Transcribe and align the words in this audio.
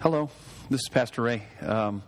Hello, 0.00 0.30
this 0.70 0.80
is 0.80 0.88
Pastor 0.90 1.20
Ray. 1.20 1.42
Um, 1.60 2.02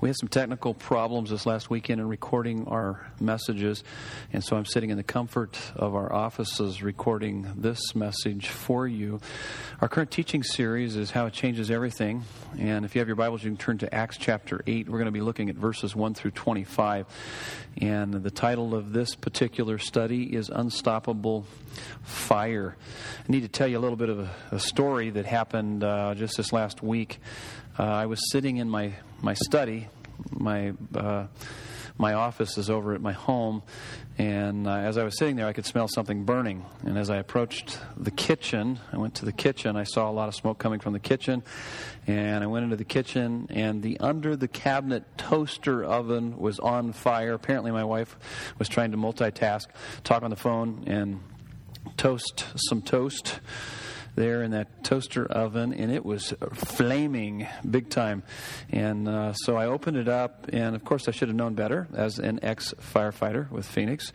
we 0.00 0.08
had 0.08 0.16
some 0.16 0.28
technical 0.28 0.74
problems 0.74 1.30
this 1.30 1.44
last 1.44 1.70
weekend 1.70 2.00
in 2.00 2.06
recording 2.06 2.68
our 2.68 3.10
messages, 3.20 3.82
and 4.32 4.44
so 4.44 4.56
I'm 4.56 4.64
sitting 4.64 4.90
in 4.90 4.96
the 4.96 5.02
comfort 5.02 5.58
of 5.74 5.96
our 5.96 6.12
offices 6.12 6.84
recording 6.84 7.48
this 7.56 7.96
message 7.96 8.48
for 8.48 8.86
you. 8.86 9.20
Our 9.80 9.88
current 9.88 10.12
teaching 10.12 10.44
series 10.44 10.94
is 10.94 11.10
How 11.10 11.26
It 11.26 11.32
Changes 11.32 11.68
Everything, 11.68 12.22
and 12.58 12.84
if 12.84 12.94
you 12.94 13.00
have 13.00 13.08
your 13.08 13.16
Bibles, 13.16 13.42
you 13.42 13.50
can 13.50 13.56
turn 13.56 13.78
to 13.78 13.92
Acts 13.92 14.16
chapter 14.16 14.62
8. 14.68 14.88
We're 14.88 14.98
going 14.98 15.06
to 15.06 15.10
be 15.10 15.20
looking 15.20 15.50
at 15.50 15.56
verses 15.56 15.96
1 15.96 16.14
through 16.14 16.30
25, 16.30 17.06
and 17.78 18.14
the 18.14 18.30
title 18.30 18.76
of 18.76 18.92
this 18.92 19.16
particular 19.16 19.78
study 19.78 20.34
is 20.34 20.48
Unstoppable 20.48 21.44
Fire. 22.04 22.76
I 23.28 23.32
need 23.32 23.42
to 23.42 23.48
tell 23.48 23.66
you 23.66 23.78
a 23.78 23.80
little 23.80 23.96
bit 23.96 24.10
of 24.10 24.20
a, 24.20 24.30
a 24.52 24.60
story 24.60 25.10
that 25.10 25.26
happened 25.26 25.82
uh, 25.82 26.14
just 26.14 26.36
this 26.36 26.52
last 26.52 26.84
week. 26.84 27.18
Uh, 27.78 27.84
I 27.84 28.06
was 28.06 28.18
sitting 28.32 28.56
in 28.56 28.68
my, 28.68 28.92
my 29.22 29.34
study. 29.34 29.86
My, 30.32 30.72
uh, 30.96 31.28
my 31.96 32.14
office 32.14 32.58
is 32.58 32.70
over 32.70 32.92
at 32.92 33.00
my 33.00 33.12
home, 33.12 33.62
and 34.18 34.66
uh, 34.66 34.72
as 34.72 34.98
I 34.98 35.04
was 35.04 35.16
sitting 35.16 35.36
there, 35.36 35.46
I 35.46 35.52
could 35.52 35.64
smell 35.64 35.86
something 35.86 36.24
burning. 36.24 36.64
And 36.84 36.98
as 36.98 37.08
I 37.08 37.18
approached 37.18 37.78
the 37.96 38.10
kitchen, 38.10 38.80
I 38.92 38.96
went 38.96 39.14
to 39.16 39.24
the 39.24 39.32
kitchen, 39.32 39.76
I 39.76 39.84
saw 39.84 40.10
a 40.10 40.12
lot 40.12 40.26
of 40.26 40.34
smoke 40.34 40.58
coming 40.58 40.80
from 40.80 40.92
the 40.92 40.98
kitchen, 40.98 41.44
and 42.08 42.42
I 42.42 42.48
went 42.48 42.64
into 42.64 42.74
the 42.74 42.84
kitchen, 42.84 43.46
and 43.48 43.80
the 43.80 44.00
under 44.00 44.34
the 44.34 44.48
cabinet 44.48 45.04
toaster 45.16 45.84
oven 45.84 46.36
was 46.36 46.58
on 46.58 46.92
fire. 46.92 47.34
Apparently, 47.34 47.70
my 47.70 47.84
wife 47.84 48.16
was 48.58 48.68
trying 48.68 48.90
to 48.90 48.96
multitask, 48.96 49.66
talk 50.02 50.24
on 50.24 50.30
the 50.30 50.36
phone, 50.36 50.82
and 50.88 51.20
toast 51.96 52.44
some 52.56 52.82
toast 52.82 53.38
there 54.18 54.42
in 54.42 54.50
that 54.50 54.82
toaster 54.82 55.24
oven, 55.24 55.72
and 55.72 55.92
it 55.92 56.04
was 56.04 56.34
flaming 56.52 57.46
big 57.68 57.88
time. 57.88 58.24
And 58.70 59.08
uh, 59.08 59.32
so 59.32 59.56
I 59.56 59.66
opened 59.66 59.96
it 59.96 60.08
up, 60.08 60.46
and 60.52 60.74
of 60.74 60.84
course, 60.84 61.08
I 61.08 61.12
should 61.12 61.28
have 61.28 61.36
known 61.36 61.54
better 61.54 61.86
as 61.94 62.18
an 62.18 62.40
ex 62.42 62.74
firefighter 62.74 63.50
with 63.50 63.64
Phoenix. 63.64 64.12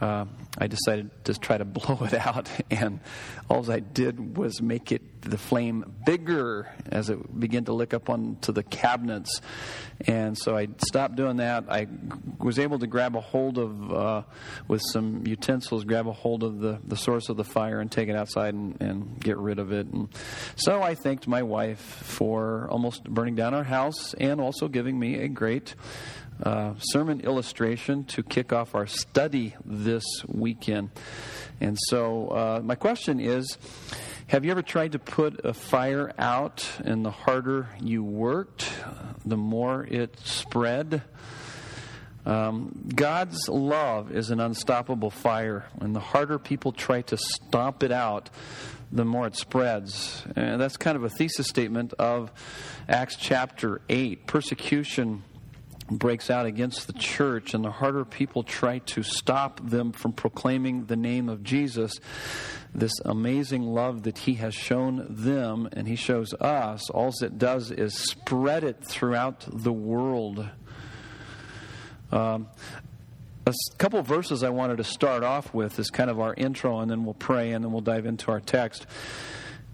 Uh, 0.00 0.26
I 0.58 0.66
decided 0.66 1.10
to 1.24 1.34
try 1.34 1.58
to 1.58 1.64
blow 1.64 1.98
it 2.02 2.14
out, 2.14 2.50
and 2.70 3.00
all 3.48 3.70
I 3.70 3.80
did 3.80 4.36
was 4.36 4.60
make 4.60 4.92
it 4.92 5.16
the 5.22 5.38
flame 5.38 5.94
bigger 6.04 6.68
as 6.90 7.10
it 7.10 7.38
began 7.38 7.64
to 7.64 7.72
lick 7.72 7.92
up 7.92 8.08
onto 8.08 8.52
the 8.52 8.62
cabinets. 8.62 9.40
And 10.06 10.36
so 10.38 10.56
I 10.56 10.68
stopped 10.86 11.16
doing 11.16 11.38
that. 11.38 11.64
I 11.68 11.88
was 12.38 12.58
able 12.58 12.78
to 12.78 12.86
grab 12.86 13.16
a 13.16 13.20
hold 13.20 13.58
of, 13.58 13.92
uh, 13.92 14.22
with 14.68 14.82
some 14.92 15.26
utensils, 15.26 15.84
grab 15.84 16.06
a 16.06 16.12
hold 16.12 16.42
of 16.42 16.60
the, 16.60 16.78
the 16.86 16.96
source 16.96 17.28
of 17.28 17.36
the 17.36 17.44
fire 17.44 17.80
and 17.80 17.90
take 17.90 18.08
it 18.08 18.16
outside 18.16 18.54
and, 18.54 18.80
and 18.80 19.20
get 19.20 19.36
rid 19.38 19.58
of 19.58 19.72
it. 19.72 19.86
And 19.86 20.08
so 20.54 20.82
I 20.82 20.94
thanked 20.94 21.26
my 21.26 21.42
wife 21.42 21.80
for 21.80 22.68
almost 22.70 23.04
burning 23.04 23.34
down 23.34 23.54
our 23.54 23.64
house 23.64 24.14
and 24.14 24.40
also 24.40 24.68
giving 24.68 24.98
me 24.98 25.16
a 25.20 25.28
great 25.28 25.74
uh, 26.42 26.74
sermon 26.78 27.20
illustration 27.20 28.04
to 28.04 28.22
kick 28.22 28.52
off 28.52 28.74
our 28.74 28.86
study 28.86 29.54
this 29.64 30.04
weekend. 30.26 30.90
And 31.60 31.78
so, 31.88 32.28
uh, 32.28 32.60
my 32.62 32.74
question 32.74 33.20
is 33.20 33.56
Have 34.28 34.44
you 34.44 34.50
ever 34.50 34.62
tried 34.62 34.92
to 34.92 34.98
put 34.98 35.44
a 35.44 35.54
fire 35.54 36.12
out, 36.18 36.68
and 36.84 37.04
the 37.04 37.10
harder 37.10 37.68
you 37.80 38.04
worked, 38.04 38.70
the 39.24 39.36
more 39.36 39.84
it 39.84 40.18
spread? 40.20 41.02
Um, 42.26 42.90
God's 42.92 43.48
love 43.48 44.10
is 44.10 44.30
an 44.30 44.40
unstoppable 44.40 45.10
fire, 45.10 45.64
and 45.80 45.94
the 45.94 46.00
harder 46.00 46.40
people 46.40 46.72
try 46.72 47.02
to 47.02 47.16
stomp 47.16 47.84
it 47.84 47.92
out, 47.92 48.30
the 48.90 49.04
more 49.04 49.28
it 49.28 49.36
spreads. 49.36 50.24
And 50.34 50.60
that's 50.60 50.76
kind 50.76 50.96
of 50.96 51.04
a 51.04 51.08
thesis 51.08 51.46
statement 51.46 51.94
of 51.94 52.32
Acts 52.88 53.16
chapter 53.16 53.80
8. 53.88 54.26
Persecution 54.26 55.22
breaks 55.90 56.30
out 56.30 56.46
against 56.46 56.86
the 56.86 56.92
church, 56.92 57.54
and 57.54 57.64
the 57.64 57.70
harder 57.70 58.04
people 58.04 58.42
try 58.42 58.78
to 58.80 59.02
stop 59.02 59.60
them 59.68 59.92
from 59.92 60.12
proclaiming 60.12 60.86
the 60.86 60.96
name 60.96 61.28
of 61.28 61.42
Jesus, 61.42 61.92
this 62.74 62.92
amazing 63.04 63.62
love 63.62 64.02
that 64.02 64.18
He 64.18 64.34
has 64.34 64.54
shown 64.54 65.06
them 65.08 65.68
and 65.72 65.86
He 65.86 65.96
shows 65.96 66.34
us, 66.34 66.90
all 66.90 67.12
it 67.22 67.38
does 67.38 67.70
is 67.70 67.94
spread 67.94 68.64
it 68.64 68.84
throughout 68.84 69.44
the 69.46 69.72
world. 69.72 70.48
Um, 72.10 72.48
a 73.46 73.54
couple 73.78 74.02
verses 74.02 74.42
I 74.42 74.50
wanted 74.50 74.78
to 74.78 74.84
start 74.84 75.22
off 75.22 75.54
with 75.54 75.78
is 75.78 75.88
kind 75.88 76.10
of 76.10 76.18
our 76.18 76.34
intro, 76.34 76.80
and 76.80 76.90
then 76.90 77.04
we'll 77.04 77.14
pray, 77.14 77.52
and 77.52 77.64
then 77.64 77.70
we'll 77.72 77.80
dive 77.80 78.06
into 78.06 78.30
our 78.32 78.40
text 78.40 78.86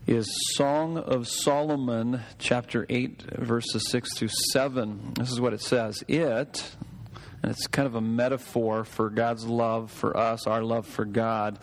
is 0.06 0.26
Song 0.54 0.98
of 0.98 1.28
Solomon, 1.28 2.22
chapter 2.38 2.86
8, 2.88 3.36
verses 3.38 3.88
6 3.90 4.18
through 4.18 4.30
7. 4.52 5.14
This 5.14 5.30
is 5.30 5.40
what 5.40 5.52
it 5.52 5.60
says 5.60 6.02
It, 6.08 6.74
and 7.42 7.50
it's 7.50 7.66
kind 7.66 7.86
of 7.86 7.94
a 7.94 8.00
metaphor 8.00 8.84
for 8.84 9.10
God's 9.10 9.44
love 9.44 9.90
for 9.90 10.16
us, 10.16 10.46
our 10.46 10.62
love 10.62 10.86
for 10.86 11.04
God. 11.04 11.58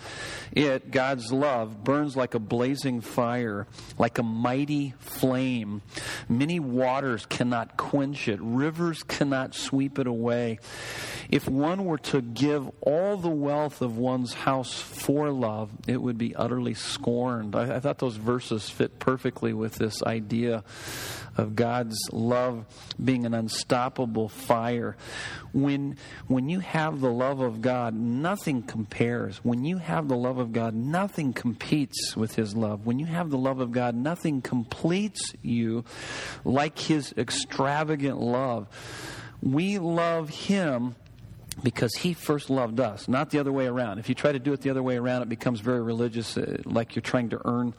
It, 0.52 0.92
God's 0.92 1.32
love, 1.32 1.84
burns 1.84 2.18
like 2.18 2.34
a 2.34 2.40
blazing 2.40 3.02
fire, 3.02 3.66
like 3.98 4.18
a 4.18 4.24
mighty 4.24 4.94
flame. 5.00 5.82
Many 6.28 6.60
waters 6.60 7.26
cannot 7.26 7.78
quench 7.78 8.28
it, 8.28 8.40
rivers 8.42 9.04
cannot 9.04 9.56
sweep 9.56 10.00
it 10.00 10.08
away. 10.08 10.60
If 11.30 11.48
one 11.48 11.86
were 11.86 12.00
to 12.00 12.22
give 12.22 12.70
all 12.82 13.16
the 13.16 13.30
wealth 13.30 13.82
of 13.82 13.98
one's 13.98 14.34
house 14.34 14.74
for 14.74 15.30
love, 15.30 15.70
it 15.88 16.02
would 16.02 16.18
be 16.18 16.36
utterly 16.36 16.74
scorned. 16.74 17.56
I, 17.56 17.76
I 17.76 17.80
thought 17.80 18.00
those 18.00 18.18
verses 18.18 18.70
fit 18.70 19.00
perfectly 19.00 19.54
with 19.54 19.76
this 19.76 20.04
idea 20.04 20.64
of 21.40 21.56
God's 21.56 21.98
love 22.12 22.66
being 23.04 23.26
an 23.26 23.34
unstoppable 23.34 24.30
fire. 24.30 24.96
When, 25.54 25.98
when 26.28 26.50
you 26.50 26.60
have 26.60 27.00
the 27.00 27.12
love 27.12 27.40
of 27.40 27.62
God, 27.62 27.96
nothing 27.96 28.62
compares. 28.62 29.38
When 29.38 29.66
you 29.66 29.78
have 29.78 30.08
the 30.08 30.18
love 30.18 30.38
of 30.38 30.52
God, 30.52 30.76
nothing 30.76 31.34
competes 31.34 32.16
with 32.16 32.36
His 32.36 32.56
love. 32.56 32.86
When 32.86 33.00
you 33.00 33.08
have 33.08 33.30
the 33.30 33.38
love 33.38 33.60
of 33.60 33.72
God, 33.72 33.96
nothing 33.96 34.42
completes 34.42 35.34
you 35.42 35.86
like 36.44 36.78
His 36.78 37.14
extravagant 37.18 38.20
love. 38.20 38.68
We 39.42 39.80
love 39.80 40.30
Him 40.30 40.96
because 41.64 41.94
he 41.96 42.14
first 42.14 42.50
loved 42.50 42.80
us, 42.80 43.08
not 43.08 43.30
the 43.30 43.40
other 43.40 43.52
way 43.52 43.68
around. 43.68 44.00
If 44.00 44.10
you 44.10 44.16
try 44.16 44.32
to 44.32 44.40
do 44.40 44.54
it 44.54 44.62
the 44.62 44.70
other 44.70 44.84
way 44.84 44.98
around, 44.98 45.24
it 45.24 45.30
becomes 45.30 45.60
very 45.60 45.82
religious, 45.82 46.38
uh, 46.38 46.62
like 46.66 46.96
you're 46.96 47.02
trying 47.02 47.30
to 47.30 47.42
earn 47.46 47.74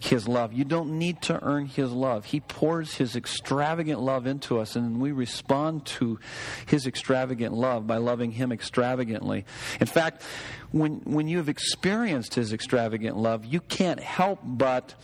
his 0.00 0.26
love. 0.26 0.52
You 0.52 0.64
don't 0.64 0.98
need 0.98 1.22
to 1.22 1.42
earn 1.42 1.66
his 1.66 1.92
love. 1.92 2.26
He 2.26 2.40
pours 2.40 2.94
his 2.94 3.16
extravagant 3.16 4.00
love 4.00 4.26
into 4.26 4.58
us, 4.58 4.76
and 4.76 5.00
we 5.00 5.12
respond 5.12 5.84
to 5.86 6.18
his 6.66 6.86
extravagant 6.86 7.54
love 7.54 7.86
by 7.86 7.96
loving 7.96 8.32
him 8.32 8.52
extravagantly. 8.52 9.44
In 9.80 9.86
fact, 9.86 10.22
when, 10.70 11.00
when 11.04 11.28
you 11.28 11.38
have 11.38 11.48
experienced 11.48 12.34
his 12.34 12.52
extravagant 12.52 13.16
love, 13.16 13.44
you 13.44 13.60
can't 13.60 14.00
help 14.00 14.40
but 14.42 14.94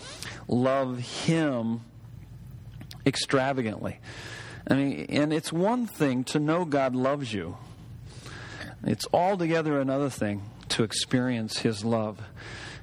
love 0.48 0.98
him 0.98 1.80
extravagantly. 3.06 3.98
I 4.68 4.74
mean, 4.74 5.06
and 5.10 5.32
it's 5.32 5.52
one 5.52 5.86
thing 5.86 6.24
to 6.24 6.38
know 6.38 6.64
God 6.64 6.94
loves 6.94 7.32
you. 7.32 7.56
It's 8.86 9.06
altogether 9.12 9.80
another 9.80 10.10
thing 10.10 10.42
to 10.70 10.82
experience 10.82 11.58
His 11.58 11.84
love. 11.84 12.20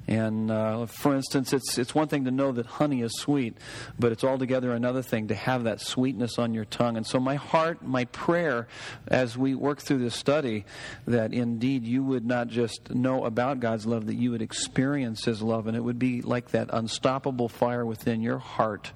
And 0.07 0.49
uh, 0.49 0.87
for 0.87 1.15
instance, 1.15 1.53
it's, 1.53 1.77
it's 1.77 1.93
one 1.93 2.07
thing 2.07 2.25
to 2.25 2.31
know 2.31 2.51
that 2.53 2.65
honey 2.65 3.01
is 3.01 3.11
sweet, 3.19 3.55
but 3.99 4.11
it's 4.11 4.23
altogether 4.23 4.73
another 4.73 5.03
thing 5.03 5.27
to 5.27 5.35
have 5.35 5.65
that 5.65 5.79
sweetness 5.79 6.39
on 6.39 6.53
your 6.55 6.65
tongue. 6.65 6.97
And 6.97 7.05
so, 7.05 7.19
my 7.19 7.35
heart, 7.35 7.83
my 7.83 8.05
prayer 8.05 8.67
as 9.07 9.37
we 9.37 9.53
work 9.53 9.79
through 9.79 9.99
this 9.99 10.15
study, 10.15 10.65
that 11.05 11.33
indeed 11.33 11.85
you 11.85 12.03
would 12.03 12.25
not 12.25 12.47
just 12.47 12.89
know 12.89 13.25
about 13.25 13.59
God's 13.59 13.85
love, 13.85 14.07
that 14.07 14.15
you 14.15 14.31
would 14.31 14.41
experience 14.41 15.23
His 15.25 15.41
love, 15.41 15.67
and 15.67 15.77
it 15.77 15.81
would 15.81 15.99
be 15.99 16.21
like 16.23 16.49
that 16.49 16.69
unstoppable 16.73 17.47
fire 17.47 17.85
within 17.85 18.21
your 18.21 18.39
heart 18.39 18.91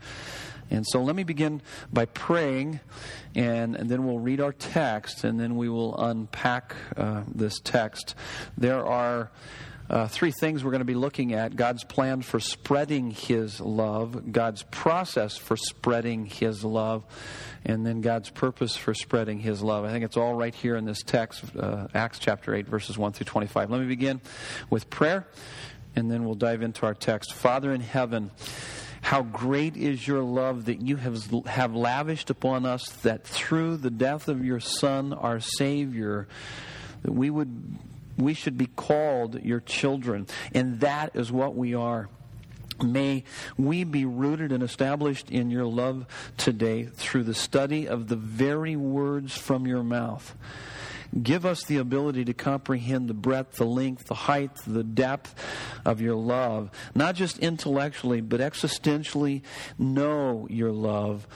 and 0.70 0.86
so 0.88 1.02
let 1.02 1.16
me 1.16 1.24
begin 1.24 1.62
by 1.92 2.06
praying, 2.06 2.80
and, 3.36 3.76
and 3.76 3.90
then 3.90 4.06
we'll 4.06 4.20
read 4.20 4.42
our 4.42 4.54
text, 4.54 5.24
and 5.24 5.40
then 5.40 5.56
we 5.56 5.70
will 5.70 5.96
unpack 5.98 6.76
uh, 6.98 7.24
this 7.34 7.60
text. 7.60 8.16
There 8.58 8.86
are 8.86 9.32
uh, 9.90 10.08
three 10.08 10.32
things 10.32 10.64
we're 10.64 10.72
going 10.72 10.80
to 10.80 10.86
be 10.86 10.96
looking 10.96 11.34
at 11.34 11.56
God's 11.56 11.84
plan 11.84 12.22
for 12.24 12.40
spreading 12.40 13.12
His 13.12 13.62
love, 13.62 14.32
God's 14.32 14.64
process 14.64 15.38
for 15.38 15.56
spreading 15.56 16.26
His 16.26 16.64
love, 16.64 17.04
and 17.64 17.86
then 17.86 18.02
God's 18.02 18.32
purpose 18.32 18.76
for 18.76 18.96
spreading 18.96 19.40
His 19.40 19.62
love. 19.62 19.86
I 19.86 19.92
think 19.92 20.04
it's 20.04 20.18
all 20.18 20.34
right 20.34 20.56
here 20.56 20.76
in 20.76 20.86
this 20.86 21.04
text, 21.04 21.44
uh, 21.56 21.88
Acts 21.94 22.18
chapter 22.18 22.56
8, 22.56 22.68
verses 22.68 22.98
1 22.98 23.14
through 23.14 23.26
25. 23.26 23.70
Let 23.70 23.80
me 23.80 23.88
begin 23.88 24.22
with 24.72 24.90
prayer, 24.90 25.28
and 25.96 26.10
then 26.10 26.26
we'll 26.26 26.36
dive 26.36 26.64
into 26.64 26.88
our 26.88 26.96
text. 26.96 27.34
Father 27.34 27.72
in 27.72 27.82
heaven, 27.82 28.32
how 29.06 29.22
great 29.22 29.78
is 29.78 30.08
your 30.08 30.24
love 30.24 30.66
that 30.66 30.82
you 30.82 30.96
have, 30.96 31.30
have 31.46 31.76
lavished 31.76 32.32
upon 32.32 32.66
us, 32.66 32.90
that 33.04 33.24
through 33.24 33.78
the 33.78 33.92
death 33.92 34.28
of 34.28 34.44
your 34.44 34.60
Son, 34.60 35.14
our 35.14 35.40
Savior, 35.40 36.28
that 37.04 37.12
we 37.12 37.30
would 37.30 37.78
we 38.18 38.34
should 38.34 38.58
be 38.58 38.66
called 38.66 39.44
your 39.44 39.60
children. 39.60 40.26
And 40.56 40.80
that 40.80 41.12
is 41.16 41.32
what 41.32 41.56
we 41.56 41.76
are. 41.76 42.10
May 42.84 43.26
we 43.60 43.84
be 43.84 44.06
rooted 44.06 44.52
and 44.52 44.64
established 44.64 45.30
in 45.30 45.52
your 45.52 45.66
love 45.66 46.08
today 46.36 46.86
through 46.86 47.26
the 47.26 47.36
study 47.36 47.88
of 47.88 48.08
the 48.08 48.16
very 48.16 48.76
words 48.76 49.38
from 49.38 49.68
your 49.68 49.84
mouth. 49.84 50.36
Give 51.22 51.46
us 51.46 51.64
the 51.64 51.78
ability 51.78 52.26
to 52.26 52.34
comprehend 52.34 53.10
the 53.10 53.14
breadth, 53.14 53.56
the 53.56 53.66
length, 53.66 54.06
the 54.06 54.16
height, 54.16 54.56
the 54.68 54.84
depth 54.84 55.34
of 55.86 56.02
your 56.02 56.16
love, 56.16 56.70
not 56.94 57.16
just 57.16 57.40
intellectually, 57.40 58.22
but 58.22 58.42
existentially 58.42 59.42
know 59.78 60.48
your 60.50 60.72
love. 60.72 61.28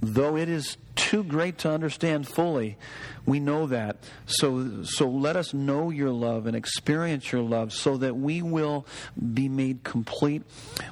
Though 0.00 0.36
it 0.36 0.48
is 0.48 0.76
too 0.94 1.24
great 1.24 1.58
to 1.58 1.70
understand 1.70 2.28
fully, 2.28 2.76
we 3.24 3.40
know 3.40 3.66
that. 3.66 3.96
So, 4.26 4.82
so 4.82 5.08
let 5.08 5.36
us 5.36 5.52
know 5.52 5.90
your 5.90 6.10
love 6.10 6.46
and 6.46 6.56
experience 6.56 7.32
your 7.32 7.42
love 7.42 7.72
so 7.72 7.96
that 7.96 8.16
we 8.16 8.42
will 8.42 8.86
be 9.34 9.48
made 9.48 9.84
complete 9.84 10.42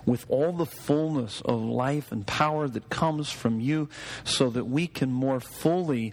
with 0.04 0.26
all 0.28 0.52
the 0.52 0.66
fullness 0.66 1.40
of 1.44 1.60
life 1.60 2.10
and 2.10 2.26
power 2.26 2.68
that 2.68 2.88
comes 2.88 3.30
from 3.30 3.60
you 3.60 3.88
so 4.24 4.50
that 4.50 4.64
we 4.64 4.86
can 4.86 5.12
more 5.12 5.40
fully 5.40 6.12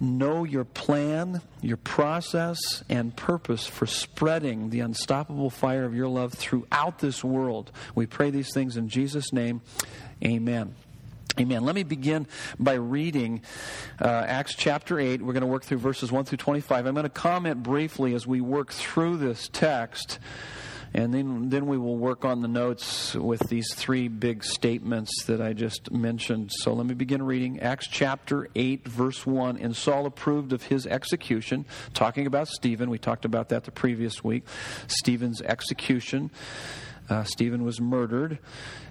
know 0.00 0.44
your 0.44 0.64
plan, 0.64 1.40
your 1.62 1.76
process, 1.76 2.82
and 2.88 3.16
purpose 3.16 3.66
for 3.66 3.86
spreading 3.86 4.70
the 4.70 4.80
unstoppable 4.80 5.50
fire 5.50 5.84
of 5.84 5.94
your 5.94 6.08
love 6.08 6.34
throughout 6.34 6.98
this 6.98 7.24
world. 7.24 7.70
We 7.94 8.06
pray 8.06 8.30
these 8.30 8.52
things 8.52 8.76
in 8.76 8.88
Jesus' 8.88 9.32
name. 9.32 9.62
Amen. 10.24 10.74
Amen. 11.38 11.64
Let 11.64 11.74
me 11.74 11.82
begin 11.82 12.26
by 12.58 12.74
reading 12.74 13.42
uh, 14.00 14.06
Acts 14.06 14.54
chapter 14.54 14.98
8. 14.98 15.20
We're 15.20 15.34
going 15.34 15.42
to 15.42 15.46
work 15.46 15.64
through 15.64 15.78
verses 15.78 16.10
1 16.10 16.24
through 16.24 16.38
25. 16.38 16.86
I'm 16.86 16.94
going 16.94 17.04
to 17.04 17.10
comment 17.10 17.62
briefly 17.62 18.14
as 18.14 18.26
we 18.26 18.40
work 18.40 18.72
through 18.72 19.18
this 19.18 19.48
text 19.52 20.18
and 20.96 21.12
then, 21.12 21.50
then 21.50 21.66
we 21.66 21.76
will 21.76 21.98
work 21.98 22.24
on 22.24 22.40
the 22.40 22.48
notes 22.48 23.14
with 23.14 23.50
these 23.50 23.66
three 23.74 24.08
big 24.08 24.42
statements 24.42 25.24
that 25.24 25.42
I 25.42 25.52
just 25.52 25.92
mentioned. 25.92 26.50
So 26.50 26.72
let 26.72 26.86
me 26.86 26.94
begin 26.94 27.22
reading 27.22 27.60
Acts 27.60 27.86
chapter 27.86 28.48
8, 28.54 28.88
verse 28.88 29.26
1. 29.26 29.58
And 29.58 29.76
Saul 29.76 30.06
approved 30.06 30.54
of 30.54 30.62
his 30.62 30.86
execution, 30.86 31.66
talking 31.92 32.26
about 32.26 32.48
Stephen. 32.48 32.88
We 32.88 32.96
talked 32.96 33.26
about 33.26 33.50
that 33.50 33.64
the 33.64 33.72
previous 33.72 34.24
week. 34.24 34.44
Stephen's 34.86 35.42
execution. 35.42 36.30
Uh, 37.10 37.24
Stephen 37.24 37.62
was 37.62 37.78
murdered. 37.78 38.38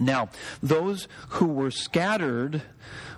Now, 0.00 0.28
those 0.62 1.08
who 1.30 1.46
were 1.46 1.70
scattered 1.70 2.62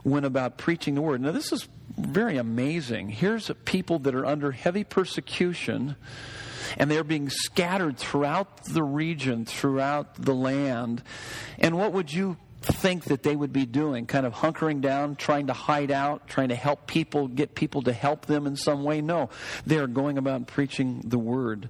went 0.05 0.27
about 0.27 0.59
preaching 0.59 0.95
the 0.95 1.03
word. 1.03 1.21
Now, 1.21 1.33
this 1.33 1.53
is 1.53 1.69
very 1.97 2.37
amazing. 2.37 3.09
Here's 3.09 3.51
people 3.65 3.99
that 4.01 4.15
are 4.15 4.27
under 4.27 4.53
heavy 4.53 4.85
persecution, 4.85 5.97
and 6.77 6.91
they're 6.91 7.05
being 7.05 7.31
scattered 7.31 7.97
throughout 7.97 8.65
the 8.65 8.83
region, 8.83 9.45
throughout 9.45 10.15
the 10.15 10.35
land. 10.35 11.03
And 11.59 11.79
what 11.79 11.93
would 11.93 12.13
you 12.13 12.37
think 12.63 13.05
that 13.05 13.23
they 13.23 13.37
would 13.37 13.53
be 13.53 13.67
doing? 13.67 14.07
Kind 14.07 14.27
of 14.27 14.35
hunkering 14.35 14.81
down, 14.81 15.17
trying 15.17 15.47
to 15.49 15.53
hide 15.53 15.91
out, 15.91 16.27
trying 16.27 16.49
to 16.49 16.55
help 16.55 16.87
people, 16.87 17.29
get 17.29 17.55
people 17.55 17.83
to 17.83 17.93
help 17.93 18.27
them 18.27 18.47
in 18.47 18.57
some 18.57 18.85
way? 18.85 19.01
No. 19.01 19.31
They 19.65 19.79
are 19.79 19.87
going 19.87 20.19
about 20.19 20.47
preaching 20.47 21.03
the 21.05 21.19
word. 21.19 21.69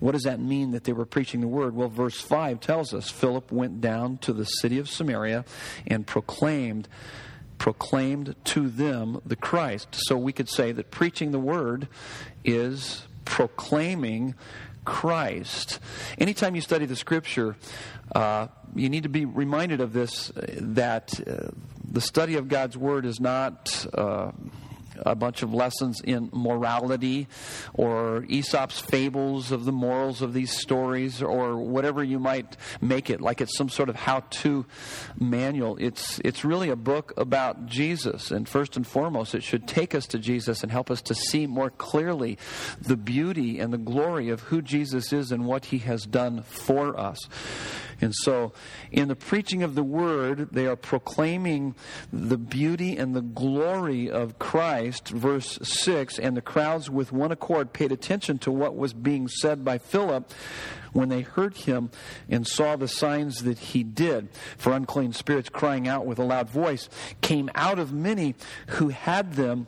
What 0.00 0.12
does 0.12 0.24
that 0.24 0.40
mean 0.40 0.72
that 0.72 0.84
they 0.84 0.92
were 0.92 1.06
preaching 1.06 1.40
the 1.40 1.48
word? 1.48 1.74
Well, 1.74 1.88
verse 1.88 2.20
5 2.20 2.60
tells 2.60 2.92
us 2.92 3.10
Philip 3.10 3.50
went 3.52 3.80
down 3.80 4.18
to 4.18 4.32
the 4.32 4.44
city 4.44 4.78
of 4.78 4.88
Samaria 4.88 5.44
and 5.86 6.06
proclaimed 6.06 6.88
proclaimed 7.56 8.34
to 8.44 8.68
them 8.68 9.22
the 9.24 9.36
Christ. 9.36 9.88
So 9.92 10.18
we 10.18 10.32
could 10.32 10.48
say 10.48 10.72
that 10.72 10.90
preaching 10.90 11.30
the 11.30 11.38
word 11.38 11.88
is 12.44 13.06
proclaiming 13.24 14.34
Christ. 14.84 15.80
Anytime 16.18 16.54
you 16.54 16.60
study 16.60 16.86
the 16.86 16.96
scripture, 16.96 17.56
uh, 18.14 18.48
you 18.74 18.88
need 18.88 19.04
to 19.04 19.08
be 19.08 19.24
reminded 19.24 19.80
of 19.80 19.92
this 19.92 20.32
that 20.36 21.20
uh, 21.26 21.50
the 21.90 22.00
study 22.00 22.36
of 22.36 22.48
God's 22.48 22.76
Word 22.76 23.06
is 23.06 23.20
not. 23.20 23.86
Uh, 23.92 24.32
a 24.98 25.14
bunch 25.14 25.42
of 25.42 25.52
lessons 25.52 26.00
in 26.02 26.30
morality 26.32 27.28
or 27.72 28.24
Aesop's 28.28 28.80
fables 28.80 29.52
of 29.52 29.64
the 29.64 29.72
morals 29.72 30.22
of 30.22 30.32
these 30.32 30.50
stories 30.50 31.22
or 31.22 31.56
whatever 31.56 32.02
you 32.02 32.18
might 32.18 32.56
make 32.80 33.10
it, 33.10 33.20
like 33.20 33.40
it's 33.40 33.56
some 33.56 33.68
sort 33.68 33.88
of 33.88 33.96
how 33.96 34.20
to 34.30 34.66
manual. 35.18 35.76
It's, 35.80 36.20
it's 36.24 36.44
really 36.44 36.70
a 36.70 36.76
book 36.76 37.12
about 37.16 37.66
Jesus. 37.66 38.30
And 38.30 38.48
first 38.48 38.76
and 38.76 38.86
foremost, 38.86 39.34
it 39.34 39.42
should 39.42 39.66
take 39.66 39.94
us 39.94 40.06
to 40.08 40.18
Jesus 40.18 40.62
and 40.62 40.70
help 40.70 40.90
us 40.90 41.02
to 41.02 41.14
see 41.14 41.46
more 41.46 41.70
clearly 41.70 42.38
the 42.80 42.96
beauty 42.96 43.58
and 43.58 43.72
the 43.72 43.78
glory 43.78 44.28
of 44.28 44.40
who 44.40 44.62
Jesus 44.62 45.12
is 45.12 45.32
and 45.32 45.46
what 45.46 45.66
he 45.66 45.78
has 45.78 46.04
done 46.04 46.42
for 46.42 46.98
us. 46.98 47.18
And 48.00 48.14
so, 48.14 48.52
in 48.90 49.08
the 49.08 49.16
preaching 49.16 49.62
of 49.62 49.74
the 49.74 49.84
word, 49.84 50.50
they 50.52 50.66
are 50.66 50.76
proclaiming 50.76 51.74
the 52.12 52.36
beauty 52.36 52.96
and 52.96 53.14
the 53.14 53.22
glory 53.22 54.10
of 54.10 54.38
Christ. 54.38 54.83
Verse 54.90 55.58
6 55.62 56.18
And 56.18 56.36
the 56.36 56.42
crowds 56.42 56.90
with 56.90 57.12
one 57.12 57.32
accord 57.32 57.72
paid 57.72 57.92
attention 57.92 58.38
to 58.38 58.50
what 58.50 58.76
was 58.76 58.92
being 58.92 59.28
said 59.28 59.64
by 59.64 59.78
Philip 59.78 60.30
when 60.92 61.08
they 61.08 61.22
heard 61.22 61.56
him 61.56 61.90
and 62.28 62.46
saw 62.46 62.76
the 62.76 62.88
signs 62.88 63.42
that 63.42 63.58
he 63.58 63.82
did. 63.82 64.28
For 64.56 64.72
unclean 64.72 65.12
spirits 65.12 65.48
crying 65.48 65.88
out 65.88 66.06
with 66.06 66.18
a 66.18 66.24
loud 66.24 66.48
voice 66.48 66.88
came 67.20 67.50
out 67.54 67.78
of 67.78 67.92
many 67.92 68.34
who 68.68 68.88
had 68.88 69.34
them 69.34 69.66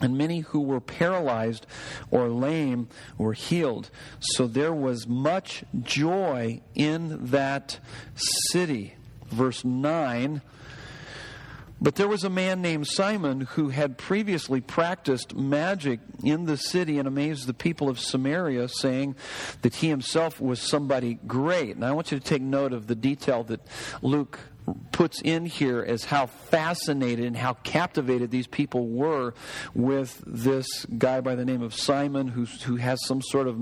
and 0.00 0.18
many 0.18 0.40
who 0.40 0.60
were 0.60 0.80
paralyzed 0.80 1.66
or 2.10 2.28
lame 2.28 2.88
were 3.16 3.32
healed. 3.32 3.90
So 4.18 4.46
there 4.46 4.74
was 4.74 5.06
much 5.06 5.64
joy 5.82 6.60
in 6.74 7.26
that 7.26 7.78
city. 8.50 8.94
Verse 9.26 9.64
9. 9.64 10.42
But 11.84 11.96
there 11.96 12.08
was 12.08 12.24
a 12.24 12.30
man 12.30 12.62
named 12.62 12.86
Simon 12.86 13.42
who 13.42 13.68
had 13.68 13.98
previously 13.98 14.62
practiced 14.62 15.34
magic 15.34 16.00
in 16.22 16.46
the 16.46 16.56
city 16.56 16.98
and 16.98 17.06
amazed 17.06 17.46
the 17.46 17.52
people 17.52 17.90
of 17.90 18.00
Samaria, 18.00 18.68
saying 18.68 19.16
that 19.60 19.74
he 19.74 19.90
himself 19.90 20.40
was 20.40 20.60
somebody 20.60 21.18
great. 21.26 21.76
And 21.76 21.84
I 21.84 21.92
want 21.92 22.10
you 22.10 22.18
to 22.18 22.24
take 22.24 22.40
note 22.40 22.72
of 22.72 22.86
the 22.86 22.94
detail 22.94 23.44
that 23.44 23.60
Luke 24.00 24.40
puts 24.92 25.20
in 25.22 25.44
here 25.44 25.82
as 25.86 26.04
how 26.04 26.26
fascinated 26.26 27.24
and 27.24 27.36
how 27.36 27.54
captivated 27.54 28.30
these 28.30 28.46
people 28.46 28.88
were 28.88 29.34
with 29.74 30.22
this 30.26 30.86
guy 30.98 31.20
by 31.20 31.34
the 31.34 31.44
name 31.44 31.62
of 31.62 31.74
Simon, 31.74 32.28
who, 32.28 32.44
who 32.44 32.76
has 32.76 33.04
some 33.04 33.20
sort 33.20 33.46
of 33.46 33.58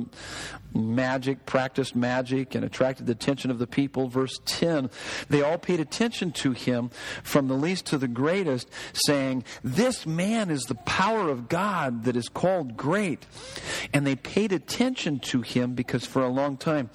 magic, 0.75 1.45
practiced 1.47 1.97
magic, 1.97 2.55
and 2.55 2.65
attracted 2.65 3.07
the 3.07 3.13
attention 3.13 3.51
of 3.51 3.59
the 3.59 3.67
people. 3.67 4.09
Verse 4.09 4.41
10 4.45 4.91
they 5.29 5.43
all 5.43 5.59
paid 5.59 5.81
attention 5.81 6.33
to 6.33 6.53
him 6.53 6.91
from 7.23 7.49
the 7.49 7.55
least 7.55 7.87
to 7.87 7.99
the 7.99 8.09
greatest, 8.09 8.69
saying, 8.93 9.45
This 9.63 10.07
man 10.07 10.51
is 10.51 10.65
the 10.65 10.75
power 10.75 11.31
of 11.31 11.49
God 11.49 12.05
that 12.05 12.17
is 12.17 12.29
called 12.29 12.77
great. 12.77 13.27
And 13.93 14.07
they 14.07 14.17
paid 14.17 14.53
attention 14.53 15.21
to 15.21 15.43
him 15.43 15.75
because 15.75 16.07
for 16.07 16.23
a 16.23 16.29
long 16.29 16.57
time, 16.57 16.91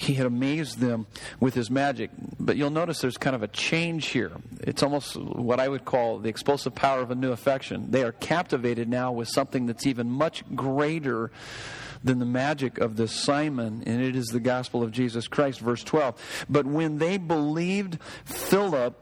he 0.00 0.14
had 0.14 0.26
amazed 0.26 0.78
them 0.78 1.06
with 1.40 1.52
his 1.54 1.70
magic. 1.70 2.10
But 2.38 2.56
you'll 2.56 2.70
notice 2.70 3.00
there's 3.00 3.18
kind 3.18 3.36
of 3.36 3.42
a 3.42 3.48
change 3.48 4.06
here. 4.06 4.32
It's 4.60 4.82
almost 4.82 5.16
what 5.16 5.60
I 5.60 5.68
would 5.68 5.84
call 5.84 6.18
the 6.18 6.30
explosive 6.30 6.74
power 6.74 7.00
of 7.00 7.10
a 7.10 7.14
new 7.14 7.32
affection. 7.32 7.90
They 7.90 8.02
are 8.02 8.12
captivated 8.12 8.88
now 8.88 9.12
with 9.12 9.28
something 9.28 9.66
that's 9.66 9.86
even 9.86 10.10
much 10.10 10.42
greater 10.54 11.30
than 12.02 12.18
the 12.18 12.24
magic 12.24 12.78
of 12.78 12.96
this 12.96 13.12
Simon, 13.12 13.82
and 13.84 14.00
it 14.00 14.16
is 14.16 14.28
the 14.28 14.40
gospel 14.40 14.82
of 14.82 14.90
Jesus 14.90 15.28
Christ. 15.28 15.60
Verse 15.60 15.84
12. 15.84 16.46
But 16.48 16.64
when 16.64 16.96
they 16.96 17.18
believed 17.18 17.98
Philip, 18.24 18.96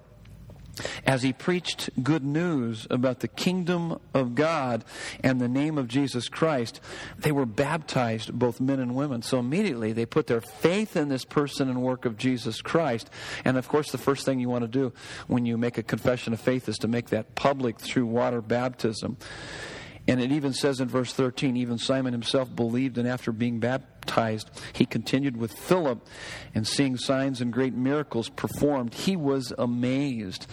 as 1.06 1.22
he 1.22 1.32
preached 1.32 1.90
good 2.02 2.24
news 2.24 2.86
about 2.90 3.20
the 3.20 3.28
kingdom 3.28 4.00
of 4.14 4.34
God 4.34 4.84
and 5.22 5.40
the 5.40 5.48
name 5.48 5.78
of 5.78 5.88
Jesus 5.88 6.28
Christ, 6.28 6.80
they 7.18 7.32
were 7.32 7.46
baptized, 7.46 8.32
both 8.32 8.60
men 8.60 8.80
and 8.80 8.94
women. 8.94 9.22
So 9.22 9.38
immediately 9.38 9.92
they 9.92 10.06
put 10.06 10.26
their 10.26 10.40
faith 10.40 10.96
in 10.96 11.08
this 11.08 11.24
person 11.24 11.68
and 11.68 11.82
work 11.82 12.04
of 12.04 12.16
Jesus 12.16 12.60
Christ. 12.60 13.10
And 13.44 13.56
of 13.56 13.68
course, 13.68 13.90
the 13.90 13.98
first 13.98 14.24
thing 14.24 14.40
you 14.40 14.48
want 14.48 14.62
to 14.62 14.68
do 14.68 14.92
when 15.26 15.46
you 15.46 15.56
make 15.56 15.78
a 15.78 15.82
confession 15.82 16.32
of 16.32 16.40
faith 16.40 16.68
is 16.68 16.78
to 16.78 16.88
make 16.88 17.08
that 17.10 17.34
public 17.34 17.78
through 17.78 18.06
water 18.06 18.40
baptism. 18.40 19.16
And 20.08 20.22
it 20.22 20.32
even 20.32 20.54
says 20.54 20.80
in 20.80 20.88
verse 20.88 21.12
13, 21.12 21.58
even 21.58 21.76
Simon 21.76 22.14
himself 22.14 22.54
believed, 22.56 22.96
and 22.96 23.06
after 23.06 23.30
being 23.30 23.60
baptized, 23.60 24.50
he 24.72 24.86
continued 24.86 25.36
with 25.36 25.52
Philip, 25.52 26.04
and 26.54 26.66
seeing 26.66 26.96
signs 26.96 27.42
and 27.42 27.52
great 27.52 27.74
miracles 27.74 28.30
performed, 28.30 28.94
he 28.94 29.16
was 29.16 29.52
amazed. 29.58 30.46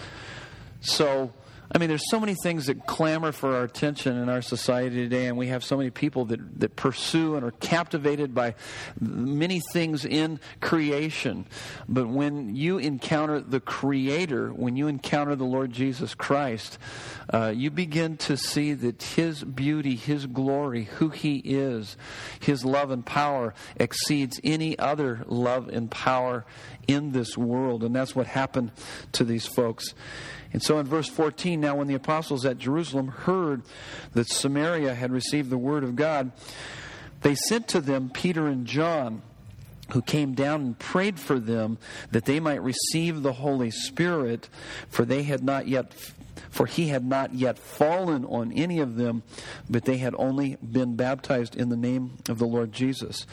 So, 0.82 1.34
I 1.72 1.80
mean, 1.80 1.90
there's 1.90 2.10
so 2.10 2.20
many 2.20 2.36
things 2.36 2.68
that 2.68 2.86
clamor 2.86 3.32
for 3.32 3.56
our 3.56 3.64
attention 3.64 4.18
in 4.18 4.30
our 4.30 4.42
society 4.42 4.98
today, 4.98 5.28
and 5.28 5.38
we 5.38 5.48
have 5.48 5.64
so 5.64 5.76
many 5.78 5.90
people 5.90 6.26
that, 6.26 6.60
that 6.60 6.76
pursue 6.76 7.36
and 7.36 7.44
are 7.44 7.52
captivated 7.52 8.36
by 8.36 8.56
many 9.00 9.62
things 9.74 10.06
in 10.06 10.40
creation. 10.62 11.46
But 11.88 12.08
when 12.08 12.56
you 12.56 12.78
encounter 12.78 13.40
the 13.40 13.60
Creator, 13.60 14.50
when 14.54 14.76
you 14.76 14.88
encounter 14.88 15.36
the 15.36 15.46
Lord 15.46 15.72
Jesus 15.72 16.14
Christ, 16.14 16.78
uh, 17.34 17.52
you 17.56 17.72
begin 17.72 18.18
to 18.18 18.38
see 18.38 18.74
that 18.74 19.02
His 19.02 19.44
beauty, 19.44 19.96
His 19.96 20.28
glory, 20.28 20.84
who 20.84 21.10
He 21.10 21.38
is, 21.38 21.98
His 22.40 22.64
love 22.64 22.92
and 22.92 23.06
power 23.06 23.54
exceeds 23.78 24.40
any 24.44 24.78
other 24.78 25.24
love 25.26 25.68
and 25.70 25.90
power 25.90 26.46
in 26.88 27.12
this 27.12 27.36
world. 27.38 27.84
And 27.84 27.96
that's 27.96 28.16
what 28.16 28.28
happened 28.28 28.72
to 29.14 29.24
these 29.24 29.48
folks. 29.48 29.94
And 30.56 30.64
so 30.64 30.80
in 30.80 30.86
verse 30.86 31.10
14, 31.10 31.60
now 31.60 31.76
when 31.76 31.88
the 31.88 31.96
apostles 31.96 32.46
at 32.46 32.58
Jerusalem 32.58 33.10
heard 33.10 33.64
that 34.14 34.30
Samaria 34.30 34.96
had 34.96 35.12
received 35.12 35.50
the 35.50 35.58
word 35.58 35.84
of 35.84 35.98
God, 35.98 36.32
they 37.24 37.36
sent 37.36 37.68
to 37.68 37.82
them 37.82 38.10
Peter 38.10 38.48
and 38.48 38.66
John, 38.66 39.22
who 39.92 40.02
came 40.02 40.34
down 40.34 40.62
and 40.62 40.80
prayed 40.80 41.20
for 41.20 41.40
them 41.40 41.78
that 42.12 42.24
they 42.24 42.40
might 42.40 42.64
receive 42.64 43.22
the 43.22 43.34
Holy 43.34 43.70
Spirit, 43.70 44.48
for 44.88 45.04
they 45.04 45.24
had 45.24 45.44
not 45.44 45.68
yet 45.68 45.92
for 46.56 46.66
he 46.68 46.88
had 46.88 47.06
not 47.06 47.34
yet 47.34 47.60
fallen 47.60 48.24
on 48.24 48.54
any 48.54 48.80
of 48.80 48.96
them, 48.96 49.24
but 49.70 49.84
they 49.84 49.98
had 49.98 50.16
only 50.18 50.56
been 50.56 50.96
baptized 50.96 51.54
in 51.54 51.68
the 51.68 51.76
name 51.76 52.18
of 52.30 52.40
the 52.40 52.46
Lord 52.46 52.72
Jesus. 52.72 53.28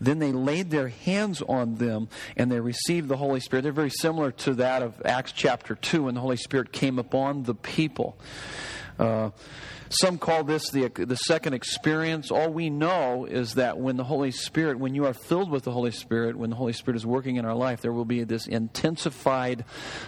Then 0.00 0.20
they 0.20 0.30
laid 0.30 0.70
their 0.70 0.86
hands 0.86 1.42
on 1.42 1.74
them 1.74 2.08
and 2.36 2.50
they 2.50 2.60
received 2.60 3.08
the 3.08 3.16
Holy 3.16 3.40
Spirit. 3.40 3.62
They're 3.62 3.72
very 3.72 3.90
similar 3.90 4.30
to 4.30 4.54
that 4.54 4.84
of 4.84 5.02
Acts 5.04 5.32
chapter 5.32 5.74
2 5.74 6.04
when 6.04 6.14
the 6.14 6.20
Holy 6.20 6.36
Spirit 6.36 6.70
came 6.70 7.00
upon 7.00 7.42
the 7.42 7.56
people. 7.56 8.16
Uh, 9.00 9.30
some 9.90 10.18
call 10.18 10.44
this 10.44 10.70
the, 10.70 10.88
the 10.88 11.16
second 11.16 11.54
experience. 11.54 12.30
All 12.30 12.52
we 12.52 12.70
know 12.70 13.26
is 13.26 13.54
that 13.54 13.78
when 13.78 13.96
the 13.96 14.04
Holy 14.04 14.30
Spirit, 14.30 14.78
when 14.78 14.94
you 14.94 15.04
are 15.04 15.12
filled 15.12 15.50
with 15.50 15.64
the 15.64 15.72
Holy 15.72 15.90
Spirit, 15.90 16.36
when 16.36 16.50
the 16.50 16.56
Holy 16.56 16.72
Spirit 16.72 16.96
is 16.96 17.04
working 17.04 17.36
in 17.36 17.44
our 17.44 17.54
life, 17.54 17.80
there 17.80 17.92
will 17.92 18.04
be 18.04 18.22
this 18.22 18.46
intensified 18.46 19.64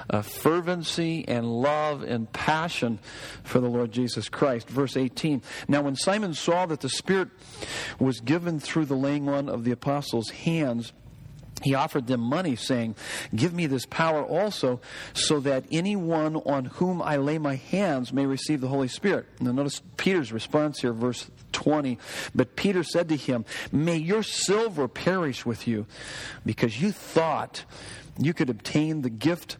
uh, 0.08 0.22
fervency 0.22 1.26
and 1.26 1.46
love 1.46 2.02
and 2.02 2.32
passion 2.32 3.00
for 3.42 3.58
the 3.58 3.68
Lord 3.68 3.90
Jesus 3.90 4.28
Christ. 4.28 4.68
Verse 4.68 4.96
18. 4.96 5.42
Now, 5.66 5.82
when 5.82 5.96
Simon 5.96 6.34
saw 6.34 6.64
that 6.66 6.80
the 6.80 6.88
Spirit 6.88 7.28
was 7.98 8.20
given 8.20 8.60
through 8.60 8.86
the 8.86 8.96
laying 8.96 9.28
on 9.28 9.48
of 9.48 9.64
the 9.64 9.72
apostles' 9.72 10.30
hands, 10.30 10.92
he 11.64 11.74
offered 11.74 12.06
them 12.06 12.20
money, 12.20 12.56
saying, 12.56 12.96
Give 13.34 13.52
me 13.52 13.66
this 13.66 13.86
power 13.86 14.24
also, 14.24 14.80
so 15.14 15.40
that 15.40 15.64
anyone 15.70 16.36
on 16.36 16.66
whom 16.66 17.02
I 17.02 17.16
lay 17.16 17.38
my 17.38 17.56
hands 17.56 18.12
may 18.12 18.26
receive 18.26 18.60
the 18.60 18.68
Holy 18.68 18.88
Spirit. 18.88 19.26
Now, 19.40 19.52
notice 19.52 19.82
Peter's 19.96 20.32
response 20.32 20.80
here, 20.80 20.92
verse 20.92 21.30
20. 21.52 21.98
But 22.34 22.56
Peter 22.56 22.82
said 22.82 23.08
to 23.08 23.16
him, 23.16 23.44
May 23.70 23.96
your 23.96 24.22
silver 24.22 24.88
perish 24.88 25.46
with 25.46 25.66
you, 25.66 25.86
because 26.44 26.80
you 26.80 26.92
thought 26.92 27.64
you 28.18 28.34
could 28.34 28.50
obtain 28.50 29.02
the 29.02 29.10
gift 29.10 29.56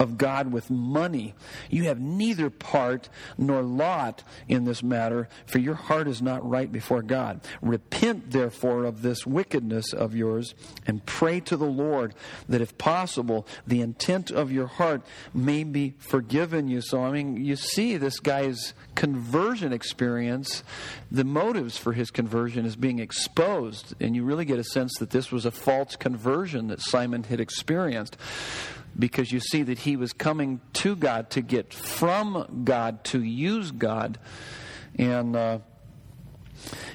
of 0.00 0.16
God 0.16 0.50
with 0.50 0.70
money. 0.70 1.34
You 1.68 1.84
have 1.84 2.00
neither 2.00 2.48
part 2.48 3.10
nor 3.36 3.60
lot 3.62 4.24
in 4.48 4.64
this 4.64 4.82
matter, 4.82 5.28
for 5.44 5.58
your 5.58 5.74
heart 5.74 6.08
is 6.08 6.22
not 6.22 6.48
right 6.48 6.72
before 6.72 7.02
God. 7.02 7.42
Repent, 7.60 8.30
therefore, 8.30 8.84
of 8.84 9.02
this 9.02 9.26
wickedness 9.26 9.92
of 9.92 10.16
yours, 10.16 10.54
and 10.86 11.04
pray 11.04 11.38
to 11.40 11.56
the 11.56 11.66
Lord 11.66 12.14
that, 12.48 12.62
if 12.62 12.78
possible, 12.78 13.46
the 13.66 13.82
intent 13.82 14.30
of 14.30 14.50
your 14.50 14.68
heart 14.68 15.02
may 15.34 15.64
be 15.64 15.94
forgiven 15.98 16.66
you. 16.66 16.80
So, 16.80 17.04
I 17.04 17.10
mean, 17.10 17.44
you 17.44 17.54
see 17.54 17.98
this 17.98 18.20
guy's 18.20 18.72
conversion 18.94 19.74
experience, 19.74 20.64
the 21.10 21.24
motives 21.32 21.76
for 21.76 21.92
his 21.92 22.10
conversion 22.10 22.66
is 22.66 22.76
being 22.76 22.98
exposed, 22.98 23.94
and 24.00 24.14
you 24.14 24.24
really 24.24 24.44
get 24.44 24.58
a 24.58 24.64
sense 24.64 24.92
that 24.98 25.10
this 25.10 25.30
was 25.30 25.44
a 25.46 25.50
false 25.50 25.96
conversion 25.96 26.68
that 26.68 26.80
Simon 26.80 27.24
had 27.24 27.40
experienced 27.40 28.16
because 28.98 29.32
you 29.32 29.40
see 29.40 29.62
that 29.62 29.80
he 29.80 29.96
was 29.96 30.12
coming 30.12 30.60
to 30.74 30.96
God 30.96 31.30
to 31.30 31.40
get 31.40 31.72
from 31.72 32.62
God 32.64 33.04
to 33.04 33.22
use 33.22 33.70
God. 33.70 34.18
And, 34.96 35.36
uh, 35.36 35.58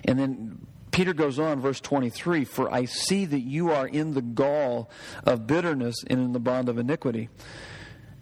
and 0.03 0.19
then 0.19 0.67
Peter 0.91 1.13
goes 1.13 1.39
on, 1.39 1.59
verse 1.59 1.79
23 1.79 2.45
For 2.45 2.71
I 2.73 2.85
see 2.85 3.25
that 3.25 3.41
you 3.41 3.71
are 3.71 3.87
in 3.87 4.13
the 4.13 4.21
gall 4.21 4.89
of 5.25 5.47
bitterness 5.47 5.95
and 6.07 6.19
in 6.19 6.33
the 6.33 6.39
bond 6.39 6.69
of 6.69 6.77
iniquity. 6.77 7.29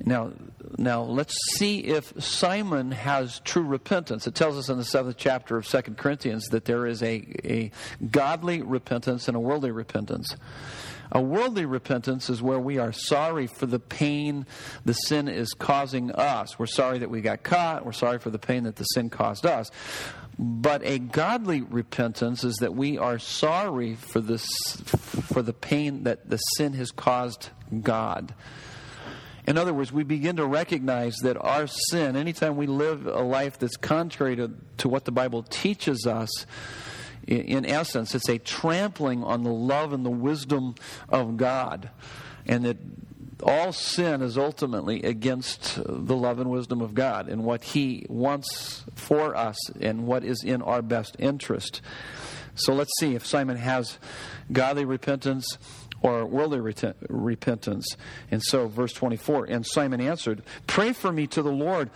Now, 0.06 0.32
now 0.78 1.04
let's 1.04 1.38
see 1.56 1.80
if 1.80 2.14
Simon 2.22 2.92
has 2.92 3.40
true 3.42 3.64
repentance. 3.64 4.28
It 4.28 4.36
tells 4.36 4.58
us 4.58 4.70
in 4.70 4.78
the 4.78 4.84
seventh 4.84 5.18
chapter 5.18 5.56
of 5.56 5.66
Second 5.66 5.98
Corinthians 5.98 6.48
that 6.50 6.66
there 6.66 6.86
is 6.86 7.02
a, 7.02 7.26
a 7.46 7.72
godly 8.12 8.62
repentance 8.62 9.28
and 9.28 9.38
a 9.38 9.40
worldly 9.40 9.72
repentance. 9.72 10.36
A 11.12 11.22
worldly 11.22 11.66
repentance 11.66 12.30
is 12.30 12.42
where 12.42 12.60
we 12.60 12.80
are 12.80 12.92
sorry 12.92 13.46
for 13.46 13.68
the 13.68 13.80
pain 13.80 14.48
the 14.84 14.94
sin 14.94 15.28
is 15.28 15.54
causing 15.54 16.12
us. 16.12 16.58
We're 16.58 16.66
sorry 16.66 17.00
that 17.00 17.10
we 17.10 17.22
got 17.22 17.44
caught. 17.44 17.86
We're 17.86 17.92
sorry 17.92 18.18
for 18.18 18.32
the 18.32 18.40
pain 18.40 18.64
that 18.64 18.78
the 18.78 18.84
sin 18.84 19.12
caused 19.12 19.46
us. 19.46 19.70
But 20.40 20.84
a 20.84 20.98
godly 20.98 21.62
repentance 21.62 22.44
is 22.44 22.56
that 22.56 22.74
we 22.74 22.98
are 22.98 23.20
sorry 23.20 23.94
for 23.96 24.20
this 24.20 24.48
for 24.82 25.44
the 25.44 25.54
pain 25.54 26.04
that 26.04 26.28
the 26.28 26.38
sin 26.38 26.74
has 26.74 26.90
caused 26.90 27.50
God. 27.82 28.34
In 29.46 29.58
other 29.58 29.74
words, 29.74 29.92
we 29.92 30.04
begin 30.04 30.38
to 30.38 30.46
recognize 30.46 31.16
that 31.24 31.38
our 31.38 31.68
sin, 31.68 32.16
anytime 32.16 32.56
we 32.56 32.68
live 32.68 33.06
a 33.06 33.22
life 33.22 33.60
that's 33.60 33.76
contrary 33.76 34.36
to, 34.38 34.52
to 34.78 34.88
what 34.88 35.06
the 35.06 35.12
Bible 35.12 35.44
teaches 35.44 36.08
us, 36.08 36.46
in 37.28 37.66
essence, 37.66 38.16
it's 38.16 38.30
a 38.30 38.38
trampling 38.38 39.24
on 39.24 39.44
the 39.44 39.52
love 39.52 39.94
and 39.94 40.06
the 40.06 40.12
wisdom 40.12 40.76
of 41.10 41.38
God. 41.38 41.90
And 42.46 42.66
that 42.66 42.78
all 43.42 43.74
sin 43.74 44.22
is 44.22 44.38
ultimately 44.38 45.04
against 45.04 45.76
the 45.86 46.16
love 46.16 46.40
and 46.40 46.50
wisdom 46.50 46.82
of 46.82 46.94
God 46.94 47.30
and 47.30 47.44
what 47.44 47.64
He 47.64 48.06
wants 48.10 48.84
for 48.96 49.36
us 49.36 49.58
and 49.80 50.06
what 50.06 50.24
is 50.24 50.44
in 50.44 50.62
our 50.62 50.82
best 50.82 51.16
interest. 51.20 51.82
So 52.56 52.74
let's 52.74 52.92
see 53.00 53.16
if 53.16 53.26
Simon 53.26 53.58
has 53.58 53.98
godly 54.52 54.86
repentance 54.86 55.58
or 56.04 56.26
worldly 56.26 56.60
repentance. 57.10 57.88
And 58.30 58.44
so, 58.44 58.68
verse 58.68 58.94
24, 58.94 59.46
and 59.46 59.66
Simon 59.66 60.02
answered, 60.02 60.44
Pray 60.68 60.94
for 60.94 61.12
me 61.12 61.26
to 61.28 61.42
the 61.42 61.52
Lord 61.52 61.90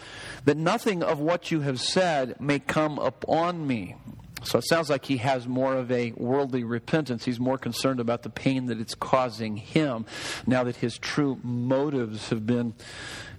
that 0.46 0.58
nothing 0.58 1.04
of 1.04 1.20
what 1.20 1.52
you 1.52 1.62
have 1.62 1.80
said 1.80 2.40
may 2.40 2.58
come 2.58 2.98
upon 2.98 3.68
me. 3.68 3.96
So 4.44 4.60
it 4.60 4.68
sounds 4.68 4.90
like 4.90 5.06
he 5.06 5.18
has 5.18 5.48
more 5.48 5.76
of 5.76 5.92
a 5.92 6.14
worldly 6.16 6.64
repentance. 6.64 7.26
He's 7.26 7.40
more 7.40 7.58
concerned 7.58 8.00
about 8.00 8.24
the 8.24 8.30
pain 8.30 8.68
that 8.68 8.80
it's 8.80 8.96
causing 8.96 9.58
him 9.58 10.06
now 10.46 10.64
that 10.64 10.78
his 10.78 10.98
true 10.98 11.40
motives 11.44 12.30
have 12.30 12.46
been 12.46 12.74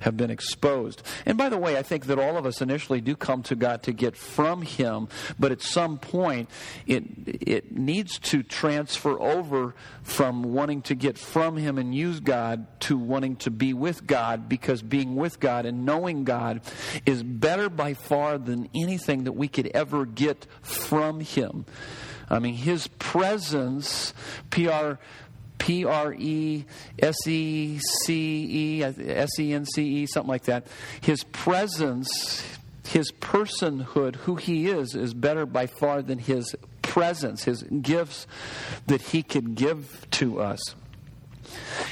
have 0.00 0.17
been 0.17 0.31
exposed. 0.31 1.02
And 1.26 1.37
by 1.37 1.49
the 1.49 1.59
way, 1.59 1.76
I 1.76 1.83
think 1.83 2.07
that 2.07 2.19
all 2.19 2.37
of 2.37 2.47
us 2.47 2.61
initially 2.62 3.00
do 3.00 3.17
come 3.17 3.43
to 3.45 3.57
God 3.57 3.83
to 3.85 3.93
get 3.93 4.17
from 4.17 4.62
Him, 4.62 5.09
but 5.38 5.52
at 5.52 5.62
some 5.62 5.99
point 5.99 6.49
it, 6.87 7.05
it 7.26 7.76
needs 7.76 8.19
to 8.21 8.43
transfer 8.43 9.21
over 9.21 9.75
from 10.02 10.43
wanting 10.43 10.83
to 10.83 10.95
get 10.95 11.19
from 11.19 11.57
Him 11.57 11.78
and 11.78 11.95
use 11.95 12.21
God 12.21 12.67
to 12.81 12.97
wanting 12.97 13.37
to 13.37 13.50
be 13.50 13.73
with 13.73 14.07
God 14.07 14.49
because 14.49 14.83
being 14.83 15.17
with 15.17 15.40
God 15.40 15.67
and 15.67 15.85
knowing 15.85 16.25
God 16.25 16.61
is 17.07 17.23
better 17.23 17.69
by 17.69 17.95
far 17.95 18.38
than 18.38 18.69
anything 18.75 19.25
that 19.25 19.33
we 19.33 19.49
could 19.49 19.69
ever 19.69 20.07
get 20.07 20.47
from 20.62 21.21
Him. 21.21 21.64
I 22.31 22.38
mean, 22.40 22.55
His 22.55 22.88
presence, 22.99 24.12
P 24.50 24.69
R 24.69 24.99
P 25.59 25.85
R 25.85 26.15
E 26.15 26.65
S 26.99 27.27
E 27.27 27.79
C 28.05 28.81
E, 28.81 28.83
S 28.83 29.38
E 29.38 29.53
N 29.53 29.65
C 29.67 29.83
E, 29.83 30.07
something 30.07 30.29
like 30.29 30.45
that. 30.45 30.67
His 31.00 31.25
presence, 31.25 32.43
his 32.87 33.12
personhood, 33.12 34.17
who 34.17 34.37
he 34.37 34.69
is, 34.69 34.95
is 34.95 35.15
better 35.15 35.47
by 35.47 35.67
far 35.67 36.03
than 36.03 36.19
his 36.19 36.55
presence, 36.83 37.45
his 37.45 37.62
gifts 37.62 38.27
that 38.87 39.00
he 39.03 39.23
could 39.23 39.55
give 39.55 40.07
to 40.12 40.41
us. 40.41 40.75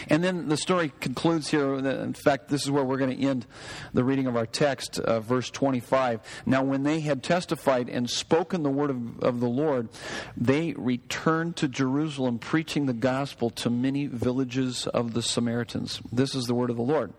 And 0.08 0.22
then 0.22 0.48
the 0.48 0.56
story 0.56 0.92
concludes 1.00 1.48
here. 1.48 1.74
In 1.74 2.14
fact, 2.14 2.48
this 2.48 2.62
is 2.62 2.70
where 2.70 2.84
we're 2.84 2.98
going 2.98 3.16
to 3.16 3.22
end 3.22 3.46
the 3.92 4.04
reading 4.04 4.26
of 4.26 4.36
our 4.36 4.46
text, 4.46 4.98
uh, 4.98 5.20
verse 5.20 5.50
25. 5.50 6.20
Now, 6.46 6.62
when 6.62 6.82
they 6.82 7.00
had 7.00 7.22
testified 7.22 7.88
and 7.88 8.08
spoken 8.08 8.62
the 8.62 8.70
word 8.70 8.90
of, 8.90 9.20
of 9.20 9.40
the 9.40 9.48
Lord, 9.48 9.88
they 10.36 10.74
returned 10.76 11.56
to 11.56 11.68
Jerusalem, 11.68 12.38
preaching 12.38 12.86
the 12.86 12.92
gospel 12.92 13.50
to 13.50 13.70
many 13.70 14.06
villages 14.06 14.86
of 14.88 15.14
the 15.14 15.22
Samaritans. 15.22 16.00
This 16.12 16.34
is 16.34 16.46
the 16.46 16.54
word 16.54 16.70
of 16.70 16.76
the 16.76 16.82
Lord. 16.82 17.12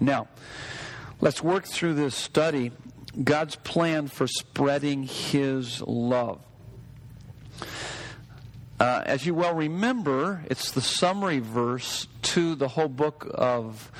Now, 0.00 0.28
let's 1.20 1.42
work 1.42 1.64
through 1.64 1.94
this 1.94 2.14
study 2.14 2.72
God's 3.22 3.56
plan 3.56 4.06
for 4.08 4.26
spreading 4.26 5.04
His 5.04 5.80
love. 5.82 6.40
Uh, 8.80 9.02
as 9.06 9.26
you 9.26 9.34
well 9.34 9.54
remember, 9.54 10.44
it's 10.46 10.70
the 10.70 10.80
summary 10.80 11.40
verse 11.40 12.06
to 12.22 12.54
the 12.54 12.68
whole 12.68 12.88
book 12.88 13.28
of 13.34 13.90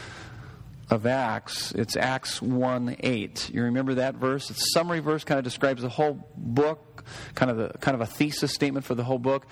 of 0.90 1.06
Acts. 1.06 1.72
It's 1.72 1.96
Acts 1.96 2.40
1 2.40 2.96
8. 3.00 3.50
You 3.52 3.64
remember 3.64 3.94
that 3.94 4.14
verse? 4.14 4.50
It's 4.50 4.72
summary 4.72 5.00
verse, 5.00 5.24
kind 5.24 5.38
of 5.38 5.44
describes 5.44 5.82
the 5.82 5.88
whole 5.88 6.26
book, 6.36 7.04
kind 7.34 7.50
of 7.50 7.58
a, 7.58 7.78
kind 7.78 7.94
of 7.94 8.00
a 8.00 8.06
thesis 8.06 8.54
statement 8.54 8.86
for 8.86 8.94
the 8.94 9.04
whole 9.04 9.18
book. 9.18 9.46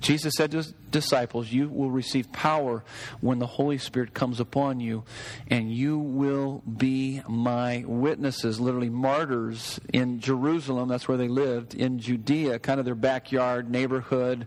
Jesus 0.00 0.34
said 0.36 0.50
to 0.50 0.58
his 0.58 0.72
disciples, 0.90 1.52
You 1.52 1.68
will 1.68 1.90
receive 1.90 2.32
power 2.32 2.84
when 3.20 3.38
the 3.38 3.46
Holy 3.46 3.78
Spirit 3.78 4.14
comes 4.14 4.40
upon 4.40 4.80
you, 4.80 5.04
and 5.48 5.72
you 5.72 5.98
will 5.98 6.62
be 6.64 7.22
my 7.28 7.84
witnesses, 7.86 8.58
literally 8.60 8.90
martyrs 8.90 9.78
in 9.92 10.20
Jerusalem. 10.20 10.88
That's 10.88 11.06
where 11.06 11.18
they 11.18 11.28
lived, 11.28 11.74
in 11.74 12.00
Judea, 12.00 12.58
kind 12.58 12.80
of 12.80 12.86
their 12.86 12.94
backyard 12.94 13.70
neighborhood. 13.70 14.46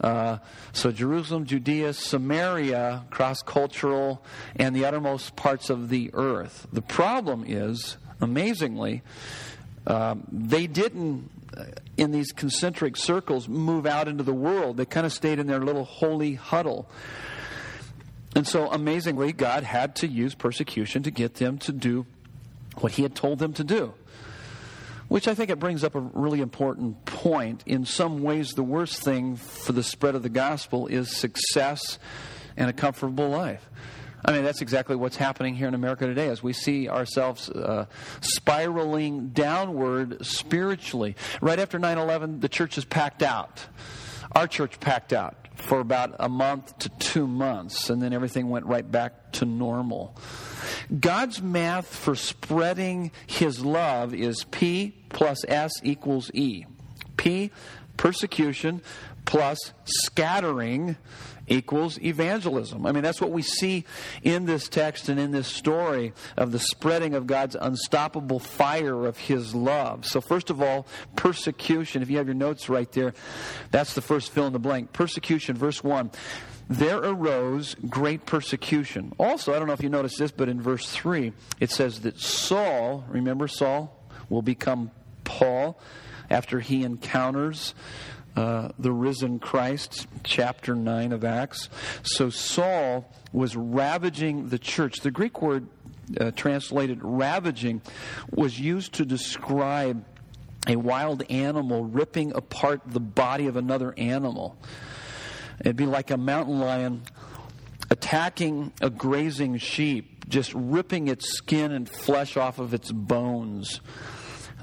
Uh, 0.00 0.38
so 0.72 0.90
Jerusalem, 0.92 1.44
Judea, 1.44 1.92
Samaria, 1.92 3.04
cross 3.10 3.42
cultural, 3.42 4.24
and 4.56 4.74
the 4.74 4.84
uttermost 4.84 5.36
parts 5.36 5.70
of 5.70 5.88
the 5.88 6.10
earth. 6.14 6.66
The 6.72 6.82
problem 6.82 7.44
is, 7.46 7.96
amazingly, 8.20 9.02
um, 9.86 10.26
they 10.30 10.66
didn't, 10.66 11.30
uh, 11.56 11.64
in 11.96 12.12
these 12.12 12.32
concentric 12.32 12.96
circles, 12.96 13.48
move 13.48 13.86
out 13.86 14.06
into 14.06 14.22
the 14.22 14.34
world. 14.34 14.76
They 14.76 14.84
kind 14.84 15.06
of 15.06 15.12
stayed 15.12 15.38
in 15.38 15.46
their 15.46 15.60
little 15.60 15.84
holy 15.84 16.34
huddle. 16.34 16.88
And 18.36 18.46
so, 18.46 18.70
amazingly, 18.70 19.32
God 19.32 19.64
had 19.64 19.96
to 19.96 20.06
use 20.06 20.34
persecution 20.34 21.02
to 21.02 21.10
get 21.10 21.34
them 21.34 21.58
to 21.58 21.72
do 21.72 22.06
what 22.76 22.92
He 22.92 23.02
had 23.02 23.14
told 23.14 23.38
them 23.38 23.52
to 23.54 23.64
do. 23.64 23.94
Which 25.08 25.26
I 25.26 25.34
think 25.34 25.50
it 25.50 25.58
brings 25.58 25.84
up 25.84 25.94
a 25.94 26.00
really 26.00 26.40
important 26.40 27.04
point. 27.06 27.62
In 27.66 27.84
some 27.84 28.22
ways, 28.22 28.50
the 28.52 28.62
worst 28.62 29.02
thing 29.02 29.36
for 29.36 29.72
the 29.72 29.82
spread 29.82 30.14
of 30.14 30.22
the 30.22 30.28
gospel 30.28 30.86
is 30.86 31.16
success 31.16 31.98
and 32.56 32.68
a 32.68 32.72
comfortable 32.72 33.28
life. 33.28 33.68
I 34.24 34.32
mean, 34.32 34.44
that's 34.44 34.60
exactly 34.60 34.96
what's 34.96 35.16
happening 35.16 35.54
here 35.54 35.68
in 35.68 35.74
America 35.74 36.06
today 36.06 36.28
as 36.28 36.42
we 36.42 36.52
see 36.52 36.88
ourselves 36.88 37.48
uh, 37.48 37.86
spiraling 38.20 39.28
downward 39.28 40.24
spiritually. 40.26 41.16
Right 41.40 41.58
after 41.58 41.78
9 41.78 41.98
11, 41.98 42.40
the 42.40 42.48
church 42.48 42.76
is 42.76 42.84
packed 42.84 43.22
out. 43.22 43.66
Our 44.32 44.46
church 44.46 44.78
packed 44.80 45.12
out 45.12 45.48
for 45.54 45.80
about 45.80 46.14
a 46.18 46.28
month 46.28 46.78
to 46.80 46.88
two 46.88 47.26
months, 47.26 47.90
and 47.90 48.00
then 48.00 48.12
everything 48.12 48.48
went 48.48 48.66
right 48.66 48.88
back 48.88 49.32
to 49.32 49.44
normal. 49.44 50.16
God's 51.00 51.42
math 51.42 51.86
for 51.86 52.14
spreading 52.14 53.10
his 53.26 53.64
love 53.64 54.14
is 54.14 54.44
P 54.44 54.94
plus 55.08 55.44
S 55.46 55.72
equals 55.82 56.30
E. 56.32 56.64
P, 57.16 57.50
persecution, 57.96 58.80
plus 59.24 59.58
scattering 59.84 60.96
equals 61.48 61.98
evangelism. 62.00 62.86
I 62.86 62.92
mean, 62.92 63.02
that's 63.02 63.20
what 63.20 63.30
we 63.30 63.42
see 63.42 63.84
in 64.22 64.46
this 64.46 64.68
text 64.68 65.08
and 65.08 65.18
in 65.18 65.30
this 65.30 65.48
story 65.48 66.12
of 66.36 66.52
the 66.52 66.58
spreading 66.58 67.14
of 67.14 67.26
God's 67.26 67.56
unstoppable 67.58 68.38
fire 68.38 69.06
of 69.06 69.18
His 69.18 69.54
love. 69.54 70.06
So, 70.06 70.20
first 70.20 70.50
of 70.50 70.62
all, 70.62 70.86
persecution. 71.16 72.02
If 72.02 72.10
you 72.10 72.18
have 72.18 72.26
your 72.26 72.34
notes 72.34 72.68
right 72.68 72.90
there, 72.92 73.14
that's 73.70 73.94
the 73.94 74.02
first 74.02 74.30
fill 74.30 74.46
in 74.46 74.52
the 74.52 74.58
blank. 74.58 74.92
Persecution, 74.92 75.56
verse 75.56 75.82
1 75.82 76.10
there 76.70 76.98
arose 76.98 77.74
great 77.88 78.26
persecution. 78.26 79.12
Also, 79.18 79.54
I 79.54 79.58
don't 79.58 79.68
know 79.68 79.72
if 79.72 79.82
you 79.82 79.88
noticed 79.88 80.18
this, 80.18 80.30
but 80.30 80.50
in 80.50 80.60
verse 80.60 80.90
3, 80.90 81.32
it 81.60 81.70
says 81.70 82.00
that 82.00 82.20
Saul, 82.20 83.04
remember 83.08 83.48
Saul, 83.48 84.06
will 84.28 84.42
become 84.42 84.90
Paul 85.24 85.80
after 86.30 86.60
he 86.60 86.82
encounters 86.84 87.74
uh, 88.38 88.68
the 88.78 88.92
risen 88.92 89.40
Christ, 89.40 90.06
chapter 90.22 90.76
9 90.76 91.10
of 91.10 91.24
Acts. 91.24 91.68
So 92.04 92.30
Saul 92.30 93.12
was 93.32 93.56
ravaging 93.56 94.50
the 94.50 94.60
church. 94.60 95.00
The 95.00 95.10
Greek 95.10 95.42
word 95.42 95.66
uh, 96.20 96.30
translated 96.30 97.00
ravaging 97.02 97.82
was 98.30 98.60
used 98.60 98.92
to 98.94 99.04
describe 99.04 100.04
a 100.68 100.76
wild 100.76 101.24
animal 101.28 101.82
ripping 101.82 102.32
apart 102.32 102.82
the 102.86 103.00
body 103.00 103.48
of 103.48 103.56
another 103.56 103.92
animal. 103.96 104.56
It'd 105.58 105.74
be 105.74 105.86
like 105.86 106.12
a 106.12 106.16
mountain 106.16 106.60
lion 106.60 107.02
attacking 107.90 108.72
a 108.80 108.88
grazing 108.88 109.58
sheep, 109.58 110.28
just 110.28 110.54
ripping 110.54 111.08
its 111.08 111.28
skin 111.36 111.72
and 111.72 111.88
flesh 111.88 112.36
off 112.36 112.60
of 112.60 112.72
its 112.72 112.92
bones. 112.92 113.80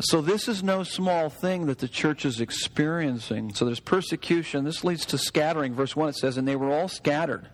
So, 0.01 0.19
this 0.19 0.49
is 0.49 0.61
no 0.61 0.83
small 0.83 1.29
thing 1.29 1.67
that 1.67 1.79
the 1.79 1.87
church 1.87 2.25
is 2.25 2.41
experiencing. 2.41 3.53
So, 3.53 3.63
there's 3.63 3.79
persecution. 3.79 4.65
This 4.65 4.83
leads 4.83 5.05
to 5.07 5.17
scattering. 5.17 5.73
Verse 5.73 5.95
1 5.95 6.09
it 6.09 6.15
says, 6.15 6.37
And 6.37 6.47
they 6.47 6.57
were 6.57 6.71
all 6.71 6.89
scattered. 6.89 7.47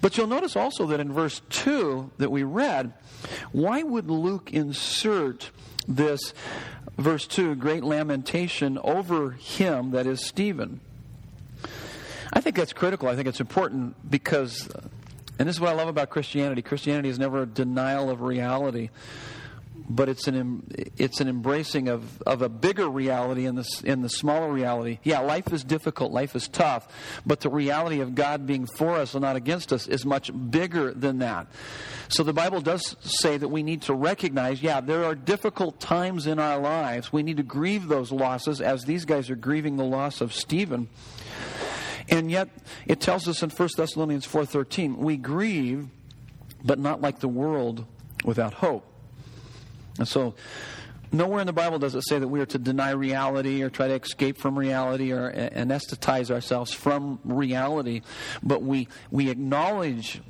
But 0.00 0.16
you'll 0.16 0.26
notice 0.26 0.56
also 0.56 0.86
that 0.86 1.00
in 1.00 1.12
verse 1.12 1.40
2 1.50 2.12
that 2.18 2.30
we 2.30 2.42
read, 2.42 2.92
why 3.50 3.82
would 3.82 4.10
Luke 4.10 4.52
insert 4.52 5.50
this, 5.88 6.34
verse 6.96 7.26
2, 7.26 7.56
great 7.56 7.82
lamentation 7.82 8.78
over 8.84 9.32
him, 9.32 9.90
that 9.92 10.06
is 10.06 10.24
Stephen? 10.24 10.80
I 12.32 12.40
think 12.40 12.56
that's 12.56 12.72
critical. 12.72 13.08
I 13.08 13.16
think 13.16 13.26
it's 13.26 13.40
important 13.40 13.96
because, 14.08 14.68
and 15.38 15.48
this 15.48 15.56
is 15.56 15.60
what 15.60 15.70
I 15.70 15.74
love 15.74 15.88
about 15.88 16.10
Christianity 16.10 16.62
Christianity 16.62 17.08
is 17.08 17.18
never 17.18 17.42
a 17.42 17.46
denial 17.46 18.10
of 18.10 18.20
reality 18.20 18.90
but 19.88 20.08
it's 20.08 20.28
an 20.28 20.62
it's 20.96 21.20
an 21.20 21.28
embracing 21.28 21.88
of, 21.88 22.20
of 22.22 22.42
a 22.42 22.48
bigger 22.48 22.88
reality 22.88 23.46
in 23.46 23.54
the 23.54 23.82
in 23.84 24.02
the 24.02 24.08
smaller 24.08 24.52
reality. 24.52 24.98
Yeah, 25.02 25.20
life 25.20 25.52
is 25.52 25.64
difficult, 25.64 26.12
life 26.12 26.36
is 26.36 26.46
tough, 26.48 26.88
but 27.24 27.40
the 27.40 27.48
reality 27.48 28.00
of 28.00 28.14
God 28.14 28.46
being 28.46 28.66
for 28.66 28.96
us 28.96 29.14
and 29.14 29.22
not 29.22 29.36
against 29.36 29.72
us 29.72 29.86
is 29.88 30.04
much 30.04 30.30
bigger 30.50 30.92
than 30.92 31.18
that. 31.18 31.46
So 32.08 32.22
the 32.22 32.32
Bible 32.32 32.60
does 32.60 32.96
say 33.00 33.36
that 33.36 33.48
we 33.48 33.62
need 33.62 33.82
to 33.82 33.94
recognize, 33.94 34.62
yeah, 34.62 34.80
there 34.80 35.04
are 35.04 35.14
difficult 35.14 35.80
times 35.80 36.26
in 36.26 36.38
our 36.38 36.58
lives. 36.58 37.12
We 37.12 37.22
need 37.22 37.38
to 37.38 37.42
grieve 37.42 37.88
those 37.88 38.12
losses 38.12 38.60
as 38.60 38.84
these 38.84 39.04
guys 39.04 39.30
are 39.30 39.36
grieving 39.36 39.76
the 39.76 39.84
loss 39.84 40.20
of 40.20 40.34
Stephen. 40.34 40.88
And 42.10 42.30
yet 42.30 42.48
it 42.86 43.00
tells 43.00 43.28
us 43.28 43.42
in 43.42 43.50
1 43.50 43.68
Thessalonians 43.76 44.26
4:13, 44.26 44.96
we 44.98 45.16
grieve 45.16 45.88
but 46.64 46.78
not 46.78 47.00
like 47.00 47.20
the 47.20 47.28
world 47.28 47.86
without 48.24 48.54
hope. 48.54 48.84
And 49.98 50.06
so, 50.06 50.34
nowhere 51.12 51.40
in 51.40 51.46
the 51.46 51.52
Bible 51.52 51.78
does 51.78 51.94
it 51.94 52.02
say 52.02 52.18
that 52.18 52.28
we 52.28 52.40
are 52.40 52.46
to 52.46 52.58
deny 52.58 52.90
reality 52.90 53.62
or 53.62 53.70
try 53.70 53.88
to 53.88 53.94
escape 53.94 54.38
from 54.38 54.58
reality 54.58 55.12
or 55.12 55.30
anesthetize 55.32 56.30
ourselves 56.30 56.72
from 56.72 57.20
reality, 57.24 58.02
but 58.42 58.62
we, 58.62 58.88
we 59.10 59.30
acknowledge 59.30 60.20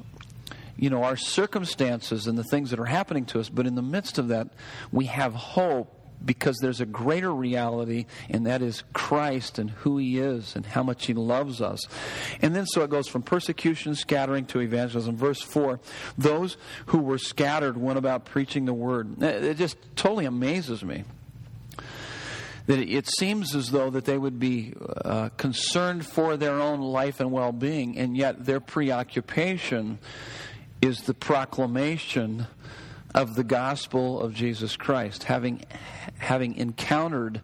you 0.77 0.91
know 0.91 1.03
our 1.03 1.17
circumstances 1.17 2.29
and 2.29 2.39
the 2.39 2.45
things 2.45 2.71
that 2.71 2.79
are 2.79 2.85
happening 2.85 3.25
to 3.25 3.41
us 3.41 3.49
but 3.49 3.67
in 3.67 3.75
the 3.75 3.83
midst 3.83 4.17
of 4.17 4.29
that 4.29 4.49
we 4.93 5.07
have 5.07 5.35
hope 5.35 5.98
because 6.25 6.59
there's 6.59 6.81
a 6.81 6.87
greater 6.87 7.33
reality, 7.33 8.07
and 8.29 8.47
that 8.47 8.63
is 8.63 8.83
Christ 8.93 9.59
and 9.59 9.71
who 9.71 9.99
He 9.99 10.19
is 10.19 10.57
and 10.57 10.67
how 10.67 10.83
much 10.83 11.07
He 11.07 11.15
loves 11.15 11.61
us. 11.61 11.81
And 12.43 12.55
then 12.55 12.67
so 12.67 12.83
it 12.83 12.91
goes 12.91 13.09
from 13.09 13.23
persecution, 13.23 13.95
scattering 13.95 14.47
to 14.47 14.61
evangelism. 14.61 15.17
Verse 15.17 15.41
4 15.41 15.81
those 16.17 16.57
who 16.87 16.99
were 16.99 17.19
scattered 17.19 17.77
went 17.77 17.99
about 17.99 18.25
preaching 18.25 18.65
the 18.65 18.75
word. 18.75 19.23
It 19.23 19.57
just 19.57 19.77
totally 19.97 20.25
amazes 20.25 20.85
me. 20.85 21.05
That 22.67 22.79
it 22.81 23.09
seems 23.19 23.55
as 23.55 23.71
though 23.71 23.89
that 23.91 24.05
they 24.05 24.19
would 24.19 24.39
be 24.39 24.75
uh, 25.03 25.31
concerned 25.31 26.05
for 26.05 26.37
their 26.37 26.61
own 26.61 26.81
life 26.81 27.19
and 27.21 27.33
well 27.33 27.53
being, 27.53 27.97
and 27.97 28.17
yet 28.17 28.45
their 28.45 28.61
preoccupation 28.61 29.99
is 30.83 31.03
the 31.03 31.15
proclamation 31.15 32.47
of 33.15 33.35
the 33.35 33.45
gospel 33.45 34.21
of 34.21 34.35
Jesus 34.35 34.77
Christ, 34.77 35.25
having, 35.25 35.65
having 36.19 36.57
encountered 36.57 37.41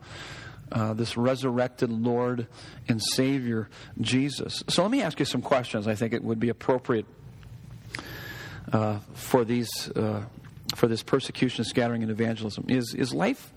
uh, 0.71 0.93
this 0.95 1.17
resurrected 1.17 1.91
Lord 1.91 2.47
and 2.89 3.03
Savior, 3.03 3.69
Jesus. 4.01 4.65
So 4.69 4.83
let 4.83 4.91
me 4.91 5.03
ask 5.03 5.19
you 5.19 5.25
some 5.25 5.43
questions. 5.43 5.87
I 5.87 5.95
think 5.95 6.13
it 6.13 6.23
would 6.23 6.41
be 6.41 6.49
appropriate 6.49 7.07
uh, 8.73 8.99
for 9.15 9.45
these 9.45 9.91
uh, 9.91 10.25
for 10.75 10.89
this 10.89 11.03
persecution, 11.03 11.65
scattering, 11.65 12.03
and 12.03 12.11
evangelism. 12.11 12.65
Is 12.69 12.95
is 12.95 13.15
life 13.15 13.53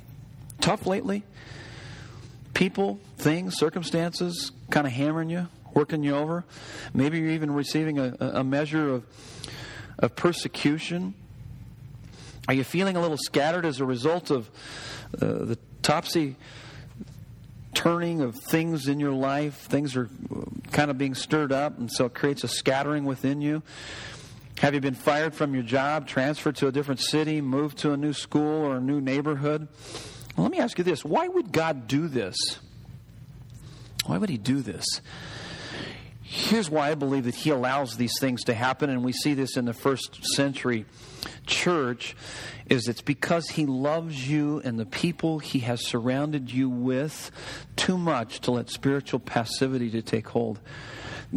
tough 0.61 0.85
lately? 0.85 1.23
People, 2.53 2.99
things, 3.17 3.57
circumstances, 3.57 4.51
kind 4.69 4.85
of 4.85 4.93
hammering 4.93 5.29
you, 5.29 5.47
working 5.73 6.03
you 6.03 6.15
over. 6.15 6.43
Maybe 6.93 7.19
you're 7.19 7.31
even 7.31 7.51
receiving 7.51 7.99
a, 7.99 8.15
a 8.19 8.43
measure 8.43 8.89
of 8.89 9.05
of 9.97 10.15
persecution 10.15 11.15
are 12.47 12.53
you 12.53 12.63
feeling 12.63 12.95
a 12.95 13.01
little 13.01 13.17
scattered 13.17 13.65
as 13.65 13.79
a 13.79 13.85
result 13.85 14.31
of 14.31 14.49
uh, 15.21 15.25
the 15.25 15.57
topsy 15.81 16.35
turning 17.73 18.21
of 18.21 18.35
things 18.35 18.87
in 18.87 18.99
your 18.99 19.11
life? 19.11 19.55
Things 19.55 19.95
are 19.95 20.09
kind 20.71 20.89
of 20.89 20.97
being 20.97 21.13
stirred 21.13 21.51
up, 21.51 21.77
and 21.77 21.91
so 21.91 22.05
it 22.05 22.13
creates 22.13 22.43
a 22.43 22.47
scattering 22.47 23.03
within 23.05 23.41
you. 23.41 23.63
Have 24.59 24.73
you 24.73 24.79
been 24.79 24.95
fired 24.95 25.35
from 25.35 25.53
your 25.53 25.63
job, 25.63 26.07
transferred 26.07 26.55
to 26.57 26.67
a 26.67 26.71
different 26.71 26.99
city, 26.99 27.41
moved 27.41 27.79
to 27.79 27.91
a 27.91 27.97
new 27.97 28.13
school 28.13 28.65
or 28.65 28.77
a 28.77 28.81
new 28.81 28.99
neighborhood? 28.99 29.67
Well, 30.35 30.43
let 30.43 30.51
me 30.51 30.59
ask 30.59 30.77
you 30.77 30.83
this 30.83 31.03
why 31.03 31.27
would 31.27 31.51
God 31.51 31.87
do 31.87 32.07
this? 32.07 32.35
Why 34.05 34.17
would 34.17 34.29
He 34.29 34.37
do 34.37 34.61
this? 34.61 34.85
Here's 36.29 36.69
why 36.69 36.91
I 36.91 36.95
believe 36.95 37.23
that 37.23 37.35
He 37.35 37.51
allows 37.51 37.95
these 37.95 38.11
things 38.19 38.43
to 38.45 38.53
happen, 38.53 38.89
and 38.89 39.01
we 39.01 39.13
see 39.13 39.33
this 39.33 39.55
in 39.55 39.63
the 39.63 39.73
first 39.73 40.25
century 40.35 40.85
church 41.45 42.15
is 42.69 42.87
it's 42.87 43.01
because 43.01 43.49
he 43.49 43.65
loves 43.65 44.29
you 44.29 44.61
and 44.63 44.79
the 44.79 44.85
people 44.85 45.39
he 45.39 45.59
has 45.59 45.85
surrounded 45.85 46.51
you 46.51 46.69
with 46.69 47.31
too 47.75 47.97
much 47.97 48.41
to 48.41 48.51
let 48.51 48.69
spiritual 48.69 49.19
passivity 49.19 49.89
to 49.91 50.01
take 50.01 50.27
hold. 50.27 50.59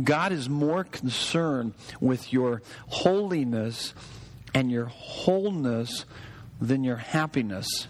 God 0.02 0.32
is 0.32 0.48
more 0.48 0.84
concerned 0.84 1.74
with 2.00 2.32
your 2.32 2.62
holiness 2.88 3.94
and 4.54 4.70
your 4.70 4.86
wholeness 4.86 6.04
than 6.60 6.84
your 6.84 6.96
happiness. 6.96 7.86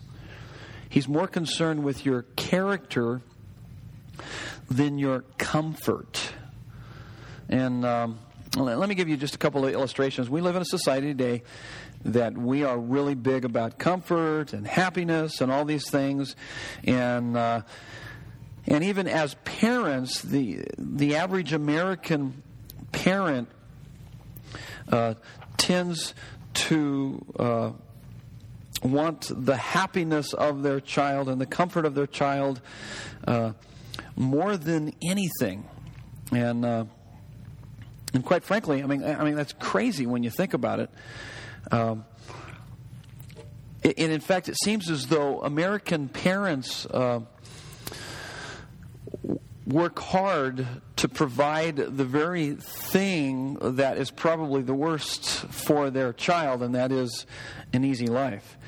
He's 0.88 1.08
more 1.08 1.26
concerned 1.26 1.82
with 1.82 2.04
your 2.04 2.22
character 2.36 3.22
than 4.70 4.98
your 4.98 5.24
comfort. 5.38 6.19
And 7.50 7.84
um, 7.84 8.18
let 8.56 8.88
me 8.88 8.94
give 8.94 9.08
you 9.08 9.16
just 9.16 9.34
a 9.34 9.38
couple 9.38 9.66
of 9.66 9.74
illustrations. 9.74 10.30
We 10.30 10.40
live 10.40 10.56
in 10.56 10.62
a 10.62 10.66
society 10.66 11.08
today 11.08 11.42
that 12.04 12.38
we 12.38 12.64
are 12.64 12.78
really 12.78 13.14
big 13.14 13.44
about 13.44 13.78
comfort 13.78 14.54
and 14.54 14.66
happiness 14.66 15.40
and 15.42 15.52
all 15.52 15.64
these 15.64 15.90
things. 15.90 16.36
And 16.84 17.36
uh, 17.36 17.62
and 18.66 18.84
even 18.84 19.08
as 19.08 19.34
parents, 19.44 20.22
the, 20.22 20.64
the 20.78 21.16
average 21.16 21.52
American 21.52 22.42
parent 22.92 23.48
uh, 24.90 25.14
tends 25.56 26.14
to 26.54 27.24
uh, 27.38 27.72
want 28.82 29.30
the 29.34 29.56
happiness 29.56 30.32
of 30.32 30.62
their 30.62 30.78
child 30.78 31.28
and 31.28 31.40
the 31.40 31.46
comfort 31.46 31.84
of 31.84 31.94
their 31.94 32.06
child 32.06 32.60
uh, 33.26 33.52
more 34.14 34.56
than 34.56 34.92
anything. 35.02 35.68
And, 36.30 36.64
uh, 36.64 36.84
and 38.12 38.24
quite 38.24 38.44
frankly, 38.44 38.82
I 38.82 38.86
mean, 38.86 39.04
I 39.04 39.24
mean, 39.24 39.36
that's 39.36 39.52
crazy 39.52 40.06
when 40.06 40.22
you 40.22 40.30
think 40.30 40.54
about 40.54 40.80
it. 40.80 40.90
Um, 41.70 42.04
and 43.82 44.12
in 44.12 44.20
fact, 44.20 44.48
it 44.48 44.56
seems 44.62 44.90
as 44.90 45.06
though 45.06 45.40
American 45.42 46.08
parents 46.08 46.86
uh, 46.86 47.20
work 49.66 49.98
hard 49.98 50.66
to 50.96 51.08
provide 51.08 51.76
the 51.76 52.04
very 52.04 52.54
thing 52.54 53.54
that 53.60 53.96
is 53.96 54.10
probably 54.10 54.62
the 54.62 54.74
worst 54.74 55.24
for 55.46 55.90
their 55.90 56.12
child, 56.12 56.62
and 56.62 56.74
that 56.74 56.92
is 56.92 57.24
an 57.72 57.84
easy 57.84 58.06
life. 58.06 58.58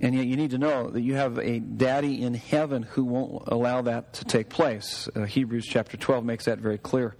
And 0.00 0.14
yet, 0.14 0.26
you 0.26 0.36
need 0.36 0.50
to 0.50 0.58
know 0.58 0.90
that 0.90 1.00
you 1.00 1.14
have 1.14 1.38
a 1.38 1.58
daddy 1.58 2.22
in 2.22 2.34
heaven 2.34 2.84
who 2.84 3.04
won't 3.04 3.48
allow 3.48 3.82
that 3.82 4.12
to 4.14 4.24
take 4.24 4.48
place. 4.48 5.08
Uh, 5.16 5.24
Hebrews 5.24 5.66
chapter 5.66 5.96
12 5.96 6.24
makes 6.24 6.44
that 6.44 6.58
very 6.58 6.78
clear. 6.78 7.16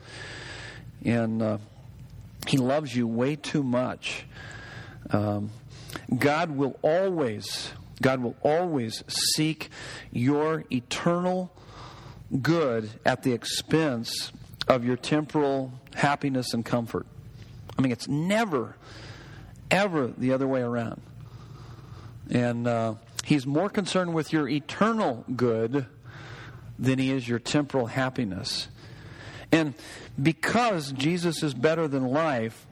And 1.05 1.43
uh, 1.43 1.59
he 2.47 2.57
loves 2.57 2.95
you 2.95 3.07
way 3.07 3.37
too 3.37 3.63
much. 3.63 4.25
Um, 5.11 5.51
God 6.17 6.51
will 6.51 6.79
always, 6.83 7.71
God 8.01 8.21
will 8.21 8.37
always 8.43 9.05
seek 9.09 9.71
your 10.13 10.65
eternal 10.71 11.53
good 12.43 12.91
at 13.05 13.23
the 13.23 13.33
expense 13.33 14.33
of 14.67 14.85
your 14.85 14.97
temporal 14.97 15.73
happiness 15.95 16.53
and 16.53 16.65
comfort. 16.65 17.07
I 17.79 17.83
mean, 17.83 17.93
it's 17.93 18.09
never, 18.09 18.77
ever 19.71 20.09
the 20.09 20.33
other 20.33 20.47
way 20.47 20.61
around. 20.61 21.01
And 22.31 22.67
uh, 22.67 22.95
he's 23.25 23.47
more 23.47 23.71
concerned 23.71 24.15
with 24.15 24.33
your 24.33 24.49
eternal 24.49 25.25
good 25.35 25.87
than 26.79 26.99
he 26.99 27.11
is 27.11 27.27
your 27.27 27.39
temporal 27.39 27.87
happiness. 27.87 28.69
And 29.51 29.75
because 30.21 30.93
Jesus 30.93 31.43
is 31.43 31.55
better 31.55 31.89
than 31.89 32.07
life, 32.09 32.67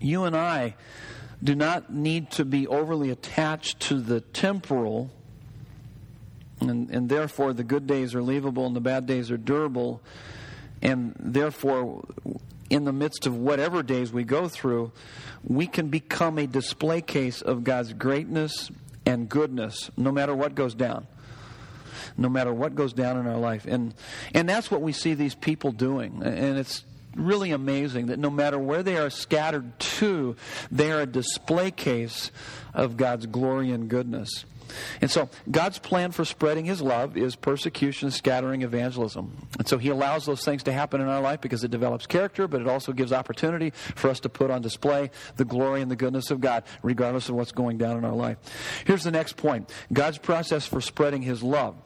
you 0.00 0.24
and 0.24 0.36
I 0.36 0.74
do 1.42 1.54
not 1.54 1.92
need 1.92 2.30
to 2.32 2.44
be 2.44 2.66
overly 2.66 3.10
attached 3.10 3.80
to 3.80 4.00
the 4.00 4.20
temporal 4.20 5.10
and, 6.60 6.90
and 6.90 7.08
therefore, 7.08 7.52
the 7.52 7.64
good 7.64 7.86
days 7.86 8.14
are 8.14 8.20
leavable 8.20 8.66
and 8.66 8.76
the 8.76 8.80
bad 8.80 9.06
days 9.06 9.30
are 9.30 9.36
durable. 9.36 10.00
And 10.82 11.14
therefore, 11.18 12.04
in 12.68 12.84
the 12.84 12.92
midst 12.92 13.26
of 13.26 13.36
whatever 13.36 13.82
days 13.82 14.12
we 14.12 14.24
go 14.24 14.48
through, 14.48 14.92
we 15.42 15.66
can 15.66 15.88
become 15.88 16.38
a 16.38 16.46
display 16.46 17.00
case 17.00 17.42
of 17.42 17.64
God's 17.64 17.92
greatness 17.92 18.70
and 19.06 19.28
goodness 19.28 19.90
no 19.96 20.12
matter 20.12 20.34
what 20.34 20.54
goes 20.54 20.74
down. 20.74 21.06
No 22.16 22.28
matter 22.28 22.52
what 22.52 22.74
goes 22.74 22.92
down 22.92 23.18
in 23.18 23.26
our 23.26 23.38
life. 23.38 23.66
And, 23.66 23.94
and 24.34 24.48
that's 24.48 24.70
what 24.70 24.82
we 24.82 24.92
see 24.92 25.14
these 25.14 25.34
people 25.34 25.72
doing. 25.72 26.22
And 26.22 26.58
it's 26.58 26.84
really 27.16 27.50
amazing 27.50 28.06
that 28.06 28.18
no 28.18 28.30
matter 28.30 28.58
where 28.58 28.82
they 28.82 28.96
are 28.96 29.10
scattered 29.10 29.78
to, 29.78 30.36
they 30.70 30.92
are 30.92 31.00
a 31.00 31.06
display 31.06 31.70
case 31.70 32.30
of 32.74 32.96
God's 32.96 33.26
glory 33.26 33.70
and 33.72 33.88
goodness. 33.88 34.44
And 35.00 35.10
so 35.10 35.28
God's 35.50 35.78
plan 35.78 36.12
for 36.12 36.24
spreading 36.24 36.64
his 36.64 36.80
love 36.80 37.16
is 37.16 37.36
persecution, 37.36 38.10
scattering, 38.10 38.62
evangelism. 38.62 39.48
And 39.58 39.66
so 39.66 39.78
he 39.78 39.88
allows 39.88 40.26
those 40.26 40.44
things 40.44 40.62
to 40.64 40.72
happen 40.72 41.00
in 41.00 41.08
our 41.08 41.20
life 41.20 41.40
because 41.40 41.64
it 41.64 41.70
develops 41.70 42.06
character, 42.06 42.46
but 42.46 42.60
it 42.60 42.68
also 42.68 42.92
gives 42.92 43.12
opportunity 43.12 43.70
for 43.70 44.10
us 44.10 44.20
to 44.20 44.28
put 44.28 44.50
on 44.50 44.62
display 44.62 45.10
the 45.36 45.44
glory 45.44 45.82
and 45.82 45.90
the 45.90 45.96
goodness 45.96 46.30
of 46.30 46.40
God, 46.40 46.64
regardless 46.82 47.28
of 47.28 47.34
what's 47.34 47.52
going 47.52 47.78
down 47.78 47.96
in 47.96 48.04
our 48.04 48.14
life. 48.14 48.38
Here's 48.86 49.02
the 49.02 49.10
next 49.10 49.36
point 49.36 49.70
God's 49.92 50.18
process 50.18 50.66
for 50.66 50.80
spreading 50.80 51.22
his 51.22 51.42
love. 51.42 51.76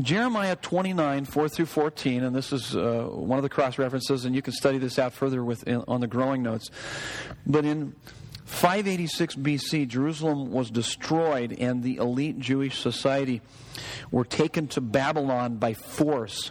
Jeremiah 0.00 0.56
29, 0.56 1.24
4 1.24 1.48
through 1.48 1.66
14, 1.66 2.22
and 2.22 2.36
this 2.36 2.52
is 2.52 2.76
uh, 2.76 3.08
one 3.10 3.38
of 3.38 3.42
the 3.42 3.48
cross 3.48 3.78
references, 3.78 4.26
and 4.26 4.34
you 4.34 4.42
can 4.42 4.52
study 4.52 4.76
this 4.76 4.98
out 4.98 5.14
further 5.14 5.42
with, 5.42 5.66
in, 5.66 5.82
on 5.88 6.00
the 6.00 6.06
growing 6.06 6.42
notes. 6.42 6.70
But 7.46 7.64
in 7.64 7.94
586 8.44 9.36
BC, 9.36 9.88
Jerusalem 9.88 10.52
was 10.52 10.70
destroyed, 10.70 11.56
and 11.58 11.82
the 11.82 11.96
elite 11.96 12.38
Jewish 12.38 12.78
society 12.78 13.40
were 14.10 14.24
taken 14.24 14.68
to 14.68 14.82
Babylon 14.82 15.56
by 15.56 15.72
force. 15.72 16.50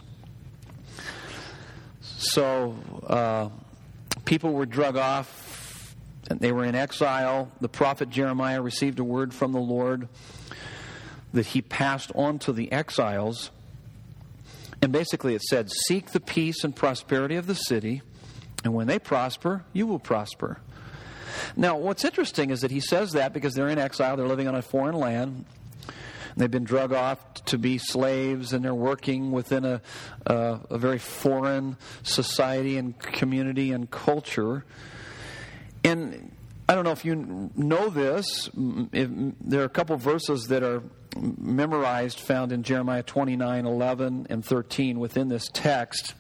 So 2.02 2.76
uh, 3.06 3.50
people 4.26 4.54
were 4.54 4.66
drug 4.66 4.98
off, 4.98 5.96
and 6.32 6.40
they 6.40 6.52
were 6.52 6.66
in 6.66 6.74
exile. 6.74 7.52
The 7.62 7.70
prophet 7.70 8.10
Jeremiah 8.10 8.62
received 8.62 8.98
a 8.98 9.04
word 9.04 9.36
from 9.36 9.52
the 9.52 9.60
Lord 9.60 10.08
that 11.36 11.48
he 11.48 11.62
passed 11.62 12.12
on 12.16 12.40
to 12.40 12.54
the 12.54 12.72
exiles. 12.72 13.52
And 14.82 14.92
basically, 14.92 15.36
it 15.36 15.42
said, 15.42 15.70
Seek 15.70 16.12
the 16.12 16.20
peace 16.20 16.64
and 16.64 16.76
prosperity 16.76 17.36
of 17.36 17.46
the 17.46 17.56
city, 17.56 18.02
and 18.64 18.74
when 18.74 18.88
they 18.88 19.00
prosper, 19.00 19.64
you 19.74 19.86
will 19.86 20.00
prosper. 20.00 20.60
Now, 21.56 21.78
what's 21.78 22.06
interesting 22.06 22.50
is 22.50 22.62
that 22.62 22.72
he 22.72 22.80
says 22.80 23.12
that 23.12 23.34
because 23.34 23.54
they're 23.54 23.68
in 23.68 23.78
exile, 23.78 24.16
they're 24.16 24.28
living 24.28 24.48
on 24.48 24.56
a 24.56 24.62
foreign 24.62 24.96
land. 24.96 25.46
They've 26.38 26.52
been 26.52 26.64
drug 26.64 26.94
off 26.94 27.46
to 27.46 27.58
be 27.58 27.78
slaves, 27.78 28.54
and 28.54 28.64
they're 28.64 28.74
working 28.74 29.32
within 29.32 29.66
a, 29.66 29.82
a, 30.26 30.60
a 30.70 30.78
very 30.78 31.00
foreign 31.00 31.78
society 32.04 32.78
and 32.78 32.98
community 33.00 33.72
and 33.72 33.90
culture. 33.90 34.66
And 35.84 36.32
I 36.68 36.76
don't 36.76 36.84
know 36.84 36.92
if 36.92 37.06
you 37.06 37.52
know 37.56 37.90
this. 37.90 38.50
There 38.54 39.62
are 39.62 39.66
a 39.66 39.70
couple 39.70 39.96
verses 39.98 40.48
that 40.48 40.64
are 40.64 40.82
memorized, 41.16 42.20
found 42.20 42.52
in 42.52 42.64
Jeremiah 42.64 43.04
29, 43.04 43.66
11, 43.66 44.28
and 44.30 44.46
13 44.46 45.00
within 45.00 45.30
this 45.30 45.50
text 45.52 46.14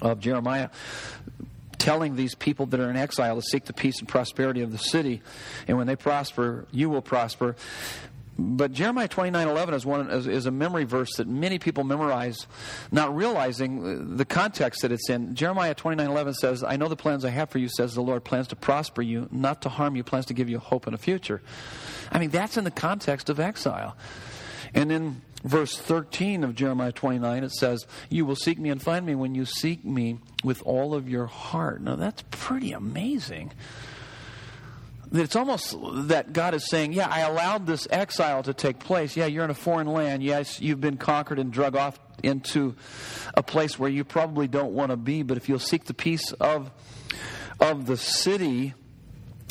of 0.00 0.20
Jeremiah 0.20 0.70
telling 1.78 2.16
these 2.16 2.34
people 2.34 2.64
that 2.66 2.80
are 2.80 2.88
in 2.88 2.96
exile 2.96 3.36
to 3.36 3.42
seek 3.42 3.66
the 3.66 3.72
peace 3.72 3.98
and 3.98 4.08
prosperity 4.08 4.62
of 4.62 4.72
the 4.72 4.78
city. 4.78 5.20
And 5.68 5.76
when 5.76 5.86
they 5.86 5.96
prosper, 5.96 6.66
you 6.70 6.88
will 6.88 7.02
prosper. 7.02 7.56
But 8.36 8.72
Jeremiah 8.72 9.08
29:11 9.08 9.74
is 9.74 9.86
one 9.86 10.10
is, 10.10 10.26
is, 10.26 10.46
a 10.46 10.50
memory 10.50 10.84
verse 10.84 11.16
that 11.16 11.28
many 11.28 11.58
people 11.58 11.84
memorize, 11.84 12.46
not 12.90 13.14
realizing 13.14 14.16
the 14.16 14.24
context 14.24 14.82
that 14.82 14.90
it's 14.90 15.08
in. 15.08 15.34
Jeremiah 15.34 15.74
29:11 15.74 16.34
says, 16.34 16.64
"I 16.64 16.76
know 16.76 16.88
the 16.88 16.96
plans 16.96 17.24
I 17.24 17.30
have 17.30 17.50
for 17.50 17.58
you," 17.58 17.68
says 17.68 17.94
the 17.94 18.02
Lord, 18.02 18.24
plans 18.24 18.48
to 18.48 18.56
prosper 18.56 19.02
you, 19.02 19.28
not 19.30 19.62
to 19.62 19.68
harm 19.68 19.94
you, 19.94 20.02
plans 20.02 20.26
to 20.26 20.34
give 20.34 20.48
you 20.48 20.58
hope 20.58 20.86
and 20.86 20.94
a 20.94 20.98
future. 20.98 21.42
I 22.10 22.18
mean, 22.18 22.30
that's 22.30 22.56
in 22.56 22.64
the 22.64 22.70
context 22.70 23.30
of 23.30 23.38
exile. 23.38 23.96
And 24.74 24.90
in 24.90 25.22
verse 25.44 25.76
13 25.78 26.42
of 26.42 26.54
Jeremiah 26.54 26.92
29, 26.92 27.44
it 27.44 27.52
says, 27.52 27.86
You 28.08 28.26
will 28.26 28.36
seek 28.36 28.58
me 28.58 28.70
and 28.70 28.82
find 28.82 29.06
me 29.06 29.14
when 29.14 29.34
you 29.34 29.44
seek 29.44 29.84
me 29.84 30.18
with 30.42 30.62
all 30.64 30.94
of 30.94 31.08
your 31.08 31.26
heart. 31.26 31.80
Now, 31.82 31.96
that's 31.96 32.24
pretty 32.30 32.72
amazing. 32.72 33.52
It's 35.14 35.36
almost 35.36 35.76
that 36.08 36.32
God 36.32 36.54
is 36.54 36.66
saying, 36.68 36.92
Yeah, 36.92 37.08
I 37.08 37.20
allowed 37.20 37.66
this 37.66 37.86
exile 37.90 38.42
to 38.42 38.52
take 38.52 38.80
place. 38.80 39.16
Yeah, 39.16 39.26
you're 39.26 39.44
in 39.44 39.50
a 39.50 39.54
foreign 39.54 39.86
land. 39.86 40.22
Yes, 40.22 40.60
you've 40.60 40.80
been 40.80 40.96
conquered 40.96 41.38
and 41.38 41.52
drug 41.52 41.76
off 41.76 41.98
into 42.22 42.74
a 43.34 43.42
place 43.42 43.78
where 43.78 43.90
you 43.90 44.02
probably 44.04 44.48
don't 44.48 44.72
want 44.72 44.90
to 44.90 44.96
be, 44.96 45.22
but 45.22 45.36
if 45.36 45.48
you'll 45.48 45.58
seek 45.58 45.84
the 45.84 45.94
peace 45.94 46.32
of 46.32 46.70
of 47.60 47.86
the 47.86 47.96
city 47.96 48.74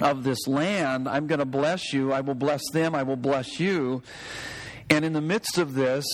of 0.02 0.24
this 0.24 0.48
land. 0.48 1.08
I'm 1.08 1.28
going 1.28 1.40
to 1.40 1.46
bless 1.46 1.94
you. 1.94 2.12
I 2.12 2.22
will 2.22 2.36
bless 2.36 2.62
them. 2.72 2.96
I 2.96 3.04
will 3.04 3.16
bless 3.16 3.60
you. 3.60 4.04
And 4.90 5.06
in 5.06 5.14
the 5.14 5.22
midst 5.22 5.58
of 5.58 5.74
this, 5.74 6.06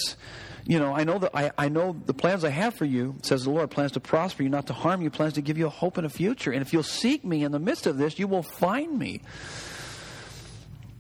you 0.66 0.80
know, 0.80 0.94
I 0.94 1.04
know 1.04 1.18
that 1.20 1.32
I, 1.34 1.52
I 1.58 1.70
know 1.70 1.96
the 2.06 2.14
plans 2.14 2.44
I 2.44 2.50
have 2.50 2.74
for 2.74 2.86
you, 2.86 3.16
says 3.24 3.44
the 3.44 3.50
Lord, 3.50 3.72
plans 3.72 3.94
to 3.94 4.00
prosper 4.00 4.44
you, 4.44 4.50
not 4.50 4.68
to 4.68 4.74
harm 4.74 5.02
you, 5.02 5.10
plans 5.10 5.34
to 5.34 5.42
give 5.42 5.58
you 5.58 5.68
a 5.68 5.70
hope 5.70 5.98
and 5.98 6.06
a 6.06 6.10
future. 6.10 6.52
And 6.52 6.62
if 6.62 6.74
you'll 6.74 6.84
seek 6.84 7.24
me 7.24 7.44
in 7.44 7.52
the 7.52 7.60
midst 7.60 7.88
of 7.88 7.98
this, 7.98 8.20
you 8.20 8.28
will 8.28 8.44
find 8.44 8.98
me. 8.98 9.22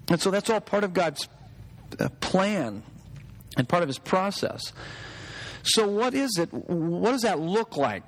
And 0.10 0.20
so 0.20 0.32
that's 0.32 0.50
all 0.50 0.60
part 0.60 0.84
of 0.84 0.94
God's 0.94 1.28
uh, 2.00 2.10
plan 2.20 2.84
and 3.58 3.70
part 3.70 3.84
of 3.84 3.90
his 3.90 4.00
process. 4.00 4.74
So 5.64 5.88
what 5.88 6.14
is 6.14 6.38
it? 6.40 6.52
What 6.52 7.12
does 7.12 7.22
that 7.22 7.40
look 7.40 7.78
like? 7.78 8.04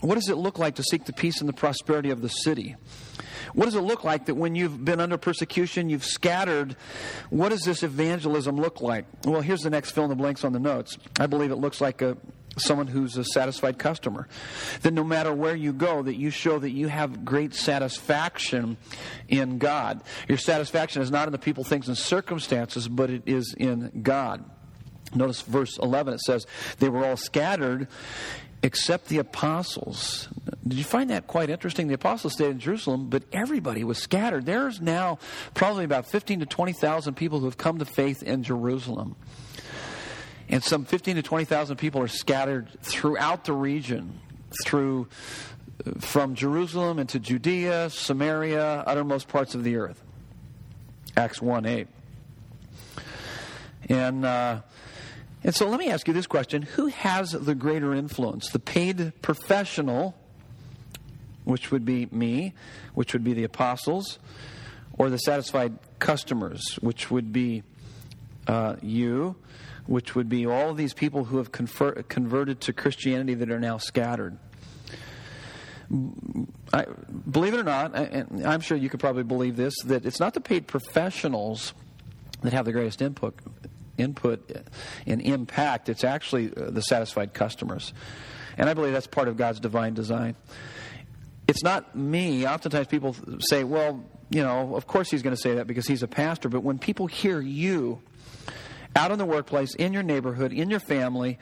What 0.00 0.14
does 0.14 0.28
it 0.28 0.36
look 0.36 0.58
like 0.58 0.76
to 0.76 0.82
seek 0.82 1.04
the 1.04 1.12
peace 1.12 1.40
and 1.40 1.48
the 1.48 1.54
prosperity 1.54 2.10
of 2.10 2.22
the 2.22 2.28
city? 2.28 2.76
What 3.54 3.66
does 3.66 3.74
it 3.74 3.82
look 3.82 4.04
like 4.04 4.26
that 4.26 4.34
when 4.34 4.54
you've 4.54 4.84
been 4.84 5.00
under 5.00 5.18
persecution, 5.18 5.88
you've 5.88 6.04
scattered? 6.04 6.76
What 7.30 7.50
does 7.50 7.62
this 7.62 7.82
evangelism 7.82 8.56
look 8.56 8.80
like? 8.80 9.04
Well, 9.24 9.40
here's 9.40 9.62
the 9.62 9.70
next 9.70 9.92
fill 9.92 10.04
in 10.04 10.10
the 10.10 10.16
blanks 10.16 10.44
on 10.44 10.52
the 10.52 10.60
notes. 10.60 10.96
I 11.18 11.26
believe 11.26 11.50
it 11.50 11.56
looks 11.56 11.80
like 11.80 12.02
a 12.02 12.16
someone 12.56 12.86
who's 12.86 13.16
a 13.16 13.24
satisfied 13.24 13.78
customer 13.78 14.26
that 14.82 14.92
no 14.92 15.04
matter 15.04 15.32
where 15.32 15.54
you 15.54 15.72
go 15.72 16.02
that 16.02 16.16
you 16.16 16.30
show 16.30 16.58
that 16.58 16.70
you 16.70 16.88
have 16.88 17.24
great 17.24 17.54
satisfaction 17.54 18.76
in 19.28 19.58
god 19.58 20.02
your 20.28 20.36
satisfaction 20.36 21.00
is 21.00 21.10
not 21.10 21.28
in 21.28 21.32
the 21.32 21.38
people 21.38 21.62
things 21.62 21.88
and 21.88 21.96
circumstances 21.96 22.88
but 22.88 23.08
it 23.08 23.22
is 23.24 23.54
in 23.56 24.02
god 24.02 24.44
notice 25.14 25.42
verse 25.42 25.78
11 25.78 26.14
it 26.14 26.20
says 26.20 26.46
they 26.78 26.88
were 26.88 27.04
all 27.06 27.16
scattered 27.16 27.88
except 28.62 29.08
the 29.08 29.18
apostles. 29.18 30.28
Did 30.66 30.78
you 30.78 30.84
find 30.84 31.10
that 31.10 31.26
quite 31.26 31.50
interesting? 31.50 31.88
The 31.88 31.94
apostles 31.94 32.34
stayed 32.34 32.50
in 32.50 32.58
Jerusalem, 32.58 33.08
but 33.08 33.22
everybody 33.32 33.84
was 33.84 33.98
scattered. 33.98 34.46
There's 34.46 34.80
now 34.80 35.18
probably 35.54 35.84
about 35.84 36.06
15 36.06 36.40
to 36.40 36.46
20,000 36.46 37.14
people 37.14 37.40
who 37.40 37.46
have 37.46 37.56
come 37.56 37.78
to 37.78 37.84
faith 37.84 38.22
in 38.22 38.42
Jerusalem. 38.42 39.16
And 40.48 40.62
some 40.62 40.84
15 40.84 41.16
to 41.16 41.22
20,000 41.22 41.76
people 41.76 42.02
are 42.02 42.08
scattered 42.08 42.68
throughout 42.82 43.44
the 43.44 43.52
region, 43.52 44.20
through 44.64 45.08
from 45.98 46.34
Jerusalem 46.34 46.98
into 46.98 47.18
Judea, 47.18 47.88
Samaria, 47.90 48.84
uttermost 48.86 49.28
parts 49.28 49.54
of 49.54 49.64
the 49.64 49.76
earth. 49.76 50.02
Acts 51.16 51.40
1 51.40 51.66
8. 51.66 51.88
And 53.88 54.24
uh, 54.24 54.60
and 55.42 55.54
so 55.54 55.68
let 55.68 55.80
me 55.80 55.90
ask 55.90 56.06
you 56.06 56.14
this 56.14 56.26
question 56.26 56.62
Who 56.62 56.86
has 56.86 57.32
the 57.32 57.54
greater 57.54 57.94
influence? 57.94 58.50
The 58.50 58.58
paid 58.58 59.12
professional, 59.22 60.14
which 61.44 61.70
would 61.70 61.84
be 61.84 62.08
me, 62.10 62.54
which 62.94 63.12
would 63.12 63.24
be 63.24 63.32
the 63.32 63.44
apostles, 63.44 64.18
or 64.98 65.08
the 65.08 65.18
satisfied 65.18 65.78
customers, 65.98 66.78
which 66.80 67.10
would 67.10 67.32
be 67.32 67.62
uh, 68.46 68.76
you, 68.82 69.36
which 69.86 70.14
would 70.14 70.28
be 70.28 70.46
all 70.46 70.70
of 70.70 70.76
these 70.76 70.92
people 70.92 71.24
who 71.24 71.38
have 71.38 71.52
confer- 71.52 72.02
converted 72.02 72.60
to 72.62 72.72
Christianity 72.72 73.34
that 73.34 73.50
are 73.50 73.60
now 73.60 73.78
scattered? 73.78 74.36
I, 76.72 76.86
believe 77.28 77.54
it 77.54 77.58
or 77.58 77.64
not, 77.64 77.96
and 77.96 78.46
I'm 78.46 78.60
sure 78.60 78.76
you 78.76 78.88
could 78.88 79.00
probably 79.00 79.24
believe 79.24 79.56
this, 79.56 79.74
that 79.86 80.06
it's 80.06 80.20
not 80.20 80.34
the 80.34 80.40
paid 80.40 80.68
professionals 80.68 81.72
that 82.42 82.52
have 82.52 82.64
the 82.64 82.72
greatest 82.72 83.02
input 83.02 83.34
input 84.00 84.50
and 85.06 85.20
impact, 85.20 85.88
it's 85.88 86.04
actually 86.04 86.52
uh, 86.56 86.70
the 86.70 86.82
satisfied 86.82 87.34
customers. 87.34 87.92
And 88.56 88.68
I 88.68 88.74
believe 88.74 88.92
that's 88.92 89.06
part 89.06 89.28
of 89.28 89.36
God's 89.36 89.60
divine 89.60 89.94
design. 89.94 90.36
It's 91.46 91.62
not 91.62 91.96
me. 91.96 92.46
Oftentimes 92.46 92.86
people 92.86 93.16
say, 93.40 93.64
well, 93.64 94.04
you 94.30 94.42
know, 94.42 94.76
of 94.76 94.86
course 94.86 95.10
he's 95.10 95.22
going 95.22 95.34
to 95.34 95.40
say 95.40 95.54
that 95.56 95.66
because 95.66 95.86
he's 95.86 96.02
a 96.02 96.08
pastor. 96.08 96.48
But 96.48 96.62
when 96.62 96.78
people 96.78 97.06
hear 97.06 97.40
you 97.40 98.02
out 98.96 99.10
in 99.10 99.18
the 99.18 99.24
workplace, 99.24 99.74
in 99.74 99.92
your 99.92 100.02
neighborhood, 100.02 100.52
in 100.52 100.70
your 100.70 100.80
family, 100.80 101.38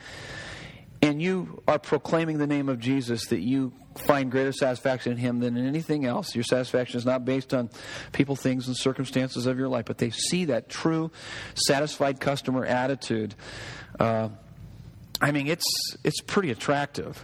and 1.01 1.21
you 1.21 1.61
are 1.67 1.79
proclaiming 1.79 2.37
the 2.37 2.47
name 2.47 2.67
of 2.67 2.79
Jesus, 2.79 3.27
that 3.27 3.39
you 3.39 3.71
find 3.95 4.31
greater 4.31 4.51
satisfaction 4.51 5.13
in 5.13 5.17
Him 5.17 5.39
than 5.39 5.55
in 5.55 5.65
anything 5.65 6.05
else. 6.05 6.35
Your 6.35 6.43
satisfaction 6.43 6.97
is 6.97 7.05
not 7.05 7.25
based 7.25 7.53
on 7.53 7.69
people, 8.11 8.35
things, 8.35 8.67
and 8.67 8.75
circumstances 8.75 9.45
of 9.45 9.57
your 9.57 9.69
life, 9.69 9.85
but 9.85 9.97
they 9.97 10.09
see 10.09 10.45
that 10.45 10.69
true, 10.69 11.11
satisfied 11.55 12.19
customer 12.19 12.65
attitude. 12.65 13.35
Uh, 13.99 14.29
I 15.21 15.31
mean, 15.31 15.47
it's 15.47 15.65
it's 16.03 16.21
pretty 16.21 16.51
attractive. 16.51 17.23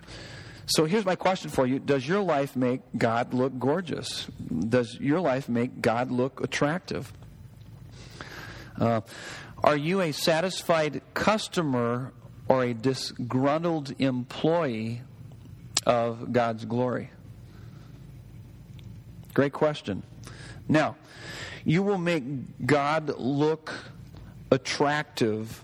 So 0.67 0.85
here's 0.85 1.05
my 1.05 1.15
question 1.15 1.49
for 1.49 1.67
you: 1.67 1.79
Does 1.79 2.07
your 2.07 2.21
life 2.21 2.55
make 2.55 2.81
God 2.97 3.33
look 3.33 3.57
gorgeous? 3.59 4.25
Does 4.47 4.97
your 4.99 5.19
life 5.19 5.49
make 5.49 5.81
God 5.81 6.11
look 6.11 6.41
attractive? 6.41 7.11
Uh, 8.79 9.01
are 9.63 9.77
you 9.77 10.01
a 10.01 10.11
satisfied 10.11 11.01
customer 11.13 12.13
or 12.47 12.63
a 12.63 12.73
disgruntled 12.73 13.93
employee 13.99 15.01
of 15.85 16.31
God's 16.31 16.65
glory? 16.65 17.11
Great 19.33 19.53
question. 19.53 20.03
Now, 20.67 20.95
you 21.63 21.83
will 21.83 21.97
make 21.97 22.23
God 22.65 23.09
look 23.17 23.73
attractive. 24.51 25.63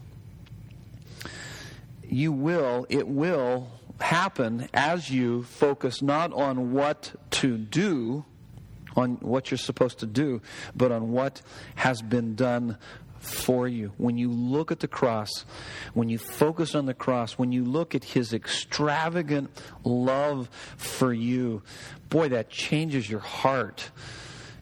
You 2.04 2.32
will, 2.32 2.86
it 2.90 3.08
will 3.08 3.70
happen 4.00 4.68
as 4.74 5.10
you 5.10 5.44
focus 5.44 6.02
not 6.02 6.34
on 6.34 6.74
what 6.74 7.14
to 7.30 7.58
do, 7.58 8.26
on 8.96 9.18
what 9.22 9.52
you're 9.52 9.58
supposed 9.58 10.00
to 10.00 10.06
do, 10.06 10.42
but 10.76 10.92
on 10.92 11.12
what 11.12 11.42
has 11.76 12.02
been 12.02 12.36
done 12.36 12.78
for 13.22 13.68
you. 13.68 13.94
When 13.98 14.18
you 14.18 14.30
look 14.30 14.72
at 14.72 14.80
the 14.80 14.88
cross, 14.88 15.46
when 15.94 16.10
you 16.10 16.18
focus 16.18 16.76
on 16.76 16.86
the 16.86 16.94
cross, 16.94 17.34
when 17.34 17.52
you 17.52 17.64
look 17.64 17.96
at 17.96 18.04
his 18.04 18.34
extravagant 18.34 19.50
love 19.84 20.50
for 20.78 21.14
you, 21.14 21.62
boy, 22.10 22.30
that 22.30 22.50
changes 22.50 23.10
your 23.10 23.20
heart. 23.20 23.92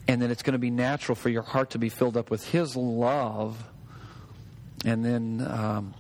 And 0.07 0.21
then 0.21 0.29
it's 0.31 0.43
going 0.43 0.53
to 0.53 0.59
be 0.59 0.71
natural 0.71 1.15
for 1.15 1.29
your 1.29 1.43
heart 1.43 1.71
to 1.71 1.79
be 1.79 1.89
filled 1.89 2.17
up 2.17 2.29
with 2.29 2.45
his 2.47 2.75
love. 2.75 3.63
And 4.85 5.03
then. 5.03 5.45
Um, 5.49 5.93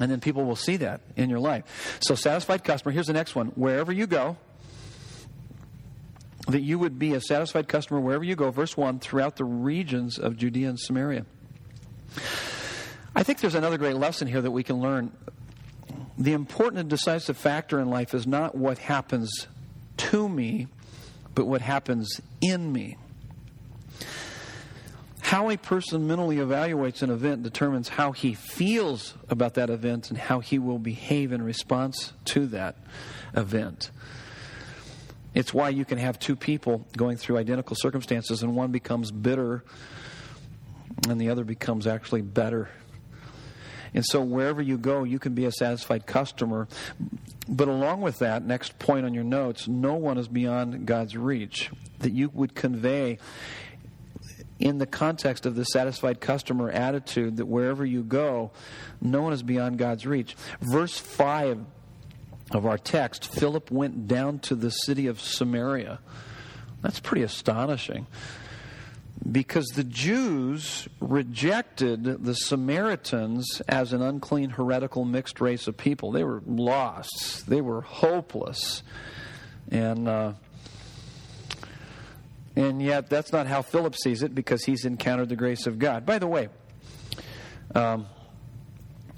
and 0.00 0.10
then 0.10 0.20
people 0.20 0.44
will 0.44 0.56
see 0.56 0.78
that 0.78 1.02
in 1.16 1.30
your 1.30 1.38
life. 1.38 1.98
So, 2.00 2.16
satisfied 2.16 2.64
customer. 2.64 2.90
Here's 2.90 3.06
the 3.06 3.12
next 3.12 3.36
one. 3.36 3.48
Wherever 3.48 3.92
you 3.92 4.08
go, 4.08 4.36
that 6.48 6.62
you 6.62 6.78
would 6.78 6.98
be 6.98 7.14
a 7.14 7.20
satisfied 7.20 7.68
customer 7.68 8.00
wherever 8.00 8.24
you 8.24 8.34
go. 8.34 8.50
Verse 8.50 8.76
1 8.76 8.98
throughout 8.98 9.36
the 9.36 9.44
regions 9.44 10.18
of 10.18 10.36
Judea 10.36 10.70
and 10.70 10.80
Samaria. 10.80 11.24
I 13.14 13.22
think 13.22 13.40
there's 13.40 13.54
another 13.54 13.78
great 13.78 13.96
lesson 13.96 14.26
here 14.28 14.40
that 14.40 14.50
we 14.50 14.62
can 14.62 14.80
learn. 14.80 15.12
The 16.18 16.32
important 16.32 16.80
and 16.80 16.90
decisive 16.90 17.36
factor 17.36 17.78
in 17.80 17.90
life 17.90 18.14
is 18.14 18.26
not 18.26 18.54
what 18.54 18.78
happens 18.78 19.48
to 19.98 20.28
me, 20.28 20.68
but 21.34 21.46
what 21.46 21.60
happens 21.60 22.20
in 22.40 22.72
me. 22.72 22.96
How 25.20 25.48
a 25.48 25.56
person 25.56 26.06
mentally 26.06 26.36
evaluates 26.36 27.02
an 27.02 27.10
event 27.10 27.42
determines 27.42 27.88
how 27.88 28.12
he 28.12 28.34
feels 28.34 29.14
about 29.30 29.54
that 29.54 29.70
event 29.70 30.10
and 30.10 30.18
how 30.18 30.40
he 30.40 30.58
will 30.58 30.78
behave 30.78 31.32
in 31.32 31.42
response 31.42 32.12
to 32.26 32.46
that 32.48 32.76
event. 33.34 33.90
It's 35.34 35.54
why 35.54 35.70
you 35.70 35.86
can 35.86 35.96
have 35.96 36.18
two 36.18 36.36
people 36.36 36.86
going 36.96 37.16
through 37.16 37.38
identical 37.38 37.76
circumstances 37.76 38.42
and 38.42 38.54
one 38.54 38.72
becomes 38.72 39.10
bitter 39.10 39.64
and 41.08 41.20
the 41.20 41.30
other 41.30 41.44
becomes 41.44 41.86
actually 41.86 42.22
better. 42.22 42.68
And 43.94 44.04
so 44.04 44.22
wherever 44.22 44.62
you 44.62 44.78
go, 44.78 45.04
you 45.04 45.18
can 45.18 45.34
be 45.34 45.44
a 45.44 45.52
satisfied 45.52 46.06
customer. 46.06 46.66
But 47.48 47.68
along 47.68 48.00
with 48.00 48.20
that, 48.20 48.44
next 48.44 48.78
point 48.78 49.04
on 49.04 49.12
your 49.12 49.24
notes, 49.24 49.68
no 49.68 49.94
one 49.94 50.16
is 50.16 50.28
beyond 50.28 50.86
God's 50.86 51.16
reach. 51.16 51.70
That 51.98 52.12
you 52.12 52.30
would 52.32 52.54
convey 52.54 53.18
in 54.58 54.78
the 54.78 54.86
context 54.86 55.44
of 55.44 55.56
the 55.56 55.64
satisfied 55.64 56.20
customer 56.20 56.70
attitude 56.70 57.36
that 57.36 57.46
wherever 57.46 57.84
you 57.84 58.02
go, 58.02 58.52
no 59.00 59.22
one 59.22 59.32
is 59.32 59.42
beyond 59.42 59.76
God's 59.76 60.06
reach. 60.06 60.36
Verse 60.60 60.96
5 60.96 61.64
of 62.52 62.66
our 62.66 62.78
text 62.78 63.26
Philip 63.26 63.70
went 63.70 64.06
down 64.06 64.38
to 64.40 64.54
the 64.54 64.70
city 64.70 65.06
of 65.06 65.20
Samaria. 65.20 65.98
That's 66.80 67.00
pretty 67.00 67.22
astonishing 67.22 68.06
because 69.30 69.66
the 69.68 69.84
Jews 69.84 70.88
rejected 71.00 72.24
the 72.24 72.34
Samaritans 72.34 73.62
as 73.68 73.92
an 73.92 74.02
unclean, 74.02 74.50
heretical, 74.50 75.04
mixed 75.04 75.40
race 75.40 75.68
of 75.68 75.76
people. 75.76 76.12
They 76.12 76.24
were 76.24 76.42
lost, 76.46 77.48
they 77.48 77.60
were 77.60 77.82
hopeless. 77.82 78.82
And. 79.70 80.08
Uh, 80.08 80.32
and 82.54 82.82
yet, 82.82 83.08
that's 83.08 83.32
not 83.32 83.46
how 83.46 83.62
Philip 83.62 83.96
sees 83.96 84.22
it 84.22 84.34
because 84.34 84.62
he's 84.64 84.84
encountered 84.84 85.30
the 85.30 85.36
grace 85.36 85.66
of 85.66 85.78
God. 85.78 86.04
By 86.04 86.18
the 86.18 86.26
way, 86.26 86.50
um, 87.74 88.06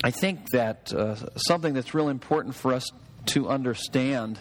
I 0.05 0.13
think 0.13 0.51
that 0.51 0.93
uh, 0.93 1.17
something 1.37 1.75
that's 1.75 1.95
real 1.95 2.09
important 2.09 2.55
for 2.55 2.73
us 2.73 2.89
to 3.27 3.49
understand 3.49 4.39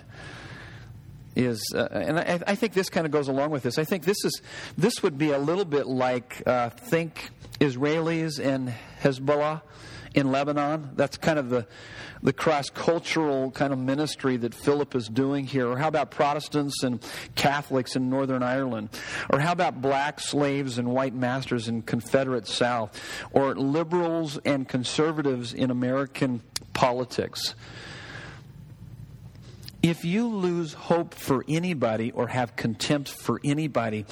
is, 1.36 1.74
uh, 1.76 1.88
and 1.91 2.19
I, 2.19 2.39
I, 2.48 2.56
think 2.56 2.74
this 2.74 2.89
kind 2.89 3.06
of 3.06 3.12
goes 3.12 3.28
along 3.28 3.52
with 3.52 3.63
this. 3.63 3.78
I 3.78 3.84
think 3.84 4.04
this 4.04 4.24
is 4.24 4.41
this 4.78 5.02
would 5.02 5.17
be 5.17 5.32
a 5.32 5.39
little 5.39 5.65
bit 5.65 5.88
like 5.88 6.43
uh, 6.46 6.69
think 6.69 7.30
Israelis 7.60 8.39
and 8.39 8.74
Hezbollah 9.02 9.62
in 10.13 10.32
Lebanon. 10.32 10.91
That's 10.96 11.17
kind 11.17 11.39
of 11.39 11.50
the 11.50 11.67
the 12.22 12.34
cross 12.34 12.69
cultural 12.69 13.52
kind 13.52 13.74
of 13.74 13.80
ministry 13.80 14.38
that 14.38 14.56
Philip 14.56 14.96
is 14.96 15.10
doing 15.10 15.46
here. 15.46 15.67
Or 15.67 15.78
how 15.78 15.89
about 15.89 16.10
Protestants 16.10 16.82
and 16.82 17.06
Catholics 17.36 17.98
in 17.98 18.10
Northern 18.10 18.41
Ireland? 18.41 18.89
Or 19.30 19.39
how 19.39 19.52
about 19.52 19.82
black 19.82 20.22
slaves 20.22 20.78
and 20.78 20.89
white 20.89 21.13
masters 21.13 21.67
in 21.67 21.82
Confederate 21.82 22.48
South? 22.48 22.98
Or 23.34 23.56
liberals 23.56 24.38
and 24.46 24.67
conservatives 24.67 25.54
in 25.54 25.69
American 25.69 26.41
politics? 26.72 27.56
If 29.84 30.06
you 30.06 30.30
lose 30.30 30.72
hope 30.72 31.13
for 31.13 31.43
anybody 31.46 32.12
or 32.12 32.28
have 32.28 32.56
contempt 32.56 33.10
for 33.10 33.41
anybody, 33.43 34.06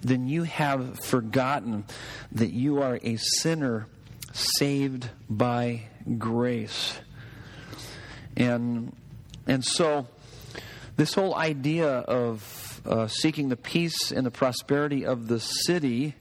then 0.00 0.28
you 0.28 0.44
have 0.44 1.00
forgotten 1.00 1.84
that 2.30 2.52
you 2.52 2.80
are 2.80 3.00
a 3.02 3.16
sinner 3.16 3.88
saved 4.32 5.10
by 5.28 5.88
grace. 6.16 6.96
And, 8.36 8.94
and 9.48 9.64
so, 9.64 10.06
this 10.94 11.14
whole 11.14 11.34
idea 11.34 11.88
of 11.88 12.80
uh, 12.86 13.08
seeking 13.08 13.48
the 13.48 13.56
peace 13.56 14.12
and 14.12 14.24
the 14.24 14.30
prosperity 14.30 15.04
of 15.04 15.26
the 15.26 15.40
city, 15.40 16.14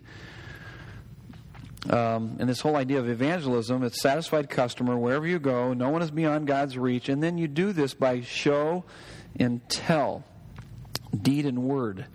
um, 1.90 2.38
and 2.40 2.50
this 2.50 2.62
whole 2.62 2.76
idea 2.76 3.00
of 3.00 3.10
evangelism, 3.10 3.84
it's 3.84 4.02
satisfied 4.02 4.50
customer 4.50 4.98
wherever 4.98 5.28
you 5.28 5.40
go, 5.40 5.74
no 5.74 5.90
one 5.90 6.02
is 6.02 6.12
beyond 6.12 6.48
God's 6.48 6.78
reach, 6.78 7.10
and 7.10 7.22
then 7.22 7.38
you 7.38 7.48
do 7.48 7.74
this 7.74 7.94
by 7.94 8.22
show 8.22 8.84
and 9.40 9.68
tell, 9.70 10.24
deed 11.22 11.46
and 11.46 11.64
word. 11.64 12.06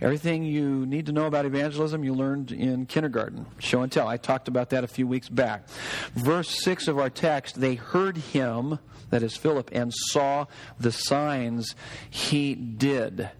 Everything 0.00 0.42
you 0.42 0.84
need 0.84 1.06
to 1.06 1.12
know 1.12 1.26
about 1.26 1.46
evangelism 1.46 2.02
you 2.02 2.12
learned 2.12 2.50
in 2.50 2.86
kindergarten. 2.86 3.46
Show 3.60 3.82
and 3.82 3.92
tell. 3.92 4.08
I 4.08 4.16
talked 4.16 4.48
about 4.48 4.70
that 4.70 4.82
a 4.82 4.88
few 4.88 5.06
weeks 5.06 5.28
back. 5.28 5.68
Verse 6.14 6.48
6 6.64 6.88
of 6.88 6.98
our 6.98 7.08
text 7.08 7.60
they 7.60 7.76
heard 7.76 8.16
him, 8.16 8.80
that 9.10 9.22
is 9.22 9.36
Philip, 9.36 9.70
and 9.72 9.94
saw 9.94 10.46
the 10.80 10.90
signs 10.90 11.76
he 12.10 12.56
did. 12.56 13.30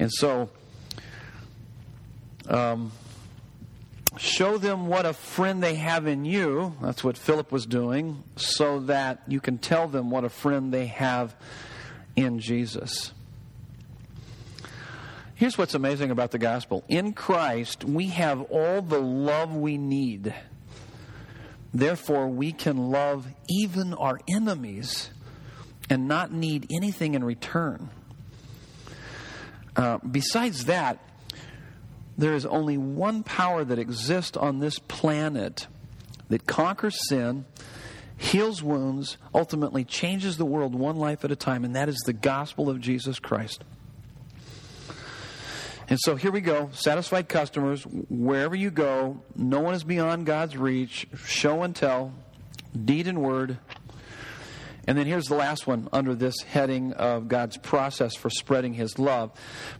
And 0.00 0.10
so, 0.10 0.50
um, 2.48 2.90
show 4.16 4.58
them 4.58 4.86
what 4.86 5.06
a 5.06 5.12
friend 5.12 5.62
they 5.62 5.74
have 5.76 6.06
in 6.06 6.24
you. 6.24 6.74
That's 6.80 7.02
what 7.02 7.16
Philip 7.16 7.50
was 7.50 7.66
doing, 7.66 8.22
so 8.36 8.80
that 8.80 9.22
you 9.26 9.40
can 9.40 9.58
tell 9.58 9.88
them 9.88 10.10
what 10.10 10.24
a 10.24 10.28
friend 10.28 10.72
they 10.72 10.86
have 10.86 11.34
in 12.16 12.38
Jesus. 12.38 13.12
Here's 15.34 15.58
what's 15.58 15.74
amazing 15.74 16.10
about 16.10 16.30
the 16.30 16.38
gospel 16.38 16.84
in 16.88 17.14
Christ, 17.14 17.84
we 17.84 18.08
have 18.08 18.42
all 18.42 18.82
the 18.82 19.00
love 19.00 19.56
we 19.56 19.76
need. 19.76 20.34
Therefore, 21.74 22.28
we 22.28 22.52
can 22.52 22.90
love 22.90 23.26
even 23.48 23.94
our 23.94 24.20
enemies 24.28 25.10
and 25.88 26.06
not 26.06 26.32
need 26.32 26.70
anything 26.70 27.14
in 27.14 27.24
return. 27.24 27.90
Uh, 29.74 29.98
besides 29.98 30.66
that, 30.66 30.98
there 32.22 32.34
is 32.34 32.46
only 32.46 32.78
one 32.78 33.24
power 33.24 33.64
that 33.64 33.80
exists 33.80 34.36
on 34.36 34.60
this 34.60 34.78
planet 34.78 35.66
that 36.28 36.46
conquers 36.46 36.96
sin, 37.08 37.44
heals 38.16 38.62
wounds, 38.62 39.18
ultimately 39.34 39.84
changes 39.84 40.36
the 40.36 40.44
world 40.44 40.72
one 40.72 40.94
life 40.94 41.24
at 41.24 41.32
a 41.32 41.36
time, 41.36 41.64
and 41.64 41.74
that 41.74 41.88
is 41.88 41.96
the 42.06 42.12
gospel 42.12 42.70
of 42.70 42.80
Jesus 42.80 43.18
Christ. 43.18 43.64
And 45.88 45.98
so 46.00 46.14
here 46.14 46.30
we 46.30 46.40
go 46.40 46.70
satisfied 46.72 47.28
customers, 47.28 47.82
wherever 47.82 48.54
you 48.54 48.70
go, 48.70 49.20
no 49.34 49.58
one 49.58 49.74
is 49.74 49.82
beyond 49.82 50.24
God's 50.24 50.56
reach, 50.56 51.08
show 51.26 51.64
and 51.64 51.74
tell, 51.74 52.14
deed 52.84 53.08
and 53.08 53.20
word. 53.20 53.58
And 54.86 54.98
then 54.98 55.06
here's 55.06 55.26
the 55.26 55.36
last 55.36 55.66
one 55.66 55.88
under 55.92 56.14
this 56.14 56.40
heading 56.40 56.92
of 56.94 57.28
God's 57.28 57.56
process 57.56 58.16
for 58.16 58.30
spreading 58.30 58.74
his 58.74 58.98
love. 58.98 59.30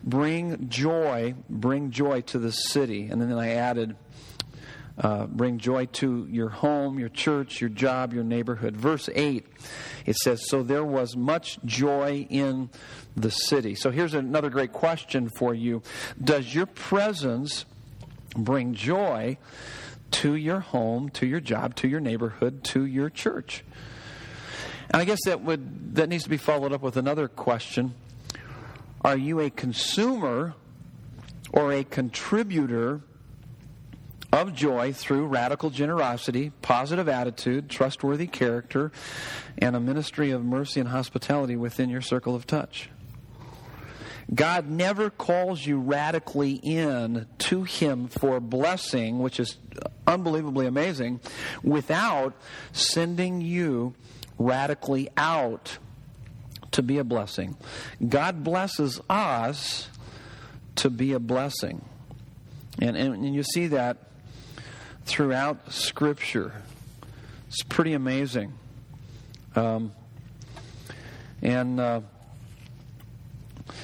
Bring 0.04 0.68
joy, 0.68 1.34
bring 1.50 1.90
joy 1.90 2.20
to 2.22 2.38
the 2.38 2.52
city. 2.52 3.06
And 3.06 3.20
then 3.20 3.32
I 3.32 3.54
added, 3.54 3.96
uh, 4.96 5.26
bring 5.26 5.58
joy 5.58 5.86
to 5.86 6.28
your 6.30 6.50
home, 6.50 7.00
your 7.00 7.08
church, 7.08 7.60
your 7.60 7.70
job, 7.70 8.12
your 8.12 8.22
neighborhood. 8.22 8.76
Verse 8.76 9.08
8, 9.12 9.44
it 10.06 10.16
says, 10.16 10.48
So 10.48 10.62
there 10.62 10.84
was 10.84 11.16
much 11.16 11.58
joy 11.64 12.26
in 12.30 12.70
the 13.16 13.30
city. 13.30 13.74
So 13.74 13.90
here's 13.90 14.14
another 14.14 14.50
great 14.50 14.72
question 14.72 15.30
for 15.36 15.52
you 15.52 15.82
Does 16.22 16.54
your 16.54 16.66
presence 16.66 17.64
bring 18.36 18.74
joy 18.74 19.36
to 20.12 20.36
your 20.36 20.60
home, 20.60 21.08
to 21.08 21.26
your 21.26 21.40
job, 21.40 21.74
to 21.76 21.88
your 21.88 22.00
neighborhood, 22.00 22.62
to 22.64 22.84
your 22.84 23.10
church? 23.10 23.64
And 24.92 25.00
I 25.00 25.04
guess 25.04 25.20
that 25.24 25.42
would 25.42 25.94
that 25.94 26.08
needs 26.08 26.24
to 26.24 26.30
be 26.30 26.36
followed 26.36 26.72
up 26.72 26.82
with 26.82 26.96
another 26.96 27.28
question. 27.28 27.94
Are 29.02 29.16
you 29.16 29.40
a 29.40 29.50
consumer 29.50 30.54
or 31.52 31.72
a 31.72 31.84
contributor 31.84 33.00
of 34.32 34.54
joy 34.54 34.92
through 34.92 35.26
radical 35.26 35.70
generosity, 35.70 36.52
positive 36.62 37.08
attitude, 37.08 37.68
trustworthy 37.68 38.26
character, 38.26 38.92
and 39.58 39.76
a 39.76 39.80
ministry 39.80 40.30
of 40.30 40.44
mercy 40.44 40.80
and 40.80 40.88
hospitality 40.88 41.56
within 41.56 41.90
your 41.90 42.00
circle 42.00 42.34
of 42.34 42.46
touch? 42.46 42.88
God 44.34 44.68
never 44.70 45.10
calls 45.10 45.66
you 45.66 45.78
radically 45.78 46.52
in 46.52 47.26
to 47.38 47.64
Him 47.64 48.08
for 48.08 48.40
blessing, 48.40 49.18
which 49.18 49.38
is 49.38 49.58
unbelievably 50.06 50.66
amazing, 50.66 51.20
without 51.62 52.34
sending 52.72 53.40
you 53.40 53.94
radically 54.38 55.08
out 55.16 55.78
to 56.72 56.82
be 56.82 56.98
a 56.98 57.04
blessing. 57.04 57.56
God 58.06 58.42
blesses 58.42 59.00
us 59.08 59.88
to 60.76 60.90
be 60.90 61.12
a 61.12 61.18
blessing. 61.18 61.84
And, 62.78 62.96
and, 62.96 63.14
and 63.14 63.34
you 63.34 63.42
see 63.42 63.68
that 63.68 63.98
throughout 65.04 65.72
Scripture. 65.72 66.52
It's 67.48 67.62
pretty 67.62 67.92
amazing. 67.92 68.52
Um, 69.54 69.92
and. 71.42 71.80
Uh, 71.80 72.00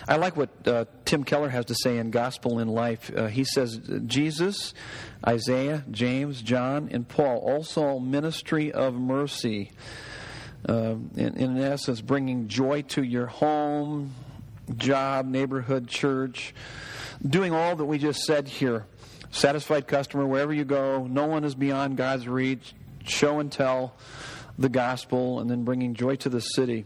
I 0.07 0.17
like 0.17 0.39
what 0.39 0.49
uh, 0.67 0.87
Tim 1.05 1.23
Keller 1.23 1.51
has 1.51 1.67
to 1.67 1.75
say 1.75 1.99
in 1.99 2.11
Gospel 2.11 2.61
in 2.61 2.69
Life. 2.69 3.11
Uh, 3.15 3.27
he 3.27 3.45
says, 3.45 3.79
Jesus, 4.07 4.73
Isaiah, 5.27 5.85
James, 5.91 6.41
John, 6.41 6.89
and 6.91 7.07
Paul 7.07 7.39
all 7.39 7.63
saw 7.63 7.99
ministry 7.99 8.73
of 8.73 8.95
mercy. 8.95 9.71
Uh, 10.67 10.97
in, 11.17 11.37
in 11.37 11.59
essence, 11.59 12.01
bringing 12.01 12.49
joy 12.49 12.83
to 12.83 13.03
your 13.03 13.27
home, 13.27 14.15
job, 14.77 15.27
neighborhood, 15.27 15.89
church, 15.89 16.55
doing 17.27 17.53
all 17.53 17.77
that 17.77 17.85
we 17.85 17.99
just 17.99 18.23
said 18.25 18.49
here. 18.49 18.87
Satisfied 19.31 19.87
customer 19.87 20.27
wherever 20.27 20.53
you 20.53 20.65
go, 20.65 21.07
no 21.07 21.27
one 21.27 21.45
is 21.45 21.55
beyond 21.55 21.97
God's 21.97 22.27
reach. 22.27 22.75
Show 23.05 23.41
and 23.41 23.51
tell 23.51 23.95
the 24.59 24.69
gospel, 24.69 25.41
and 25.41 25.49
then 25.49 25.63
bringing 25.65 25.95
joy 25.95 26.17
to 26.17 26.29
the 26.29 26.41
city. 26.41 26.85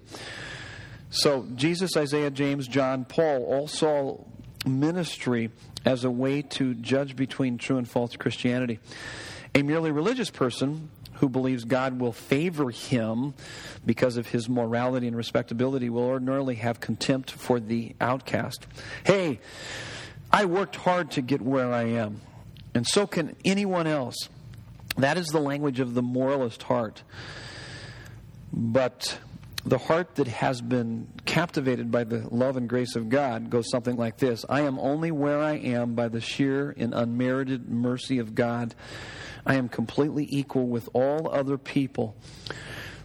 So, 1.11 1.47
Jesus, 1.55 1.97
Isaiah, 1.97 2.31
James, 2.31 2.69
John, 2.69 3.05
Paul 3.05 3.45
all 3.45 3.67
saw 3.67 4.23
ministry 4.67 5.51
as 5.85 6.05
a 6.05 6.11
way 6.11 6.43
to 6.43 6.75
judge 6.75 7.17
between 7.17 7.59
true 7.59 7.79
and 7.79 7.89
false 7.89 8.17
Christianity. 8.17 8.79
A 9.55 9.63
merely 9.63 9.91
religious 9.91 10.31
person 10.31 10.91
who 11.23 11.29
believes 11.29 11.63
God 11.63 12.01
will 12.01 12.11
favor 12.11 12.71
him 12.71 13.33
because 13.87 14.17
of 14.17 14.27
his 14.27 14.49
morality 14.49 15.07
and 15.07 15.17
respectability 15.17 15.89
will 15.89 16.03
ordinarily 16.03 16.57
have 16.57 16.81
contempt 16.81 17.31
for 17.31 17.61
the 17.61 17.95
outcast. 18.01 18.67
Hey, 19.05 19.39
I 20.33 20.47
worked 20.47 20.75
hard 20.75 21.13
to 21.13 21.23
get 21.23 21.41
where 21.41 21.73
I 21.73 21.85
am, 21.85 22.23
and 22.75 22.85
so 22.85 23.07
can 23.07 23.37
anyone 23.45 23.87
else. 23.87 24.17
That 24.97 25.17
is 25.17 25.29
the 25.29 25.39
language 25.39 25.79
of 25.79 25.95
the 25.95 26.03
moralist 26.03 26.65
heart. 26.65 27.05
But 28.53 29.17
the 29.65 29.79
heart 29.79 30.17
that 30.17 30.27
has 30.27 30.61
been 30.61 31.07
captivated 31.25 31.93
by 31.93 32.03
the 32.03 32.27
love 32.35 32.57
and 32.57 32.69
grace 32.69 32.97
of 32.97 33.09
God 33.09 33.49
goes 33.49 33.71
something 33.71 33.97
like 33.97 34.17
this 34.17 34.45
I 34.49 34.63
am 34.63 34.77
only 34.81 35.13
where 35.13 35.39
I 35.39 35.53
am 35.53 35.95
by 35.95 36.09
the 36.09 36.21
sheer 36.21 36.75
and 36.77 36.93
unmerited 36.93 37.69
mercy 37.69 38.19
of 38.19 38.35
God. 38.35 38.75
I 39.45 39.57
am 39.57 39.69
completely 39.69 40.27
equal 40.31 40.67
with 40.67 40.89
all 40.93 41.31
other 41.33 41.59
people. 41.59 42.17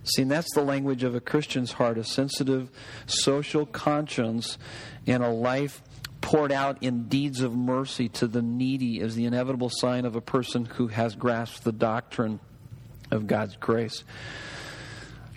See, 0.03 0.23
that's 0.23 0.53
the 0.53 0.61
language 0.61 1.03
of 1.03 1.15
a 1.15 1.19
Christian's 1.19 1.73
heart 1.73 1.97
a 1.97 2.03
sensitive 2.03 2.69
social 3.05 3.65
conscience 3.65 4.57
and 5.05 5.23
a 5.23 5.29
life 5.29 5.81
poured 6.21 6.51
out 6.51 6.81
in 6.81 7.07
deeds 7.07 7.41
of 7.41 7.55
mercy 7.55 8.09
to 8.09 8.27
the 8.27 8.41
needy 8.41 8.99
is 8.99 9.15
the 9.15 9.25
inevitable 9.25 9.69
sign 9.71 10.05
of 10.05 10.15
a 10.15 10.21
person 10.21 10.65
who 10.65 10.88
has 10.88 11.15
grasped 11.15 11.63
the 11.63 11.71
doctrine 11.71 12.39
of 13.11 13.27
God's 13.27 13.55
grace. 13.55 14.03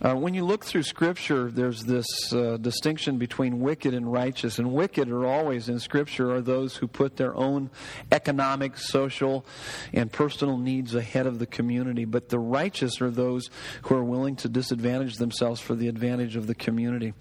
Uh, 0.03 0.15
when 0.15 0.33
you 0.33 0.45
look 0.47 0.65
through 0.65 0.83
Scripture, 0.83 1.51
there's 1.51 1.85
this 1.85 2.07
uh, 2.33 2.57
distinction 2.57 3.19
between 3.19 3.61
wicked 3.61 3.93
and 3.93 4.11
righteous. 4.11 4.59
And 4.59 4.73
wicked 4.73 5.11
are 5.11 5.27
always 5.27 5.69
in 5.69 5.79
Scripture 5.79 6.35
are 6.35 6.41
those 6.41 6.77
who 6.77 6.89
put 6.89 7.17
their 7.17 7.35
own 7.37 7.69
economic, 8.11 8.79
social, 8.79 9.45
and 9.93 10.11
personal 10.11 10.57
needs 10.57 10.95
ahead 10.95 11.27
of 11.27 11.39
the 11.39 11.47
community. 11.47 12.07
But 12.07 12.31
the 12.31 12.39
righteous 12.39 13.03
are 13.03 13.11
those 13.11 13.51
who 13.83 13.95
are 13.95 14.05
willing 14.05 14.37
to 14.37 14.49
disadvantage 14.49 15.17
themselves 15.17 15.61
for 15.61 15.75
the 15.75 15.89
advantage 15.89 16.35
of 16.35 16.47
the 16.47 16.55
community. 16.55 17.13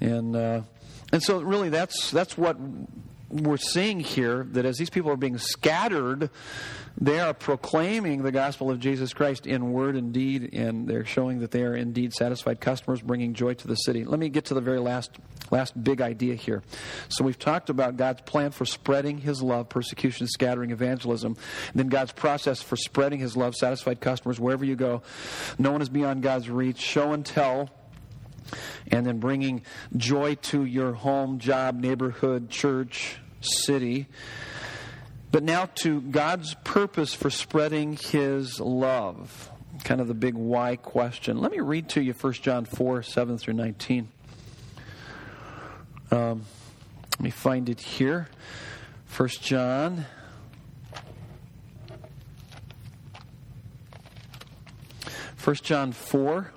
And 0.00 0.36
uh, 0.36 0.62
and 1.12 1.22
so, 1.22 1.40
really, 1.40 1.68
that's 1.68 2.12
that's 2.12 2.38
what 2.38 2.56
we're 3.32 3.56
seeing 3.56 4.00
here 4.00 4.46
that 4.50 4.66
as 4.66 4.76
these 4.76 4.90
people 4.90 5.10
are 5.10 5.16
being 5.16 5.38
scattered, 5.38 6.30
they 7.00 7.18
are 7.18 7.32
proclaiming 7.32 8.22
the 8.22 8.30
gospel 8.30 8.70
of 8.70 8.78
Jesus 8.78 9.14
Christ 9.14 9.46
in 9.46 9.72
word 9.72 9.96
and 9.96 10.12
deed, 10.12 10.50
and 10.52 10.86
they're 10.86 11.06
showing 11.06 11.40
that 11.40 11.50
they 11.50 11.62
are 11.62 11.74
indeed 11.74 12.12
satisfied 12.12 12.60
customers, 12.60 13.00
bringing 13.00 13.32
joy 13.32 13.54
to 13.54 13.66
the 13.66 13.74
city. 13.74 14.04
Let 14.04 14.20
me 14.20 14.28
get 14.28 14.44
to 14.46 14.54
the 14.54 14.60
very 14.60 14.78
last, 14.78 15.12
last 15.50 15.82
big 15.82 16.02
idea 16.02 16.34
here. 16.34 16.62
So 17.08 17.24
we've 17.24 17.38
talked 17.38 17.70
about 17.70 17.96
God's 17.96 18.20
plan 18.20 18.50
for 18.50 18.66
spreading 18.66 19.18
His 19.18 19.42
love, 19.42 19.70
persecution, 19.70 20.26
scattering, 20.26 20.70
evangelism, 20.70 21.36
then 21.74 21.88
God's 21.88 22.12
process 22.12 22.60
for 22.60 22.76
spreading 22.76 23.18
His 23.18 23.34
love, 23.34 23.54
satisfied 23.54 24.00
customers 24.00 24.38
wherever 24.38 24.64
you 24.64 24.76
go. 24.76 25.02
No 25.58 25.72
one 25.72 25.80
is 25.80 25.88
beyond 25.88 26.22
God's 26.22 26.50
reach. 26.50 26.78
Show 26.78 27.12
and 27.12 27.24
tell 27.24 27.70
and 28.90 29.06
then 29.06 29.18
bringing 29.18 29.62
joy 29.96 30.34
to 30.34 30.64
your 30.64 30.92
home, 30.92 31.38
job, 31.38 31.78
neighborhood, 31.80 32.50
church, 32.50 33.18
city. 33.44 34.08
But 35.30 35.42
now 35.42 35.66
to 35.76 36.00
God's 36.00 36.54
purpose 36.62 37.14
for 37.14 37.30
spreading 37.30 37.96
his 37.96 38.60
love. 38.60 39.50
Kind 39.84 40.00
of 40.00 40.08
the 40.08 40.14
big 40.14 40.34
why 40.34 40.76
question. 40.76 41.38
Let 41.38 41.50
me 41.50 41.60
read 41.60 41.88
to 41.90 42.02
you 42.02 42.12
1 42.12 42.32
John 42.34 42.64
4 42.66 43.02
7 43.02 43.38
through 43.38 43.54
19. 43.54 44.08
Um, 46.10 46.44
let 47.12 47.20
me 47.20 47.30
find 47.30 47.68
it 47.70 47.80
here. 47.80 48.28
1 49.16 49.28
John. 49.40 50.04
First 55.36 55.64
John 55.64 55.90
4 55.90 56.52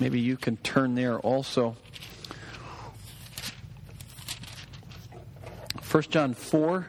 Maybe 0.00 0.18
you 0.18 0.38
can 0.38 0.56
turn 0.56 0.94
there 0.94 1.18
also. 1.18 1.76
1 5.90 6.02
John 6.04 6.32
4, 6.32 6.88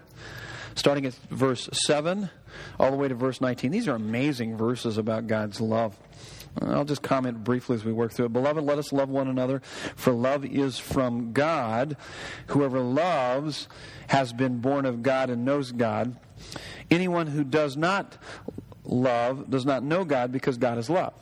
starting 0.76 1.06
at 1.06 1.14
verse 1.30 1.68
7, 1.74 2.30
all 2.80 2.90
the 2.90 2.96
way 2.96 3.10
to 3.10 3.16
verse 3.16 3.42
19. 3.42 3.70
These 3.70 3.90
are 3.90 3.96
amazing 3.96 4.56
verses 4.56 4.98
about 4.98 5.28
God's 5.28 5.60
love. 5.60 6.00
I'll 6.62 6.86
just 6.86 7.02
comment 7.02 7.44
briefly 7.44 7.76
as 7.76 7.84
we 7.84 7.92
work 7.92 8.14
through 8.14 8.28
it. 8.28 8.34
Beloved, 8.34 8.64
let 8.64 8.78
us 8.78 8.94
love 8.94 9.10
one 9.10 9.28
another, 9.28 9.62
for 9.96 10.14
love 10.14 10.46
is 10.46 10.78
from 10.78 11.34
God. 11.34 11.98
Whoever 12.48 12.80
loves 12.80 13.68
has 14.08 14.32
been 14.32 14.60
born 14.60 14.86
of 14.86 15.04
God 15.04 15.30
and 15.30 15.44
knows 15.44 15.74
God. 15.74 16.16
Anyone 16.90 17.28
who 17.28 17.44
does 17.44 17.76
not 17.76 18.18
love 18.86 19.50
does 19.50 19.66
not 19.66 19.84
know 19.84 20.06
God 20.06 20.32
because 20.32 20.58
God 20.58 20.78
is 20.78 20.90
love. 20.90 21.14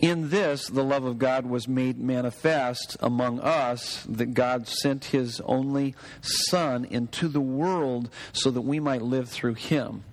In 0.00 0.30
this, 0.30 0.68
the 0.68 0.84
love 0.84 1.04
of 1.04 1.18
God 1.18 1.46
was 1.46 1.66
made 1.66 1.98
manifest 1.98 2.96
among 3.00 3.40
us, 3.40 4.04
that 4.08 4.32
God 4.32 4.68
sent 4.68 5.06
his 5.06 5.40
only 5.40 5.96
Son 6.20 6.84
into 6.84 7.26
the 7.26 7.40
world 7.40 8.08
so 8.32 8.50
that 8.52 8.60
we 8.60 8.78
might 8.78 9.02
live 9.02 9.28
through 9.28 9.54
him. 9.54 10.04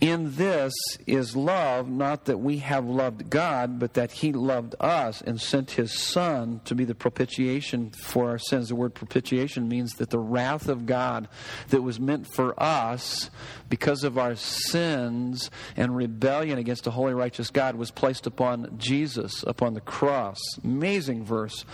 In 0.00 0.34
this 0.36 0.72
is 1.06 1.36
love, 1.36 1.88
not 1.88 2.24
that 2.24 2.38
we 2.38 2.58
have 2.58 2.84
loved 2.84 3.30
God, 3.30 3.78
but 3.78 3.94
that 3.94 4.10
He 4.10 4.32
loved 4.32 4.74
us 4.80 5.22
and 5.22 5.40
sent 5.40 5.72
His 5.72 5.92
Son 5.98 6.60
to 6.64 6.74
be 6.74 6.84
the 6.84 6.94
propitiation 6.94 7.90
for 7.90 8.28
our 8.30 8.38
sins. 8.38 8.68
The 8.68 8.74
word 8.74 8.94
propitiation 8.94 9.68
means 9.68 9.92
that 9.94 10.10
the 10.10 10.18
wrath 10.18 10.68
of 10.68 10.86
God 10.86 11.28
that 11.68 11.82
was 11.82 12.00
meant 12.00 12.26
for 12.26 12.60
us 12.60 13.30
because 13.68 14.04
of 14.04 14.18
our 14.18 14.34
sins 14.34 15.50
and 15.76 15.96
rebellion 15.96 16.58
against 16.58 16.86
a 16.86 16.90
holy, 16.90 17.14
righteous 17.14 17.50
God 17.50 17.76
was 17.76 17.90
placed 17.90 18.26
upon 18.26 18.76
Jesus, 18.76 19.44
upon 19.46 19.74
the 19.74 19.80
cross. 19.80 20.38
Amazing 20.62 21.24
verse. 21.24 21.64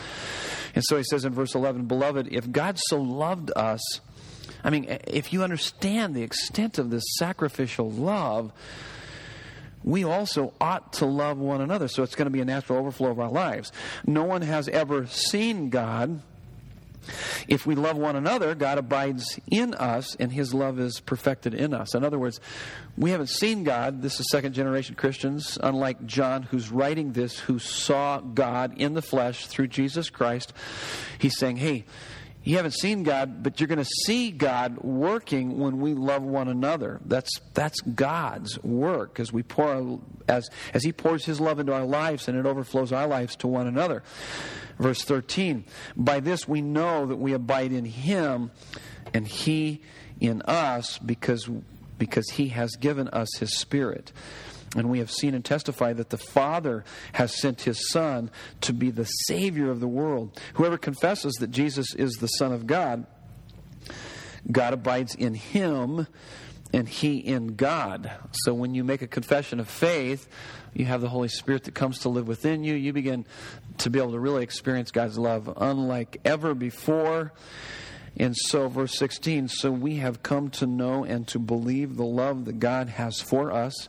And 0.74 0.84
so 0.84 0.98
He 0.98 1.04
says 1.04 1.24
in 1.24 1.32
verse 1.32 1.54
11, 1.54 1.86
Beloved, 1.86 2.28
if 2.30 2.52
God 2.52 2.78
so 2.78 3.00
loved 3.00 3.50
us, 3.56 3.80
I 4.62 4.70
mean, 4.70 4.98
if 5.06 5.32
you 5.32 5.42
understand 5.42 6.14
the 6.14 6.22
extent 6.22 6.78
of 6.78 6.90
this 6.90 7.04
sacrificial 7.18 7.90
love, 7.90 8.52
we 9.82 10.04
also 10.04 10.52
ought 10.60 10.92
to 10.94 11.06
love 11.06 11.38
one 11.38 11.60
another. 11.60 11.88
So 11.88 12.02
it's 12.02 12.14
going 12.14 12.26
to 12.26 12.30
be 12.30 12.40
a 12.40 12.44
natural 12.44 12.78
overflow 12.78 13.10
of 13.10 13.20
our 13.20 13.30
lives. 13.30 13.72
No 14.06 14.24
one 14.24 14.42
has 14.42 14.68
ever 14.68 15.06
seen 15.06 15.70
God. 15.70 16.22
If 17.48 17.66
we 17.66 17.74
love 17.74 17.96
one 17.96 18.14
another, 18.14 18.54
God 18.54 18.76
abides 18.76 19.40
in 19.50 19.72
us 19.74 20.14
and 20.16 20.30
his 20.30 20.52
love 20.52 20.78
is 20.78 21.00
perfected 21.00 21.54
in 21.54 21.72
us. 21.72 21.94
In 21.94 22.04
other 22.04 22.18
words, 22.18 22.40
we 22.96 23.10
haven't 23.10 23.30
seen 23.30 23.64
God. 23.64 24.02
This 24.02 24.20
is 24.20 24.30
second 24.30 24.52
generation 24.52 24.94
Christians, 24.94 25.58
unlike 25.62 26.04
John, 26.04 26.42
who's 26.42 26.70
writing 26.70 27.12
this, 27.12 27.38
who 27.38 27.58
saw 27.58 28.20
God 28.20 28.74
in 28.76 28.92
the 28.92 29.02
flesh 29.02 29.46
through 29.46 29.68
Jesus 29.68 30.10
Christ. 30.10 30.52
He's 31.18 31.38
saying, 31.38 31.56
hey, 31.56 31.86
you 32.42 32.56
haven't 32.56 32.72
seen 32.72 33.02
God, 33.02 33.42
but 33.42 33.60
you're 33.60 33.68
going 33.68 33.78
to 33.78 33.90
see 34.06 34.30
God 34.30 34.78
working 34.78 35.58
when 35.58 35.80
we 35.80 35.92
love 35.92 36.22
one 36.22 36.48
another. 36.48 37.00
That's 37.04 37.38
that's 37.52 37.80
God's 37.80 38.62
work 38.62 39.20
as 39.20 39.32
we 39.32 39.42
pour 39.42 40.00
as 40.26 40.48
as 40.72 40.82
He 40.82 40.92
pours 40.92 41.24
His 41.24 41.38
love 41.38 41.58
into 41.58 41.74
our 41.74 41.84
lives 41.84 42.28
and 42.28 42.38
it 42.38 42.46
overflows 42.46 42.92
our 42.92 43.06
lives 43.06 43.36
to 43.36 43.46
one 43.46 43.66
another. 43.66 44.02
Verse 44.78 45.02
13. 45.04 45.64
By 45.96 46.20
this 46.20 46.48
we 46.48 46.62
know 46.62 47.04
that 47.06 47.16
we 47.16 47.34
abide 47.34 47.72
in 47.72 47.84
Him, 47.84 48.50
and 49.12 49.28
He 49.28 49.82
in 50.18 50.40
us, 50.42 50.96
because 50.98 51.48
because 51.98 52.30
He 52.30 52.48
has 52.48 52.76
given 52.76 53.08
us 53.08 53.28
His 53.38 53.58
Spirit. 53.58 54.12
And 54.76 54.88
we 54.88 55.00
have 55.00 55.10
seen 55.10 55.34
and 55.34 55.44
testified 55.44 55.96
that 55.96 56.10
the 56.10 56.18
Father 56.18 56.84
has 57.12 57.36
sent 57.36 57.62
his 57.62 57.90
Son 57.90 58.30
to 58.60 58.72
be 58.72 58.90
the 58.90 59.04
Savior 59.04 59.70
of 59.70 59.80
the 59.80 59.88
world. 59.88 60.40
Whoever 60.54 60.78
confesses 60.78 61.34
that 61.40 61.50
Jesus 61.50 61.94
is 61.94 62.12
the 62.14 62.28
Son 62.28 62.52
of 62.52 62.66
God, 62.68 63.06
God 64.50 64.72
abides 64.72 65.14
in 65.14 65.34
him 65.34 66.06
and 66.72 66.88
he 66.88 67.18
in 67.18 67.56
God. 67.56 68.12
So 68.44 68.54
when 68.54 68.74
you 68.74 68.84
make 68.84 69.02
a 69.02 69.08
confession 69.08 69.58
of 69.58 69.68
faith, 69.68 70.28
you 70.72 70.84
have 70.84 71.00
the 71.00 71.08
Holy 71.08 71.28
Spirit 71.28 71.64
that 71.64 71.74
comes 71.74 72.00
to 72.00 72.08
live 72.08 72.28
within 72.28 72.62
you. 72.62 72.74
You 72.74 72.92
begin 72.92 73.26
to 73.78 73.90
be 73.90 73.98
able 73.98 74.12
to 74.12 74.20
really 74.20 74.44
experience 74.44 74.92
God's 74.92 75.18
love 75.18 75.52
unlike 75.56 76.20
ever 76.24 76.54
before. 76.54 77.32
And 78.20 78.36
so, 78.36 78.68
verse 78.68 78.98
16, 78.98 79.48
so 79.48 79.70
we 79.70 79.96
have 79.96 80.22
come 80.22 80.50
to 80.50 80.66
know 80.66 81.04
and 81.04 81.26
to 81.28 81.38
believe 81.38 81.96
the 81.96 82.04
love 82.04 82.44
that 82.44 82.58
God 82.60 82.90
has 82.90 83.18
for 83.18 83.50
us. 83.50 83.88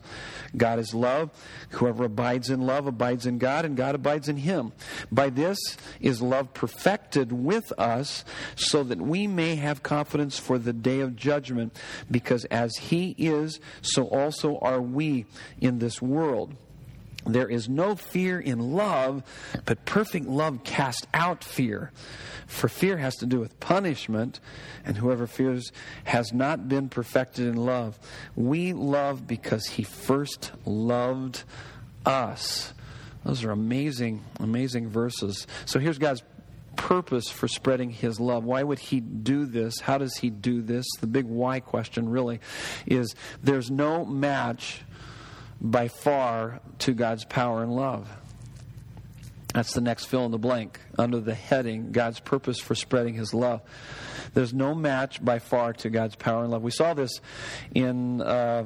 God 0.56 0.80
is 0.80 0.94
love. 0.94 1.32
Whoever 1.72 2.06
abides 2.06 2.50
in 2.50 2.62
love 2.62 2.88
abides 2.88 3.26
in 3.26 3.40
God, 3.40 3.66
and 3.66 3.76
God 3.76 3.94
abides 3.94 4.30
in 4.30 4.38
him. 4.38 4.72
By 5.12 5.32
this 5.32 5.58
is 6.00 6.22
love 6.22 6.54
perfected 6.54 7.34
with 7.34 7.74
us, 7.78 8.24
so 8.56 8.84
that 8.84 9.02
we 9.02 9.28
may 9.28 9.58
have 9.58 9.84
confidence 9.84 10.40
for 10.40 10.58
the 10.58 10.72
day 10.72 11.02
of 11.02 11.18
judgment, 11.18 11.78
because 12.10 12.46
as 12.46 12.74
he 12.78 13.14
is, 13.18 13.60
so 13.82 14.06
also 14.06 14.60
are 14.60 14.82
we 14.82 15.26
in 15.60 15.80
this 15.80 16.02
world. 16.02 16.56
There 17.26 17.48
is 17.48 17.70
no 17.70 17.96
fear 17.96 18.40
in 18.40 18.74
love, 18.74 19.24
but 19.66 19.86
perfect 19.86 20.26
love 20.26 20.64
casts 20.64 21.06
out 21.14 21.44
fear. 21.44 21.92
For 22.48 22.68
fear 22.68 22.98
has 22.98 23.16
to 23.18 23.26
do 23.26 23.40
with 23.40 23.60
punishment, 23.60 24.40
and 24.86 24.98
whoever 24.98 25.28
fears 25.28 25.72
has 26.04 26.34
not 26.34 26.68
been 26.68 26.90
perfected 26.90 27.48
in 27.48 27.56
love. 27.56 28.00
We 28.36 28.74
love 28.74 29.28
because 29.28 29.66
he 29.68 29.84
first 29.84 30.52
loved 30.66 31.44
us. 32.06 32.74
Those 33.24 33.44
are 33.44 33.52
amazing, 33.52 34.24
amazing 34.40 34.90
verses. 34.90 35.46
So 35.66 35.80
here's 35.80 36.00
God's 36.00 36.24
purpose 36.76 37.30
for 37.30 37.48
spreading 37.48 37.92
his 37.92 38.20
love. 38.20 38.44
Why 38.44 38.64
would 38.64 38.80
he 38.80 39.00
do 39.00 39.46
this? 39.46 39.80
How 39.80 39.98
does 39.98 40.16
he 40.18 40.30
do 40.30 40.62
this? 40.62 40.86
The 41.00 41.08
big 41.08 41.26
why 41.26 41.60
question 41.60 42.10
really 42.10 42.40
is 42.86 43.16
there's 43.44 43.70
no 43.70 44.06
match 44.06 44.82
by 45.62 45.88
far 45.88 46.60
to 46.80 46.94
God's 46.94 47.24
power 47.24 47.62
and 47.62 47.72
love. 47.72 48.10
That's 49.54 49.74
the 49.74 49.82
next 49.82 50.06
fill 50.06 50.26
in 50.26 50.32
the 50.32 50.40
blank 50.40 50.80
under 50.98 51.20
the 51.20 51.36
heading 51.36 51.92
God's 51.92 52.20
purpose 52.20 52.60
for 52.60 52.74
spreading 52.74 53.14
his 53.14 53.34
love. 53.34 53.62
There's 54.34 54.54
no 54.54 54.74
match 54.74 55.24
by 55.24 55.40
far 55.40 55.74
to 55.74 55.90
God's 55.90 56.16
power 56.16 56.44
and 56.44 56.52
love. 56.52 56.64
We 56.64 56.72
saw 56.72 56.94
this 56.94 57.20
in 57.76 58.22
uh, 58.22 58.66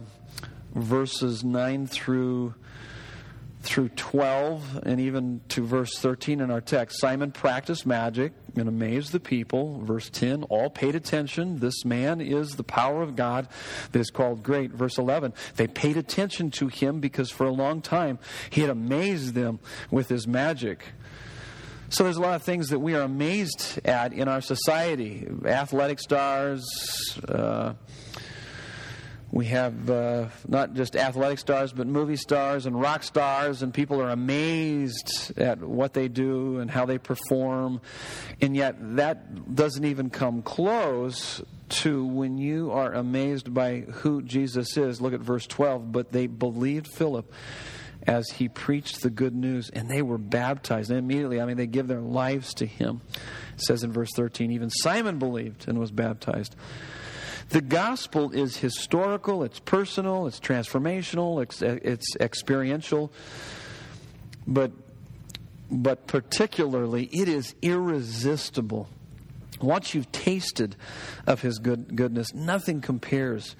verses 0.73 1.43
9 1.43 1.87
through 1.87 2.53
through 3.65 3.89
12 3.89 4.81
and 4.83 4.99
even 4.99 5.41
to 5.49 5.65
verse 5.65 5.97
13 5.97 6.39
in 6.39 6.51
our 6.51 6.61
text. 6.61 6.99
Simon 6.99 7.31
practiced 7.31 7.85
magic 7.85 8.33
and 8.55 8.69
amazed 8.69 9.11
the 9.11 9.19
people. 9.19 9.81
Verse 9.83 10.09
10, 10.09 10.43
all 10.43 10.69
paid 10.69 10.95
attention. 10.95 11.59
This 11.59 11.83
man 11.83 12.21
is 12.21 12.55
the 12.55 12.63
power 12.63 13.01
of 13.01 13.15
God 13.15 13.47
that 13.91 13.99
is 13.99 14.11
called 14.11 14.43
great. 14.43 14.71
Verse 14.71 14.97
11, 14.97 15.33
they 15.55 15.67
paid 15.67 15.97
attention 15.97 16.51
to 16.51 16.67
him 16.67 16.99
because 16.99 17.31
for 17.31 17.45
a 17.45 17.51
long 17.51 17.81
time 17.81 18.19
he 18.49 18.61
had 18.61 18.69
amazed 18.69 19.33
them 19.33 19.59
with 19.89 20.09
his 20.09 20.27
magic. 20.27 20.85
So 21.89 22.03
there's 22.03 22.17
a 22.17 22.21
lot 22.21 22.35
of 22.35 22.43
things 22.43 22.69
that 22.69 22.79
we 22.79 22.95
are 22.95 23.01
amazed 23.01 23.79
at 23.85 24.13
in 24.13 24.27
our 24.27 24.41
society. 24.41 25.27
Athletic 25.45 25.99
stars, 25.99 26.65
uh, 27.27 27.73
we 29.35 29.47
have 29.47 29.89
uh, 29.89 30.29
not 30.47 30.75
just 30.75 30.95
athletic 30.95 31.39
stars, 31.39 31.73
but 31.73 31.87
movie 31.87 32.15
stars 32.15 32.65
and 32.65 32.79
rock 32.79 33.03
stars, 33.03 33.63
and 33.63 33.73
people 33.73 34.01
are 34.01 34.09
amazed 34.09 35.37
at 35.37 35.59
what 35.59 35.93
they 35.93 36.07
do 36.07 36.59
and 36.59 36.71
how 36.71 36.85
they 36.85 36.97
perform. 36.97 37.81
And 38.39 38.55
yet, 38.55 38.77
that 38.95 39.53
doesn't 39.53 39.83
even 39.83 40.09
come 40.09 40.41
close 40.41 41.43
to 41.67 42.05
when 42.05 42.37
you 42.37 42.71
are 42.71 42.93
amazed 42.93 43.53
by 43.53 43.81
who 43.81 44.21
Jesus 44.21 44.77
is. 44.77 45.01
Look 45.01 45.11
at 45.13 45.19
verse 45.19 45.45
12. 45.47 45.91
But 45.91 46.13
they 46.13 46.27
believed 46.27 46.87
Philip 46.87 47.29
as 48.07 48.29
he 48.29 48.47
preached 48.47 49.01
the 49.01 49.09
good 49.09 49.35
news, 49.35 49.69
and 49.69 49.89
they 49.89 50.01
were 50.01 50.17
baptized. 50.17 50.91
And 50.91 50.99
immediately, 50.99 51.41
I 51.41 51.45
mean, 51.45 51.57
they 51.57 51.67
give 51.67 51.89
their 51.89 51.99
lives 51.99 52.53
to 52.53 52.65
him. 52.65 53.01
It 53.55 53.63
says 53.63 53.83
in 53.83 53.91
verse 53.91 54.11
13, 54.15 54.51
even 54.51 54.69
Simon 54.69 55.19
believed 55.19 55.67
and 55.67 55.77
was 55.77 55.91
baptized. 55.91 56.55
The 57.49 57.61
gospel 57.61 58.31
is 58.31 58.57
historical, 58.57 59.43
it's 59.43 59.59
personal, 59.59 60.27
it's 60.27 60.39
transformational, 60.39 61.41
it's, 61.41 61.61
it's 61.61 62.15
experiential, 62.19 63.11
but, 64.47 64.71
but 65.69 66.07
particularly, 66.07 67.05
it 67.05 67.29
is 67.29 67.55
irresistible. 67.61 68.89
Once 69.61 69.93
you've 69.93 70.11
tasted 70.11 70.75
of 71.27 71.41
his 71.41 71.59
good, 71.59 71.95
goodness, 71.95 72.33
nothing 72.33 72.81
compares 72.81 73.55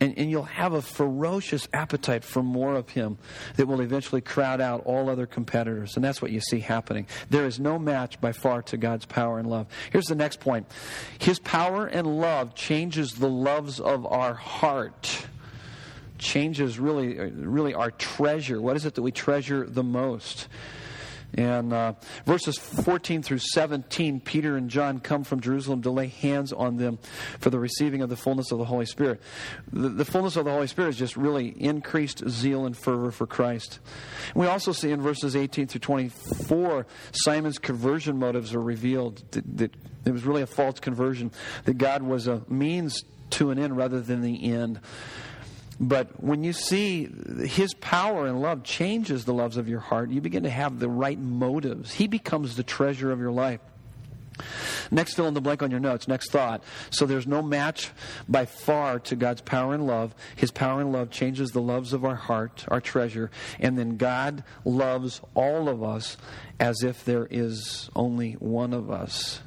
and, 0.00 0.16
and 0.16 0.30
you'll 0.30 0.44
have 0.44 0.72
a 0.72 0.82
ferocious 0.82 1.68
appetite 1.72 2.24
for 2.24 2.42
more 2.42 2.74
of 2.74 2.90
him 2.90 3.18
that 3.56 3.66
will 3.66 3.80
eventually 3.80 4.20
crowd 4.20 4.60
out 4.60 4.82
all 4.84 5.10
other 5.10 5.26
competitors. 5.26 5.96
And 5.96 6.04
that's 6.04 6.22
what 6.22 6.30
you 6.30 6.40
see 6.40 6.60
happening. 6.60 7.06
There 7.30 7.46
is 7.46 7.58
no 7.58 7.78
match 7.78 8.20
by 8.20 8.32
far 8.32 8.62
to 8.62 8.76
God's 8.76 9.06
power 9.06 9.38
and 9.38 9.48
love. 9.48 9.66
Here's 9.90 10.06
the 10.06 10.14
next 10.14 10.40
point 10.40 10.66
His 11.18 11.38
power 11.38 11.86
and 11.86 12.20
love 12.20 12.54
changes 12.54 13.14
the 13.14 13.28
loves 13.28 13.80
of 13.80 14.06
our 14.06 14.34
heart. 14.34 15.26
Changes 16.18 16.80
really, 16.80 17.14
really 17.30 17.74
our 17.74 17.92
treasure. 17.92 18.60
What 18.60 18.76
is 18.76 18.84
it 18.84 18.96
that 18.96 19.02
we 19.02 19.12
treasure 19.12 19.64
the 19.68 19.84
most? 19.84 20.48
And 21.34 21.72
uh, 21.72 21.92
verses 22.24 22.56
14 22.56 23.22
through 23.22 23.38
17, 23.38 24.20
Peter 24.20 24.56
and 24.56 24.70
John 24.70 24.98
come 24.98 25.24
from 25.24 25.40
Jerusalem 25.40 25.82
to 25.82 25.90
lay 25.90 26.06
hands 26.06 26.52
on 26.52 26.78
them 26.78 26.98
for 27.38 27.50
the 27.50 27.58
receiving 27.58 28.00
of 28.00 28.08
the 28.08 28.16
fullness 28.16 28.50
of 28.50 28.58
the 28.58 28.64
Holy 28.64 28.86
Spirit. 28.86 29.20
The, 29.72 29.90
the 29.90 30.04
fullness 30.04 30.36
of 30.36 30.46
the 30.46 30.50
Holy 30.50 30.66
Spirit 30.66 30.90
is 30.90 30.96
just 30.96 31.16
really 31.16 31.48
increased 31.48 32.28
zeal 32.28 32.64
and 32.64 32.76
fervor 32.76 33.10
for 33.10 33.26
Christ. 33.26 33.78
We 34.34 34.46
also 34.46 34.72
see 34.72 34.90
in 34.90 35.02
verses 35.02 35.36
18 35.36 35.66
through 35.66 35.80
24, 35.80 36.86
Simon's 37.12 37.58
conversion 37.58 38.18
motives 38.18 38.54
are 38.54 38.62
revealed. 38.62 39.22
That, 39.32 39.58
that 39.58 39.74
it 40.06 40.12
was 40.12 40.24
really 40.24 40.42
a 40.42 40.46
false 40.46 40.80
conversion, 40.80 41.30
that 41.64 41.76
God 41.76 42.02
was 42.02 42.26
a 42.26 42.42
means 42.48 43.04
to 43.30 43.50
an 43.50 43.58
end 43.58 43.76
rather 43.76 44.00
than 44.00 44.22
the 44.22 44.50
end. 44.52 44.80
But 45.80 46.22
when 46.22 46.42
you 46.42 46.52
see 46.52 47.08
his 47.44 47.72
power 47.74 48.26
and 48.26 48.42
love 48.42 48.64
changes 48.64 49.24
the 49.24 49.34
loves 49.34 49.56
of 49.56 49.68
your 49.68 49.80
heart, 49.80 50.10
you 50.10 50.20
begin 50.20 50.42
to 50.42 50.50
have 50.50 50.80
the 50.80 50.88
right 50.88 51.18
motives. 51.18 51.92
He 51.92 52.08
becomes 52.08 52.56
the 52.56 52.64
treasure 52.64 53.12
of 53.12 53.20
your 53.20 53.30
life. 53.30 53.60
Next, 54.90 55.14
fill 55.14 55.26
in 55.26 55.34
the 55.34 55.40
blank 55.40 55.62
on 55.62 55.70
your 55.70 55.80
notes. 55.80 56.08
Next 56.08 56.30
thought. 56.30 56.62
So 56.90 57.06
there's 57.06 57.26
no 57.26 57.42
match 57.42 57.90
by 58.28 58.46
far 58.46 58.98
to 59.00 59.16
God's 59.16 59.40
power 59.40 59.74
and 59.74 59.86
love. 59.86 60.14
His 60.36 60.50
power 60.50 60.80
and 60.80 60.92
love 60.92 61.10
changes 61.10 61.50
the 61.50 61.60
loves 61.60 61.92
of 61.92 62.04
our 62.04 62.14
heart, 62.14 62.64
our 62.68 62.80
treasure. 62.80 63.30
And 63.58 63.78
then 63.78 63.96
God 63.96 64.44
loves 64.64 65.20
all 65.34 65.68
of 65.68 65.82
us 65.82 66.16
as 66.58 66.82
if 66.82 67.04
there 67.04 67.26
is 67.30 67.90
only 67.94 68.32
one 68.34 68.72
of 68.72 68.90
us. 68.90 69.40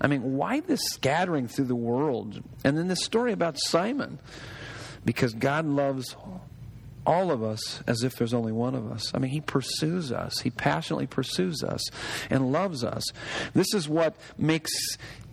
I 0.00 0.08
mean, 0.08 0.36
why 0.36 0.60
this 0.60 0.82
scattering 0.84 1.48
through 1.48 1.64
the 1.66 1.74
world? 1.74 2.42
And 2.64 2.76
then 2.76 2.88
this 2.88 3.04
story 3.04 3.32
about 3.32 3.56
Simon 3.58 4.18
because 5.06 5.32
God 5.32 5.64
loves 5.64 6.14
all 7.06 7.30
of 7.30 7.42
us 7.42 7.82
as 7.86 8.02
if 8.02 8.16
there's 8.16 8.34
only 8.34 8.52
one 8.52 8.74
of 8.74 8.90
us. 8.90 9.12
I 9.14 9.18
mean, 9.18 9.30
He 9.30 9.40
pursues 9.40 10.12
us, 10.12 10.40
He 10.40 10.50
passionately 10.50 11.06
pursues 11.06 11.62
us 11.62 11.80
and 12.28 12.52
loves 12.52 12.84
us. 12.84 13.04
This 13.54 13.72
is 13.72 13.88
what 13.88 14.16
makes 14.36 14.72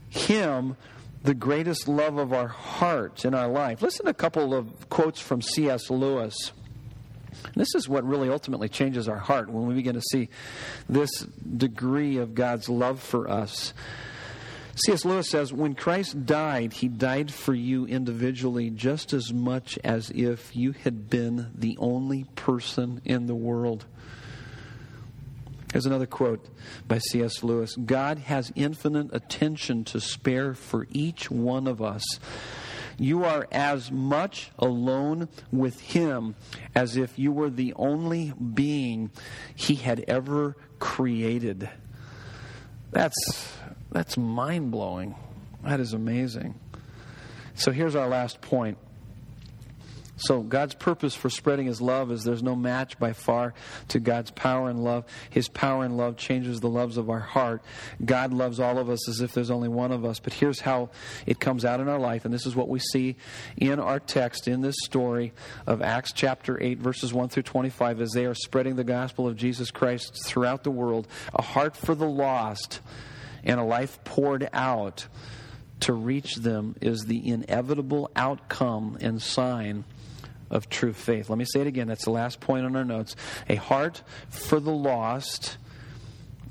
Him 0.10 0.78
the 1.24 1.34
greatest 1.34 1.88
love 1.88 2.18
of 2.18 2.32
our 2.32 2.50
heart 2.50 3.26
in 3.26 3.34
our 3.34 3.48
life. 3.48 3.82
Listen 3.82 4.06
to 4.06 4.12
a 4.12 4.14
couple 4.14 4.54
of 4.54 4.90
quotes 4.90 5.20
from 5.20 5.42
C.S. 5.42 5.90
Lewis. 5.90 6.52
This 7.56 7.74
is 7.76 7.90
what 7.90 8.04
really 8.06 8.30
ultimately 8.30 8.70
changes 8.70 9.08
our 9.08 9.18
heart 9.18 9.50
when 9.50 9.66
we 9.66 9.74
begin 9.74 9.96
to 9.96 10.02
see 10.12 10.30
this 10.88 11.10
degree 11.58 12.18
of 12.18 12.36
God's 12.36 12.70
love 12.70 13.02
for 13.02 13.30
us. 13.30 13.74
C.S. 14.76 15.06
Lewis 15.06 15.30
says, 15.30 15.54
When 15.54 15.76
Christ 15.76 16.26
died, 16.26 16.74
he 16.74 16.88
died 16.88 17.32
for 17.32 17.54
you 17.54 17.86
individually 17.86 18.72
just 18.72 19.14
as 19.14 19.32
much 19.32 19.78
as 19.84 20.10
if 20.10 20.56
you 20.56 20.72
had 20.72 21.10
been 21.10 21.52
the 21.54 21.78
only 21.80 22.24
person 22.36 23.00
in 23.06 23.28
the 23.28 23.36
world. 23.36 23.86
Here's 25.72 25.86
another 25.86 26.08
quote 26.08 26.48
by 26.88 26.98
C.S. 27.00 27.44
Lewis 27.44 27.76
God 27.76 28.20
has 28.20 28.52
infinite 28.56 29.14
attention 29.14 29.84
to 29.86 30.00
spare 30.00 30.54
for 30.54 30.88
each 30.90 31.30
one 31.30 31.68
of 31.68 31.82
us. 31.82 32.04
You 32.98 33.26
are 33.26 33.48
as 33.52 33.92
much 33.92 34.52
alone 34.60 35.30
with 35.52 35.80
Him 35.82 36.36
as 36.76 36.96
if 36.96 37.18
you 37.18 37.32
were 37.32 37.50
the 37.50 37.74
only 37.76 38.34
being 38.34 39.12
He 39.56 39.76
had 39.76 40.06
ever 40.08 40.56
created. 40.80 41.70
That's 42.92 43.58
that's 43.94 44.18
mind 44.18 44.72
blowing. 44.72 45.16
That 45.64 45.80
is 45.80 45.94
amazing. 45.94 46.56
So 47.56 47.72
here's 47.72 47.96
our 47.96 48.08
last 48.08 48.42
point. 48.42 48.78
So, 50.16 50.42
God's 50.42 50.76
purpose 50.76 51.16
for 51.16 51.30
spreading 51.30 51.66
His 51.66 51.82
love 51.82 52.12
is 52.12 52.24
there's 52.24 52.44
no 52.44 52.56
match 52.56 53.00
by 53.00 53.14
far 53.14 53.54
to 53.90 54.00
God's 54.00 54.30
power 54.30 54.70
and 54.70 54.84
love. 54.84 55.06
His 55.30 55.50
power 55.50 55.84
and 55.84 55.98
love 55.98 56.18
changes 56.18 56.60
the 56.60 56.70
loves 56.70 56.98
of 56.98 57.10
our 57.10 57.20
heart. 57.20 57.64
God 58.04 58.32
loves 58.32 58.60
all 58.60 58.78
of 58.78 58.90
us 58.90 59.10
as 59.10 59.22
if 59.22 59.34
there's 59.34 59.50
only 59.50 59.70
one 59.70 59.92
of 59.92 60.06
us. 60.06 60.20
But 60.20 60.34
here's 60.34 60.62
how 60.62 60.92
it 61.26 61.40
comes 61.40 61.66
out 61.66 61.80
in 61.80 61.90
our 61.90 62.00
life, 62.00 62.26
and 62.26 62.34
this 62.34 62.46
is 62.46 62.56
what 62.56 62.70
we 62.70 62.80
see 62.80 63.16
in 63.58 63.80
our 63.80 64.00
text 64.00 64.48
in 64.48 64.62
this 64.62 64.76
story 64.84 65.34
of 65.66 65.82
Acts 65.82 66.14
chapter 66.14 66.62
8, 66.62 66.78
verses 66.78 67.12
1 67.12 67.30
through 67.30 67.44
25, 67.44 68.00
as 68.00 68.12
they 68.12 68.26
are 68.26 68.36
spreading 68.36 68.76
the 68.76 68.84
gospel 68.84 69.28
of 69.28 69.36
Jesus 69.36 69.72
Christ 69.72 70.24
throughout 70.26 70.64
the 70.64 70.72
world. 70.72 71.08
A 71.34 71.42
heart 71.42 71.76
for 71.76 71.96
the 71.96 72.08
lost 72.08 72.82
and 73.44 73.60
a 73.60 73.64
life 73.64 74.04
poured 74.04 74.50
out 74.54 75.08
to 75.82 75.94
reach 75.94 76.36
them 76.36 76.76
is 76.82 77.06
the 77.06 77.28
inevitable 77.28 78.10
outcome 78.16 78.98
and 79.02 79.22
sign 79.22 79.84
of 80.50 80.70
true 80.70 80.94
faith. 80.94 81.30
Let 81.30 81.38
me 81.38 81.46
say 81.46 81.62
it 81.62 81.68
again. 81.68 81.88
That's 81.88 82.06
the 82.06 82.12
last 82.12 82.40
point 82.40 82.66
on 82.66 82.76
our 82.76 82.86
notes. 82.86 83.16
A 83.50 83.56
heart 83.56 84.04
for 84.30 84.60
the 84.60 84.72
lost 84.72 85.58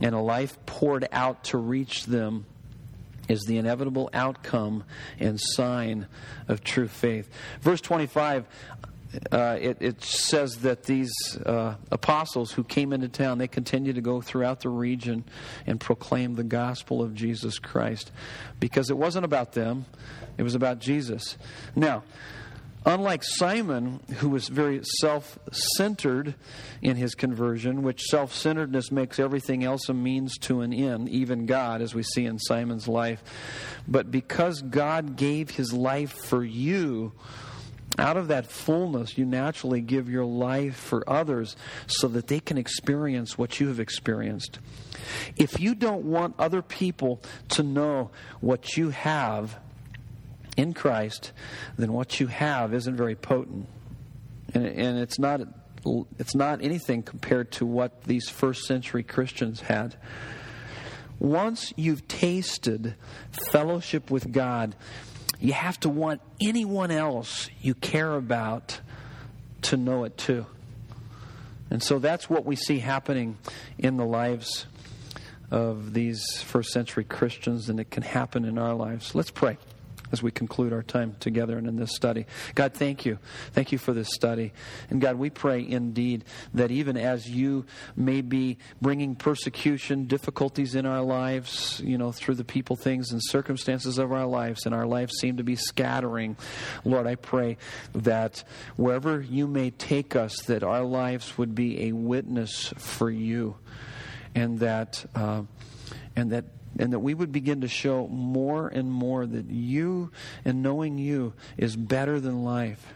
and 0.01 0.14
a 0.14 0.20
life 0.20 0.59
poured 0.66 1.09
out 1.12 1.45
to 1.45 1.59
reach 1.59 2.07
them 2.07 2.45
is 3.28 3.43
the 3.43 3.57
inevitable 3.57 4.11
outcome 4.12 4.84
and 5.18 5.40
sign 5.40 6.09
of 6.49 6.64
true 6.64 6.88
faith. 6.88 7.30
Verse 7.61 7.80
25 7.80 8.47
uh, 9.31 9.59
it, 9.61 9.77
it, 9.81 10.03
says 10.03 10.57
that 10.59 10.85
these 10.85 11.13
uh, 11.45 11.75
apostles 11.91 12.53
who 12.53 12.65
came 12.65 12.93
into 12.93 13.09
town, 13.09 13.39
they 13.39 13.49
continued 13.49 13.97
to 13.97 14.01
go 14.01 14.21
throughout 14.21 14.61
the 14.61 14.71
region 14.71 15.25
and 15.67 15.79
proclaim 15.79 16.35
the 16.35 16.45
gospel 16.45 17.03
of 17.03 17.15
Jesus 17.15 17.59
Christ 17.59 18.11
because 18.59 18.89
it 18.89 18.97
wasn't 18.97 19.25
about 19.25 19.53
them, 19.53 19.85
it 20.39 20.43
was 20.43 20.55
about 20.55 20.79
Jesus. 20.79 21.37
Now, 21.77 22.05
unlike 22.87 23.23
Simon, 23.23 24.01
who 24.17 24.31
was 24.31 24.49
very 24.49 24.81
self 25.01 25.39
centered 25.53 26.35
in 26.81 26.97
his 26.97 27.15
conversion, 27.15 27.83
which 27.83 28.03
self 28.05 28.35
centeredness 28.35 28.91
makes 28.91 29.19
everything 29.19 29.63
else 29.63 29.91
a 29.91 29.95
means 29.95 30.39
to 30.39 30.63
an 30.63 30.73
end, 30.73 31.11
even 31.11 31.45
God, 31.45 31.83
as 31.83 31.95
we 31.95 32.03
see 32.03 32.25
in 32.25 32.39
Simon's 32.39 32.89
life. 32.89 33.23
But 33.87 34.11
because 34.11 34.63
God 34.63 35.17
gave 35.17 35.51
his 35.51 35.73
life 35.73 36.13
for 36.13 36.43
you, 36.43 37.13
out 37.99 38.16
of 38.16 38.28
that 38.28 38.47
fullness, 38.47 39.18
you 39.18 39.24
naturally 39.24 39.80
give 39.80 40.09
your 40.09 40.24
life 40.24 40.76
for 40.76 41.09
others 41.09 41.57
so 41.86 42.09
that 42.09 42.26
they 42.26 42.40
can 42.40 42.57
experience 42.57 43.36
what 43.36 43.61
you 43.61 43.68
have 43.68 43.80
experienced. 43.80 44.59
If 45.36 45.61
you 45.61 45.74
don't 45.74 46.05
want 46.05 46.34
other 46.38 46.62
people 46.62 47.20
to 47.51 47.62
know 47.62 48.11
what 48.40 48.76
you 48.76 48.90
have 48.90 49.59
in 50.57 50.74
Christ, 50.74 51.32
then 51.76 51.93
what 51.93 52.20
you 52.20 52.26
have 52.28 52.74
isn't 52.74 52.97
very 52.97 53.14
potent. 53.14 53.68
And, 54.55 54.66
and 54.66 54.99
it's 54.99 55.18
not 55.18 55.40
it's 56.18 56.34
not 56.36 56.62
anything 56.62 57.03
compared 57.03 57.51
to 57.51 57.66
what 57.66 58.05
these 58.05 58.28
first 58.28 58.66
century 58.66 59.03
Christians 59.03 59.62
had. 59.62 59.97
Once 61.18 61.72
you've 61.76 62.07
tasted 62.07 62.95
fellowship 63.51 64.11
with 64.11 64.30
God, 64.32 64.76
you 65.43 65.53
have 65.53 65.78
to 65.80 65.88
want 65.88 66.20
anyone 66.40 66.93
else 66.93 67.51
you 67.61 67.74
care 67.74 68.14
about 68.14 68.80
to 69.62 69.76
know 69.76 70.05
it 70.05 70.16
too. 70.16 70.47
And 71.68 71.82
so 71.82 71.99
that's 71.99 72.30
what 72.30 72.45
we 72.45 72.55
see 72.55 72.78
happening 72.78 73.38
in 73.76 73.97
the 73.97 74.05
lives 74.05 74.66
of 75.51 75.95
these 75.95 76.40
first 76.43 76.70
century 76.70 77.05
Christians, 77.05 77.68
and 77.68 77.80
it 77.80 77.90
can 77.90 78.03
happen 78.05 78.45
in 78.45 78.57
our 78.57 78.74
lives. 78.74 79.14
Let's 79.14 79.30
pray 79.30 79.59
as 80.13 80.23
we 80.23 80.31
conclude 80.31 80.73
our 80.73 80.83
time 80.83 81.17
together 81.19 81.57
and 81.57 81.67
in 81.67 81.77
this 81.77 81.95
study. 81.95 82.27
God, 82.55 82.75
thank 82.75 83.07
you. 83.07 83.19
Thank 83.53 83.73
you 83.73 83.79
for 83.79 83.93
this 83.93 84.13
study. 84.13 84.53
And 84.91 85.01
God, 85.01 85.17
we 85.17 85.31
pray 85.31 85.67
indeed 85.67 86.25
that 86.55 86.71
even 86.71 86.97
as 86.97 87.29
you 87.29 87.65
may 87.97 88.21
be 88.21 88.59
bringing 88.81 89.17
persecution, 89.17 90.05
difficulties 90.05 90.75
in 90.75 90.85
our 90.85 91.03
lives, 91.03 91.81
you 91.85 91.97
know, 91.97 92.13
through 92.13 92.35
the 92.35 92.45
people, 92.45 92.77
things, 92.77 93.11
and 93.11 93.21
circumstances 93.23 93.99
of 93.99 94.13
our 94.13 94.27
lives, 94.27 94.67
and 94.67 94.75
our 94.75 94.87
lives 94.87 95.15
seem 95.19 95.39
to 95.39 95.45
be 95.45 95.57
scattering, 95.57 96.37
Lord, 96.85 97.07
I 97.07 97.15
pray 97.15 97.57
that 97.95 98.45
wherever 98.77 99.21
you 99.21 99.47
may 99.47 99.71
take 99.71 100.15
us, 100.15 100.43
that 100.43 100.63
our 100.63 100.85
lives 100.85 101.39
would 101.39 101.55
be 101.55 101.89
a 101.89 101.93
witness 101.93 102.73
for 102.77 103.11
you. 103.11 103.57
And 104.35 104.61
that, 104.61 105.05
uh, 105.15 105.43
and 106.17 106.33
that 106.33 106.45
and 106.83 106.93
that 106.93 106.99
we 106.99 107.14
would 107.14 107.30
begin 107.30 107.61
to 107.61 107.68
show 107.68 108.09
more 108.09 108.66
and 108.66 108.91
more 108.91 109.24
that 109.24 109.49
you 109.49 110.11
and 110.45 110.64
knowing 110.64 110.99
you 110.99 111.33
is 111.57 111.76
better 111.76 112.18
than 112.18 112.43
life. 112.43 112.95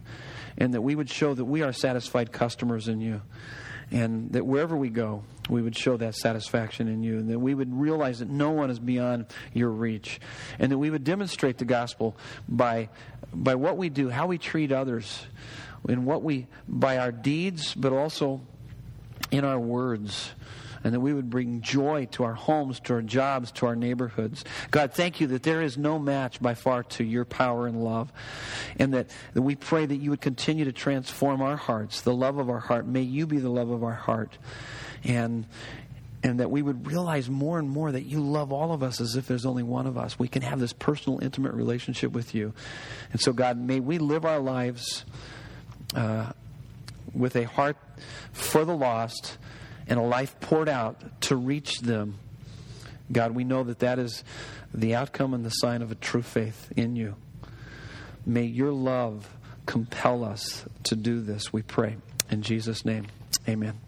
And 0.59 0.75
that 0.75 0.81
we 0.81 0.97
would 0.97 1.09
show 1.09 1.33
that 1.33 1.45
we 1.45 1.63
are 1.63 1.73
satisfied 1.73 2.33
customers 2.33 2.89
in 2.89 3.01
you. 3.01 3.23
And 3.93 4.33
that 4.33 4.45
wherever 4.45 4.77
we 4.77 4.89
go, 4.89 5.23
we 5.49 5.63
would 5.63 5.77
show 5.77 5.97
that 5.99 6.17
satisfaction 6.17 6.89
in 6.89 7.05
you. 7.05 7.19
And 7.19 7.31
that 7.31 7.39
we 7.39 7.55
would 7.55 7.73
realize 7.73 8.19
that 8.19 8.29
no 8.29 8.51
one 8.51 8.71
is 8.71 8.81
beyond 8.81 9.27
your 9.55 9.71
reach. 9.71 10.19
And 10.59 10.73
that 10.73 10.79
we 10.79 10.91
would 10.91 11.05
demonstrate 11.05 11.59
the 11.59 11.65
gospel 11.65 12.17
by, 12.49 12.89
by 13.33 13.55
what 13.55 13.77
we 13.77 13.89
do, 13.89 14.11
how 14.11 14.27
we 14.27 14.37
treat 14.37 14.73
others, 14.73 15.25
in 15.89 16.05
what 16.05 16.25
we, 16.25 16.49
by 16.67 16.99
our 16.99 17.13
deeds, 17.13 17.73
but 17.73 17.93
also 17.93 18.41
in 19.31 19.45
our 19.45 19.61
words 19.61 20.33
and 20.87 20.95
that 20.95 21.01
we 21.01 21.13
would 21.13 21.29
bring 21.29 21.63
joy 21.63 22.07
to 22.13 22.23
our 22.23 22.35
homes, 22.35 22.79
to 22.79 22.95
our 22.95 23.03
jobs, 23.03 23.51
to 23.51 23.67
our 23.67 23.75
neighborhoods. 23.75 24.45
God, 24.71 24.93
thank 24.93 25.21
you 25.21 25.27
that 25.27 25.43
there 25.43 25.61
is 25.61 25.77
no 25.77 25.99
match 25.99 26.41
by 26.41 26.55
far 26.55 26.85
to 26.85 27.03
your 27.03 27.25
power 27.25 27.67
and 27.67 27.83
love. 27.83 28.13
And 28.79 28.95
that, 28.95 29.11
that 29.35 29.43
we 29.43 29.57
pray 29.57 29.85
that 29.85 29.97
you 29.97 30.11
would 30.11 30.21
continue 30.21 30.65
to 30.65 30.71
transform 30.71 31.43
our 31.43 31.57
hearts, 31.57 32.03
the 32.03 32.15
love 32.15 32.39
of 32.39 32.49
our 32.49 32.61
heart. 32.61 32.87
May 32.87 33.01
you 33.01 33.27
be 33.27 33.39
the 33.39 33.49
love 33.49 33.69
of 33.69 33.83
our 33.83 33.95
heart. 33.95 34.39
And, 35.03 35.47
and 36.23 36.39
that 36.39 36.53
we 36.53 36.63
would 36.63 36.87
realize 36.87 37.29
more 37.29 37.59
and 37.59 37.69
more 37.69 37.91
that 37.91 38.05
you 38.05 38.21
love 38.21 38.53
all 38.53 38.73
of 38.73 38.85
us 38.85 39.01
as 39.01 39.17
if 39.17 39.27
there's 39.27 39.45
only 39.45 39.65
one 39.65 39.89
of 39.89 39.99
us. 39.99 40.21
We 40.21 40.29
can 40.29 40.43
have 40.43 40.61
this 40.61 40.73
personal, 40.73 41.19
intimate 41.21 41.55
relationship 41.55 42.13
with 42.13 42.33
you. 42.33 42.55
And 43.11 43.21
so, 43.21 43.33
God, 43.33 43.59
may 43.59 43.81
we 43.81 43.99
live 43.99 44.25
our 44.25 44.39
lives 44.39 45.05
uh, 45.97 46.31
with 47.13 47.35
a 47.35 47.43
heart 47.43 47.77
for 48.33 48.65
the 48.65 48.77
lost 48.77 49.37
and 49.87 49.99
a 49.99 50.03
life 50.03 50.39
poured 50.41 50.69
out 50.69 51.21
to 51.23 51.37
reach 51.37 51.81
them. 51.81 52.19
God, 53.11 53.33
we 53.33 53.45
know 53.45 53.63
that 53.65 53.79
that 53.81 53.99
is 53.99 54.25
the 54.75 54.95
outcome 54.95 55.33
and 55.33 55.45
the 55.45 55.51
sign 55.51 55.83
of 55.83 55.93
a 55.93 55.95
true 55.95 56.23
faith 56.23 56.73
in 56.77 56.97
you. 56.97 57.17
May 58.25 58.45
your 58.45 58.73
love 58.73 59.29
compel 59.65 60.25
us 60.25 60.65
to 60.85 60.97
do 60.97 61.21
this, 61.21 61.53
we 61.53 61.63
pray. 61.63 61.97
In 62.31 62.43
Jesus' 62.43 62.85
name, 62.85 63.07
amen. 63.49 63.79